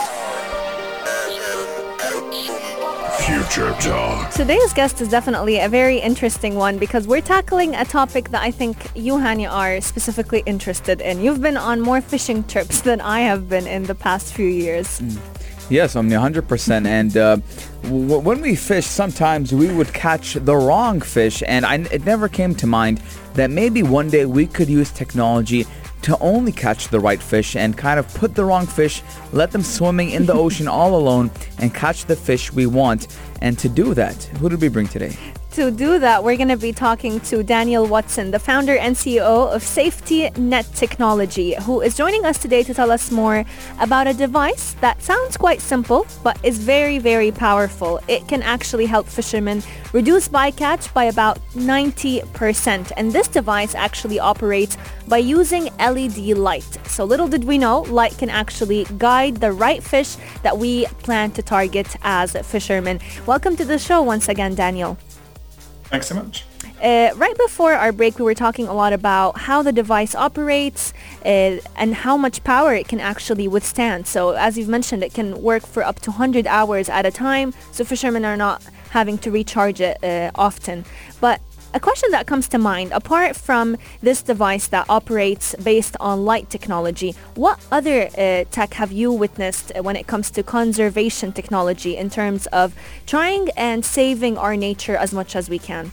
Future 3.26 3.72
Talk. 3.80 4.30
Today's 4.32 4.72
guest 4.72 5.00
is 5.00 5.08
definitely 5.08 5.58
a 5.58 5.68
very 5.68 5.98
interesting 5.98 6.54
one 6.54 6.78
because 6.78 7.06
we're 7.06 7.20
tackling 7.20 7.74
a 7.74 7.84
topic 7.84 8.30
that 8.30 8.42
I 8.42 8.50
think 8.50 8.76
you, 8.94 9.14
Hani, 9.14 9.50
are 9.50 9.80
specifically 9.80 10.42
interested 10.46 11.00
in. 11.00 11.20
You've 11.20 11.40
been 11.40 11.56
on 11.56 11.80
more 11.80 12.00
fishing 12.00 12.42
trips 12.44 12.80
than 12.80 13.00
I 13.00 13.20
have 13.20 13.48
been 13.48 13.66
in 13.66 13.84
the 13.84 13.94
past 13.94 14.32
few 14.32 14.48
years. 14.48 15.00
Mm. 15.00 15.39
Yes, 15.70 15.94
I 15.94 16.02
mean 16.02 16.10
100%. 16.18 16.84
And 16.84 17.16
uh, 17.16 17.36
w- 17.84 18.18
when 18.18 18.40
we 18.40 18.56
fish, 18.56 18.86
sometimes 18.86 19.54
we 19.54 19.72
would 19.72 19.94
catch 19.94 20.34
the 20.34 20.56
wrong 20.56 21.00
fish, 21.00 21.44
and 21.46 21.64
I, 21.64 21.76
it 21.92 22.04
never 22.04 22.28
came 22.28 22.56
to 22.56 22.66
mind 22.66 23.00
that 23.34 23.50
maybe 23.50 23.84
one 23.84 24.10
day 24.10 24.26
we 24.26 24.48
could 24.48 24.68
use 24.68 24.90
technology 24.90 25.66
to 26.02 26.18
only 26.18 26.50
catch 26.50 26.88
the 26.88 26.98
right 26.98 27.22
fish 27.22 27.54
and 27.54 27.78
kind 27.78 28.00
of 28.00 28.12
put 28.14 28.34
the 28.34 28.44
wrong 28.44 28.66
fish, 28.66 29.00
let 29.32 29.52
them 29.52 29.62
swimming 29.62 30.10
in 30.10 30.26
the 30.26 30.32
ocean 30.44 30.66
all 30.66 30.96
alone, 30.96 31.30
and 31.58 31.72
catch 31.72 32.06
the 32.06 32.16
fish 32.16 32.52
we 32.52 32.66
want. 32.66 33.06
And 33.40 33.56
to 33.60 33.68
do 33.68 33.94
that, 33.94 34.24
who 34.40 34.48
did 34.48 34.60
we 34.60 34.68
bring 34.68 34.88
today? 34.88 35.16
To 35.54 35.72
do 35.72 35.98
that, 35.98 36.22
we're 36.22 36.36
going 36.36 36.46
to 36.46 36.56
be 36.56 36.72
talking 36.72 37.18
to 37.22 37.42
Daniel 37.42 37.84
Watson, 37.84 38.30
the 38.30 38.38
founder 38.38 38.76
and 38.76 38.94
CEO 38.94 39.52
of 39.52 39.64
Safety 39.64 40.30
Net 40.36 40.64
Technology, 40.76 41.54
who 41.62 41.80
is 41.80 41.96
joining 41.96 42.24
us 42.24 42.38
today 42.38 42.62
to 42.62 42.72
tell 42.72 42.92
us 42.92 43.10
more 43.10 43.44
about 43.80 44.06
a 44.06 44.14
device 44.14 44.74
that 44.74 45.02
sounds 45.02 45.36
quite 45.36 45.60
simple, 45.60 46.06
but 46.22 46.38
is 46.44 46.58
very, 46.58 46.98
very 46.98 47.32
powerful. 47.32 47.98
It 48.06 48.28
can 48.28 48.44
actually 48.44 48.86
help 48.86 49.08
fishermen 49.08 49.60
reduce 49.92 50.28
bycatch 50.28 50.94
by 50.94 51.06
about 51.06 51.40
90%. 51.54 52.92
And 52.96 53.10
this 53.10 53.26
device 53.26 53.74
actually 53.74 54.20
operates 54.20 54.78
by 55.08 55.18
using 55.18 55.64
LED 55.78 56.38
light. 56.38 56.78
So 56.86 57.02
little 57.02 57.26
did 57.26 57.42
we 57.42 57.58
know, 57.58 57.80
light 57.80 58.16
can 58.16 58.30
actually 58.30 58.86
guide 58.98 59.38
the 59.38 59.50
right 59.50 59.82
fish 59.82 60.14
that 60.44 60.56
we 60.56 60.86
plan 61.02 61.32
to 61.32 61.42
target 61.42 61.96
as 62.02 62.36
fishermen. 62.46 63.00
Welcome 63.26 63.56
to 63.56 63.64
the 63.64 63.80
show 63.80 64.00
once 64.00 64.28
again, 64.28 64.54
Daniel. 64.54 64.96
Thanks 65.90 66.06
so 66.06 66.14
much. 66.14 66.44
Uh, 66.82 67.10
right 67.16 67.36
before 67.36 67.74
our 67.74 67.92
break, 67.92 68.18
we 68.18 68.24
were 68.24 68.34
talking 68.34 68.66
a 68.66 68.72
lot 68.72 68.92
about 68.92 69.36
how 69.36 69.62
the 69.62 69.72
device 69.72 70.14
operates 70.14 70.94
uh, 71.26 71.58
and 71.76 71.94
how 71.94 72.16
much 72.16 72.42
power 72.42 72.72
it 72.74 72.88
can 72.88 73.00
actually 73.00 73.48
withstand. 73.48 74.06
So 74.06 74.30
as 74.30 74.56
you've 74.56 74.68
mentioned, 74.68 75.02
it 75.02 75.12
can 75.12 75.42
work 75.42 75.66
for 75.66 75.82
up 75.82 76.00
to 76.00 76.10
100 76.10 76.46
hours 76.46 76.88
at 76.88 77.04
a 77.04 77.10
time, 77.10 77.52
so 77.72 77.84
fishermen 77.84 78.24
are 78.24 78.36
not 78.36 78.62
having 78.90 79.18
to 79.18 79.30
recharge 79.30 79.80
it 79.80 80.02
uh, 80.02 80.30
often. 80.36 80.84
But 81.20 81.42
a 81.72 81.80
question 81.80 82.10
that 82.10 82.26
comes 82.26 82.48
to 82.48 82.58
mind, 82.58 82.92
apart 82.92 83.36
from 83.36 83.76
this 84.02 84.22
device 84.22 84.66
that 84.68 84.86
operates 84.88 85.54
based 85.56 85.96
on 86.00 86.24
light 86.24 86.50
technology, 86.50 87.14
what 87.34 87.64
other 87.70 88.08
uh, 88.18 88.44
tech 88.50 88.74
have 88.74 88.90
you 88.90 89.12
witnessed 89.12 89.72
when 89.80 89.96
it 89.96 90.06
comes 90.06 90.30
to 90.32 90.42
conservation 90.42 91.32
technology 91.32 91.96
in 91.96 92.10
terms 92.10 92.46
of 92.48 92.74
trying 93.06 93.48
and 93.56 93.84
saving 93.84 94.36
our 94.36 94.56
nature 94.56 94.96
as 94.96 95.12
much 95.12 95.36
as 95.36 95.48
we 95.48 95.58
can? 95.58 95.92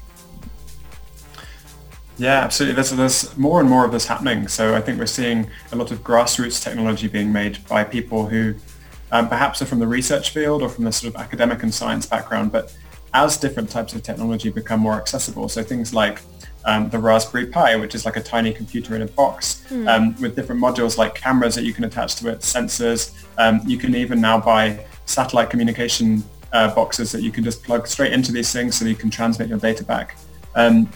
Yeah, 2.17 2.39
absolutely. 2.39 2.73
There's, 2.73 2.89
there's 2.91 3.37
more 3.37 3.59
and 3.59 3.69
more 3.69 3.85
of 3.85 3.91
this 3.91 4.07
happening. 4.07 4.47
So 4.47 4.73
I 4.73 4.81
think 4.81 4.97
we're 4.97 5.05
seeing 5.05 5.47
a 5.71 5.75
lot 5.75 5.91
of 5.91 6.03
grassroots 6.03 6.63
technology 6.63 7.07
being 7.07 7.31
made 7.31 7.59
by 7.67 7.83
people 7.83 8.25
who 8.25 8.55
um, 9.11 9.29
perhaps 9.29 9.61
are 9.61 9.65
from 9.65 9.77
the 9.77 9.87
research 9.87 10.31
field 10.31 10.63
or 10.63 10.69
from 10.69 10.85
the 10.85 10.91
sort 10.91 11.13
of 11.13 11.21
academic 11.21 11.61
and 11.61 11.71
science 11.71 12.07
background, 12.07 12.51
but 12.51 12.75
as 13.13 13.37
different 13.37 13.69
types 13.69 13.93
of 13.93 14.03
technology 14.03 14.49
become 14.49 14.79
more 14.79 14.95
accessible, 14.95 15.49
so 15.49 15.63
things 15.63 15.93
like 15.93 16.21
um, 16.65 16.89
the 16.89 16.99
Raspberry 16.99 17.47
Pi, 17.47 17.75
which 17.77 17.95
is 17.95 18.05
like 18.05 18.17
a 18.17 18.21
tiny 18.21 18.53
computer 18.53 18.95
in 18.95 19.01
a 19.01 19.07
box 19.07 19.65
mm. 19.69 19.87
um, 19.87 20.19
with 20.21 20.35
different 20.35 20.61
modules 20.61 20.97
like 20.97 21.15
cameras 21.15 21.55
that 21.55 21.63
you 21.63 21.73
can 21.73 21.85
attach 21.85 22.15
to 22.15 22.29
it, 22.29 22.39
sensors. 22.39 23.23
Um, 23.37 23.61
you 23.65 23.77
can 23.77 23.95
even 23.95 24.19
now 24.19 24.39
buy 24.39 24.85
satellite 25.05 25.49
communication 25.49 26.23
uh, 26.51 26.73
boxes 26.73 27.11
that 27.13 27.21
you 27.21 27.31
can 27.31 27.43
just 27.43 27.63
plug 27.63 27.87
straight 27.87 28.13
into 28.13 28.31
these 28.31 28.51
things 28.51 28.77
so 28.77 28.85
you 28.85 28.95
can 28.95 29.09
transmit 29.09 29.47
your 29.47 29.59
data 29.59 29.83
back. 29.83 30.17
Um, 30.55 30.89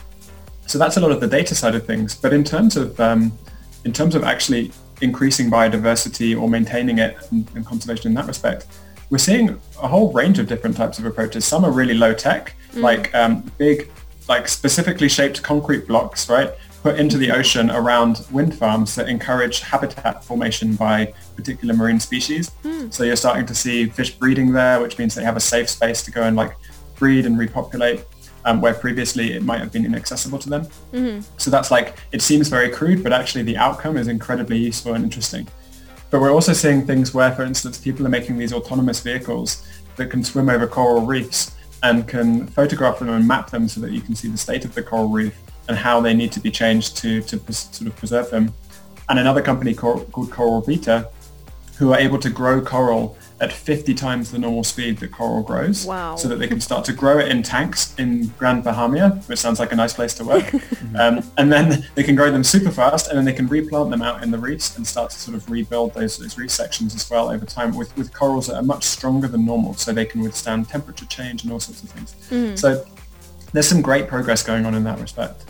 so 0.66 0.78
that's 0.78 0.98
a 0.98 1.00
lot 1.00 1.12
of 1.12 1.22
the 1.22 1.28
data 1.28 1.56
side 1.56 1.76
of 1.76 1.86
things. 1.86 2.16
But 2.16 2.34
in 2.34 2.44
terms 2.44 2.76
of 2.78 3.00
um, 3.00 3.38
in 3.86 3.94
terms 3.94 4.16
of 4.16 4.24
actually 4.24 4.72
increasing 5.02 5.50
biodiversity 5.50 6.40
or 6.40 6.48
maintaining 6.48 7.00
it 7.00 7.18
and, 7.32 7.50
and 7.56 7.66
conservation 7.66 8.08
in 8.08 8.14
that 8.16 8.28
respect, 8.28 8.68
we're 9.12 9.18
seeing 9.18 9.62
a 9.84 9.88
whole 9.88 10.12
range 10.14 10.40
of 10.40 10.48
different 10.48 10.76
types 10.76 10.98
of 10.98 11.06
approaches. 11.06 11.46
Some 11.46 11.66
are 11.66 11.72
really 11.72 11.94
low 11.94 12.14
tech, 12.14 12.56
mm. 12.72 12.82
like 12.82 13.14
um, 13.14 13.42
big, 13.58 13.92
like 14.28 14.48
specifically 14.48 15.10
shaped 15.10 15.44
concrete 15.44 15.86
blocks, 15.86 16.30
right? 16.30 16.50
Put 16.82 16.98
into 16.98 17.18
the 17.18 17.30
ocean 17.30 17.70
around 17.70 18.26
wind 18.32 18.56
farms 18.58 18.96
that 18.96 19.10
encourage 19.10 19.60
habitat 19.60 20.24
formation 20.24 20.76
by 20.76 21.14
particular 21.36 21.76
marine 21.76 22.00
species. 22.00 22.50
Mm. 22.64 22.92
So 22.92 23.04
you're 23.04 23.18
starting 23.18 23.46
to 23.46 23.54
see 23.54 23.88
fish 23.88 24.16
breeding 24.16 24.54
there, 24.54 24.82
which 24.82 24.98
means 24.98 25.14
they 25.14 25.24
have 25.24 25.38
a 25.38 25.42
safe 25.42 25.70
space 25.70 26.02
to 26.04 26.12
go 26.12 26.24
and 26.24 26.36
like 26.36 26.56
breed 26.96 27.26
and 27.26 27.38
repopulate. 27.38 28.06
Um, 28.44 28.60
where 28.60 28.74
previously 28.74 29.34
it 29.34 29.44
might 29.44 29.60
have 29.60 29.72
been 29.72 29.86
inaccessible 29.86 30.40
to 30.40 30.50
them. 30.50 30.66
Mm-hmm. 30.94 31.22
So 31.38 31.52
that's 31.52 31.70
like, 31.70 32.00
it 32.12 32.24
seems 32.24 32.48
very 32.48 32.70
crude, 32.72 33.04
but 33.04 33.14
actually 33.14 33.44
the 33.44 33.56
outcome 33.56 33.98
is 33.98 34.08
incredibly 34.08 34.58
useful 34.58 34.96
and 34.96 35.04
interesting. 35.04 35.48
But 36.12 36.20
we're 36.20 36.34
also 36.34 36.52
seeing 36.52 36.86
things 36.86 37.14
where, 37.14 37.32
for 37.32 37.44
instance, 37.44 37.78
people 37.78 38.06
are 38.06 38.10
making 38.10 38.38
these 38.38 38.52
autonomous 38.52 39.00
vehicles 39.00 39.66
that 39.96 40.12
can 40.12 40.24
swim 40.24 40.50
over 40.50 40.68
coral 40.68 41.06
reefs 41.06 41.56
and 41.84 42.06
can 42.06 42.48
photograph 42.48 43.00
them 43.00 43.10
and 43.10 43.26
map 43.26 43.50
them 43.50 43.68
so 43.68 43.80
that 43.80 43.92
you 43.92 44.02
can 44.02 44.14
see 44.14 44.28
the 44.28 44.38
state 44.38 44.66
of 44.66 44.76
the 44.76 44.84
coral 44.84 45.08
reef 45.08 45.34
and 45.70 45.78
how 45.78 46.02
they 46.02 46.14
need 46.14 46.32
to 46.34 46.42
be 46.42 46.52
changed 46.52 46.98
to, 46.98 47.22
to 47.22 47.40
sort 47.54 47.88
of 47.88 47.96
preserve 47.96 48.30
them. 48.30 48.54
And 49.08 49.20
another 49.20 49.42
company 49.42 49.74
called, 49.74 50.12
Coral 50.12 50.62
Vita, 50.62 51.10
who 51.82 51.92
are 51.92 51.98
able 51.98 52.20
to 52.20 52.30
grow 52.30 52.62
coral 52.62 53.18
at 53.40 53.52
50 53.52 53.96
times 53.96 54.30
the 54.30 54.38
normal 54.38 54.64
speed 54.64 55.00
that 55.00 55.12
coral 55.12 55.42
grows. 55.42 55.84
Wow. 55.84 56.16
So 56.16 56.28
that 56.28 56.36
they 56.36 56.48
can 56.48 56.62
start 56.62 56.86
to 56.86 56.94
grow 56.94 57.18
it 57.18 57.30
in 57.30 57.42
tanks 57.42 57.96
in 57.98 58.28
Grand 58.38 58.64
Bahama, 58.64 59.10
which 59.26 59.40
sounds 59.40 59.60
like 59.60 59.72
a 59.72 59.76
nice 59.76 59.92
place 59.92 60.14
to 60.14 60.24
work. 60.24 60.54
um, 61.00 61.24
and 61.40 61.52
then 61.52 61.88
they 61.96 62.04
can 62.04 62.16
grow 62.16 62.30
them 62.30 62.44
super 62.44 62.70
fast 62.70 63.08
and 63.08 63.18
then 63.18 63.26
they 63.26 63.34
can 63.34 63.48
replant 63.48 63.90
them 63.90 64.04
out 64.04 64.22
in 64.22 64.30
the 64.30 64.38
reefs 64.38 64.78
and 64.78 64.86
start 64.86 65.10
to 65.10 65.18
sort 65.18 65.36
of 65.36 65.50
rebuild 65.50 65.96
those, 65.96 66.20
those 66.20 66.38
reef 66.38 66.52
sections 66.52 66.94
as 66.94 67.10
well 67.10 67.32
over 67.32 67.48
time 67.48 67.76
with, 67.76 67.98
with 67.98 68.14
corals 68.14 68.46
that 68.46 68.58
are 68.58 68.64
much 68.64 68.84
stronger 68.84 69.28
than 69.28 69.44
normal 69.44 69.74
so 69.74 69.92
they 69.92 70.06
can 70.06 70.22
withstand 70.22 70.70
temperature 70.70 71.08
change 71.08 71.44
and 71.44 71.52
all 71.52 71.60
sorts 71.60 71.82
of 71.82 71.90
things. 71.90 72.16
Mm. 72.30 72.60
So 72.60 72.86
there's 73.54 73.68
some 73.68 73.82
great 73.82 74.08
progress 74.08 74.44
going 74.44 74.68
on 74.68 74.76
in 74.76 74.84
that 74.84 75.00
respect. 75.00 75.46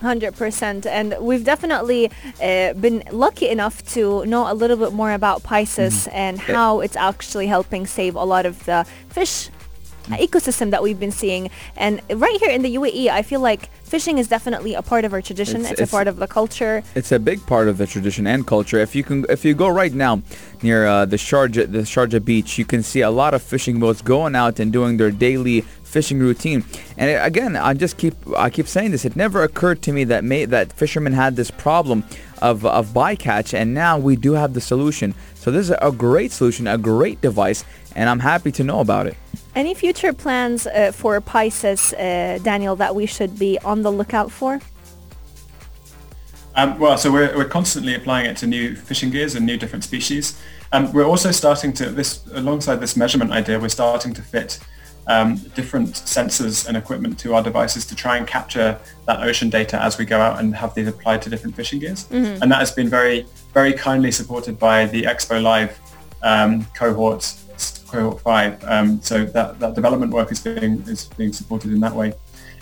100% 0.00 0.86
and 0.86 1.16
we've 1.20 1.44
definitely 1.44 2.10
uh, 2.42 2.72
been 2.74 3.02
lucky 3.10 3.48
enough 3.48 3.84
to 3.94 4.24
know 4.26 4.50
a 4.50 4.54
little 4.54 4.76
bit 4.76 4.92
more 4.92 5.12
about 5.12 5.42
Pisces 5.42 6.06
mm-hmm. 6.06 6.16
and 6.16 6.38
how 6.38 6.80
it's 6.80 6.96
actually 6.96 7.46
helping 7.46 7.86
save 7.86 8.14
a 8.14 8.24
lot 8.24 8.46
of 8.46 8.64
the 8.64 8.86
fish 9.08 9.48
mm. 10.04 10.16
ecosystem 10.18 10.70
that 10.70 10.82
we've 10.82 11.00
been 11.00 11.10
seeing. 11.12 11.50
And 11.76 12.00
right 12.10 12.38
here 12.40 12.50
in 12.50 12.62
the 12.62 12.74
UAE 12.76 13.08
I 13.08 13.22
feel 13.22 13.40
like 13.40 13.70
fishing 13.82 14.18
is 14.18 14.28
definitely 14.28 14.74
a 14.74 14.82
part 14.82 15.04
of 15.04 15.12
our 15.12 15.22
tradition. 15.22 15.62
It's, 15.62 15.72
it's, 15.72 15.80
it's, 15.82 15.90
a 15.90 15.94
part 15.94 16.08
of 16.08 16.16
the 16.16 16.26
culture. 16.26 16.82
it's 16.94 17.12
a 17.12 17.18
big 17.18 17.44
part 17.46 17.68
of 17.68 17.78
the 17.78 17.86
tradition 17.86 18.26
and 18.26 18.46
culture. 18.46 18.78
If 18.78 18.94
you 18.94 19.04
can 19.04 19.24
if 19.28 19.44
you 19.44 19.54
go 19.54 19.68
right 19.68 19.92
now 19.92 20.22
near 20.62 20.86
uh, 20.86 21.04
the 21.04 21.16
Sharjah 21.16 21.70
the 21.70 21.84
Sharjah 21.94 22.24
beach 22.24 22.58
you 22.58 22.64
can 22.64 22.82
see 22.82 23.00
a 23.00 23.10
lot 23.10 23.34
of 23.34 23.42
fishing 23.42 23.78
boats 23.80 24.02
going 24.02 24.34
out 24.34 24.58
and 24.60 24.72
doing 24.72 24.96
their 24.96 25.10
daily 25.10 25.64
fishing 25.94 26.18
routine. 26.28 26.60
And 26.98 27.06
it, 27.12 27.18
again, 27.30 27.52
I 27.56 27.72
just 27.84 27.94
keep 28.02 28.14
I 28.46 28.48
keep 28.56 28.68
saying 28.76 28.90
this. 28.90 29.04
It 29.04 29.14
never 29.24 29.38
occurred 29.48 29.80
to 29.86 29.90
me 29.96 30.02
that 30.12 30.22
may, 30.30 30.44
that 30.54 30.66
fishermen 30.72 31.14
had 31.14 31.36
this 31.36 31.50
problem 31.66 31.98
of 32.48 32.56
of 32.66 32.84
bycatch, 33.02 33.54
and 33.60 33.68
now 33.84 33.94
we 34.08 34.14
do 34.26 34.32
have 34.42 34.52
the 34.58 34.60
solution. 34.60 35.14
So 35.42 35.50
this 35.50 35.64
is 35.70 35.76
a 35.90 35.92
great 36.06 36.32
solution, 36.32 36.66
a 36.66 36.78
great 36.92 37.18
device, 37.28 37.64
and 37.94 38.04
I'm 38.10 38.22
happy 38.32 38.52
to 38.58 38.62
know 38.64 38.80
about 38.80 39.06
it. 39.06 39.16
Any 39.54 39.74
future 39.74 40.12
plans 40.12 40.66
uh, 40.66 40.92
for 41.00 41.20
Pisces, 41.20 41.92
uh, 41.92 42.38
Daniel, 42.42 42.76
that 42.76 42.92
we 42.94 43.06
should 43.06 43.38
be 43.38 43.52
on 43.64 43.82
the 43.82 43.92
lookout 43.92 44.30
for? 44.32 44.60
Um, 46.56 46.78
well, 46.78 46.96
so 46.98 47.10
we're, 47.10 47.32
we're 47.36 47.48
constantly 47.48 47.94
applying 47.94 48.26
it 48.30 48.36
to 48.38 48.46
new 48.46 48.76
fishing 48.76 49.10
gears 49.10 49.34
and 49.36 49.44
new 49.46 49.56
different 49.56 49.84
species. 49.84 50.40
Um, 50.72 50.92
we're 50.92 51.10
also 51.12 51.30
starting 51.32 51.72
to 51.74 51.84
this 51.90 52.24
alongside 52.32 52.76
this 52.80 52.96
measurement 52.96 53.30
idea. 53.32 53.58
We're 53.58 53.68
starting 53.68 54.14
to 54.14 54.22
fit 54.22 54.60
um, 55.06 55.36
different 55.54 55.90
sensors 55.90 56.66
and 56.66 56.76
equipment 56.76 57.18
to 57.18 57.34
our 57.34 57.42
devices 57.42 57.84
to 57.86 57.94
try 57.94 58.16
and 58.16 58.26
capture 58.26 58.78
that 59.06 59.22
ocean 59.22 59.50
data 59.50 59.82
as 59.82 59.98
we 59.98 60.04
go 60.04 60.20
out 60.20 60.40
and 60.40 60.54
have 60.54 60.74
these 60.74 60.88
applied 60.88 61.20
to 61.22 61.30
different 61.30 61.54
fishing 61.54 61.78
gears. 61.78 62.04
Mm-hmm. 62.04 62.42
And 62.42 62.50
that 62.50 62.58
has 62.58 62.72
been 62.72 62.88
very, 62.88 63.26
very 63.52 63.72
kindly 63.72 64.10
supported 64.10 64.58
by 64.58 64.86
the 64.86 65.02
Expo 65.02 65.42
Live 65.42 65.78
um, 66.22 66.64
cohort, 66.74 67.34
cohort 67.88 68.20
five. 68.22 68.62
Um, 68.64 69.00
so 69.02 69.24
that, 69.26 69.60
that 69.60 69.74
development 69.74 70.12
work 70.12 70.32
is 70.32 70.40
being 70.40 70.82
is 70.88 71.06
being 71.16 71.32
supported 71.32 71.72
in 71.72 71.80
that 71.80 71.94
way. 71.94 72.14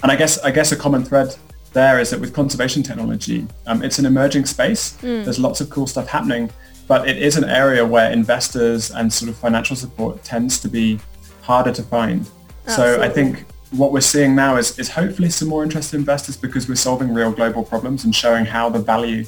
And 0.03 0.11
I 0.11 0.17
guess 0.17 0.39
I 0.41 0.51
guess 0.51 0.73
a 0.73 0.77
common 0.77 1.05
thread 1.05 1.35
there 1.73 2.01
is 2.01 2.11
that 2.11 2.21
with 2.21 2.35
conservation 2.35 2.83
technology, 2.83 3.47
um, 3.67 3.83
it's 3.83 3.99
an 3.99 4.07
emerging 4.07 4.47
space. 4.47 4.93
Mm. 4.99 5.25
There's 5.25 5.39
lots 5.39 5.61
of 5.61 5.71
cool 5.71 5.87
stuff 5.87 6.07
happening, 6.09 6.51
but 6.87 7.09
it 7.09 7.17
is 7.17 7.37
an 7.37 7.45
area 7.45 7.87
where 7.87 8.11
investors 8.11 8.91
and 8.91 9.11
sort 9.11 9.31
of 9.31 9.37
financial 9.37 9.77
support 9.77 10.23
tends 10.23 10.61
to 10.61 10.69
be 10.69 10.99
harder 11.43 11.73
to 11.73 11.83
find. 11.83 12.29
Absolutely. 12.67 12.97
So 12.97 13.03
I 13.03 13.09
think 13.09 13.45
what 13.73 13.93
we're 13.93 14.01
seeing 14.01 14.35
now 14.35 14.57
is, 14.57 14.79
is 14.79 14.91
hopefully 14.91 15.31
some 15.31 15.49
more 15.49 15.63
interest 15.63 15.93
interested 15.93 15.97
investors 15.99 16.37
because 16.37 16.69
we're 16.69 16.75
solving 16.75 17.13
real 17.13 17.33
global 17.33 17.63
problems 17.63 18.05
and 18.05 18.15
showing 18.15 18.45
how 18.45 18.69
the 18.69 18.79
value 18.79 19.25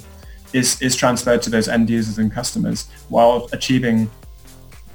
is, 0.53 0.81
is 0.81 0.95
transferred 0.95 1.41
to 1.41 1.49
those 1.49 1.67
end 1.67 1.89
users 1.89 2.17
and 2.17 2.31
customers 2.31 2.87
while 3.09 3.49
achieving 3.51 4.09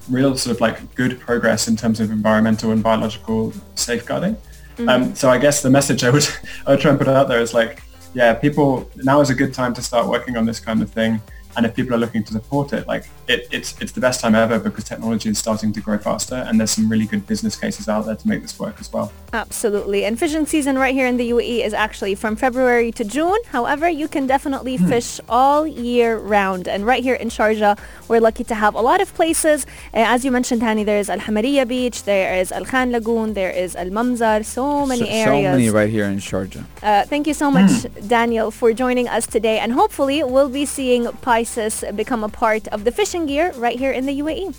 real 0.09 0.37
sort 0.37 0.55
of 0.55 0.61
like 0.61 0.95
good 0.95 1.21
progress 1.21 1.69
in 1.69 1.77
terms 1.77 2.01
of 2.01 2.11
environmental 2.11 2.71
and 2.71 2.83
biological 2.83 3.53
safeguarding. 3.75 4.35
Mm-hmm. 4.35 4.89
Um, 4.89 5.15
so 5.15 5.29
I 5.29 5.39
guess 5.39 5.63
the 5.63 5.71
message 5.71 6.05
I 6.05 6.11
would, 6.11 6.27
I 6.67 6.71
would 6.73 6.81
try 6.81 6.91
and 6.91 6.99
put 6.99 7.09
out 7.09 7.29
there 7.29 7.41
is 7.41 7.53
like, 7.53 7.83
yeah, 8.15 8.35
people, 8.35 8.91
now 8.97 9.21
is 9.21 9.31
a 9.31 9.35
good 9.35 9.53
time 9.53 9.75
to 9.75 9.83
start 9.83 10.09
working 10.09 10.37
on 10.37 10.45
this 10.45 10.59
kind 10.59 10.83
of 10.83 10.91
thing. 10.91 11.21
And 11.57 11.67
if 11.67 11.75
people 11.75 11.95
are 11.95 11.99
looking 11.99 12.23
to 12.25 12.33
support 12.33 12.73
it, 12.73 12.87
like 12.87 13.05
it, 13.29 13.49
it's 13.51 13.75
it's 13.81 13.93
the 13.93 14.01
best 14.01 14.21
time 14.21 14.35
ever 14.35 14.59
because 14.59 14.85
technology 14.85 15.29
is 15.31 15.39
starting 15.39 15.73
to 15.73 15.81
grow 15.81 15.99
faster, 15.99 16.37
and 16.47 16.59
there's 16.59 16.71
some 16.71 16.89
really 16.89 17.07
good 17.07 17.27
business 17.27 17.57
cases 17.57 17.89
out 17.89 18.07
there 18.07 18.17
to 18.17 18.29
make 18.29 18.43
this 18.43 18.59
work 18.59 18.77
as 18.81 18.93
well. 18.93 19.13
Absolutely. 19.33 20.05
And 20.05 20.19
fishing 20.19 20.47
season 20.47 20.79
right 20.79 20.95
here 20.95 21.07
in 21.07 21.17
the 21.17 21.31
UAE 21.31 21.65
is 21.65 21.73
actually 21.75 22.15
from 22.15 22.37
February 22.37 22.91
to 22.93 23.05
June. 23.05 23.39
However, 23.57 23.89
you 23.89 24.09
can 24.09 24.27
definitely 24.27 24.77
Hmm. 24.77 24.89
fish 24.89 25.21
all 25.29 25.67
year 25.67 26.19
round. 26.19 26.69
And 26.69 26.87
right 26.87 27.03
here 27.03 27.15
in 27.15 27.29
Sharjah, 27.31 27.79
we're 28.09 28.21
lucky 28.21 28.45
to 28.45 28.55
have 28.55 28.75
a 28.75 28.81
lot 28.81 29.01
of 29.01 29.09
places. 29.15 29.67
Uh, 29.95 30.05
as 30.15 30.25
you 30.25 30.31
mentioned, 30.31 30.63
Hani, 30.63 30.85
there 30.85 30.99
is 30.99 31.09
Al 31.11 31.19
Hamariya 31.19 31.67
Beach, 31.67 32.05
there 32.05 32.35
is 32.41 32.51
Al 32.53 32.65
Khan 32.65 32.91
Lagoon, 32.93 33.35
there 33.35 33.51
is 33.51 33.77
Al 33.77 33.91
Mamzar, 33.97 34.45
so 34.45 34.87
many 34.87 35.03
so, 35.03 35.07
areas. 35.25 35.53
so 35.53 35.57
many 35.59 35.70
right 35.70 35.91
here 35.91 36.05
in 36.05 36.18
Sharjah. 36.18 36.64
Uh, 36.83 37.05
thank 37.05 37.27
you 37.27 37.35
so 37.35 37.51
much, 37.51 37.72
Daniel, 38.07 38.51
for 38.51 38.72
joining 38.72 39.09
us 39.09 39.27
today. 39.27 39.59
And 39.59 39.72
hopefully, 39.72 40.22
we'll 40.24 40.49
be 40.49 40.64
seeing 40.66 41.07
Pisces 41.41 41.82
become 41.95 42.22
a 42.22 42.28
part 42.28 42.68
of 42.68 42.84
the 42.84 42.93
fishing 42.93 43.24
gear 43.24 43.53
right 43.57 43.78
here 43.78 43.93
in 43.93 44.05
the 44.05 44.20
UAE. 44.20 44.55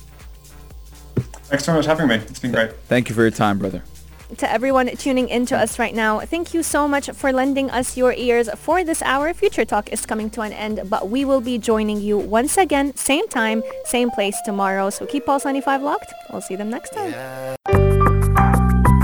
Thanks 1.46 1.64
so 1.64 1.72
much 1.72 1.84
for 1.84 1.90
having 1.90 2.08
me. 2.08 2.16
It's 2.16 2.40
been 2.40 2.50
great. 2.50 2.72
Thank 2.88 3.08
you 3.08 3.14
for 3.14 3.22
your 3.22 3.30
time, 3.30 3.60
brother. 3.60 3.84
To 4.38 4.50
everyone 4.50 4.88
tuning 4.96 5.28
in 5.28 5.46
to 5.46 5.56
us 5.56 5.78
right 5.78 5.94
now, 5.94 6.18
thank 6.20 6.54
you 6.54 6.62
so 6.64 6.88
much 6.88 7.08
for 7.10 7.32
lending 7.32 7.70
us 7.70 7.96
your 7.96 8.14
ears 8.14 8.48
for 8.56 8.82
this 8.82 9.00
hour. 9.02 9.32
Future 9.32 9.64
Talk 9.64 9.92
is 9.92 10.04
coming 10.04 10.28
to 10.30 10.40
an 10.40 10.52
end, 10.52 10.80
but 10.90 11.08
we 11.08 11.24
will 11.24 11.40
be 11.40 11.56
joining 11.56 12.00
you 12.00 12.18
once 12.18 12.56
again, 12.56 12.96
same 12.96 13.28
time, 13.28 13.62
same 13.84 14.10
place 14.10 14.36
tomorrow. 14.44 14.90
So 14.90 15.06
keep 15.06 15.26
Pulse 15.26 15.44
95 15.44 15.82
locked. 15.82 16.12
We'll 16.32 16.40
see 16.40 16.56
them 16.56 16.70
next 16.70 16.90
time. 16.94 17.12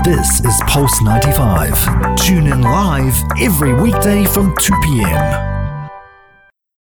This 0.03 0.41
is 0.43 0.59
Pulse 0.67 1.01
95. 1.01 2.17
Tune 2.17 2.47
in 2.47 2.61
live 2.61 3.15
every 3.39 3.73
weekday 3.73 4.25
from 4.25 4.53
2 4.57 4.73
p.m. 4.83 5.58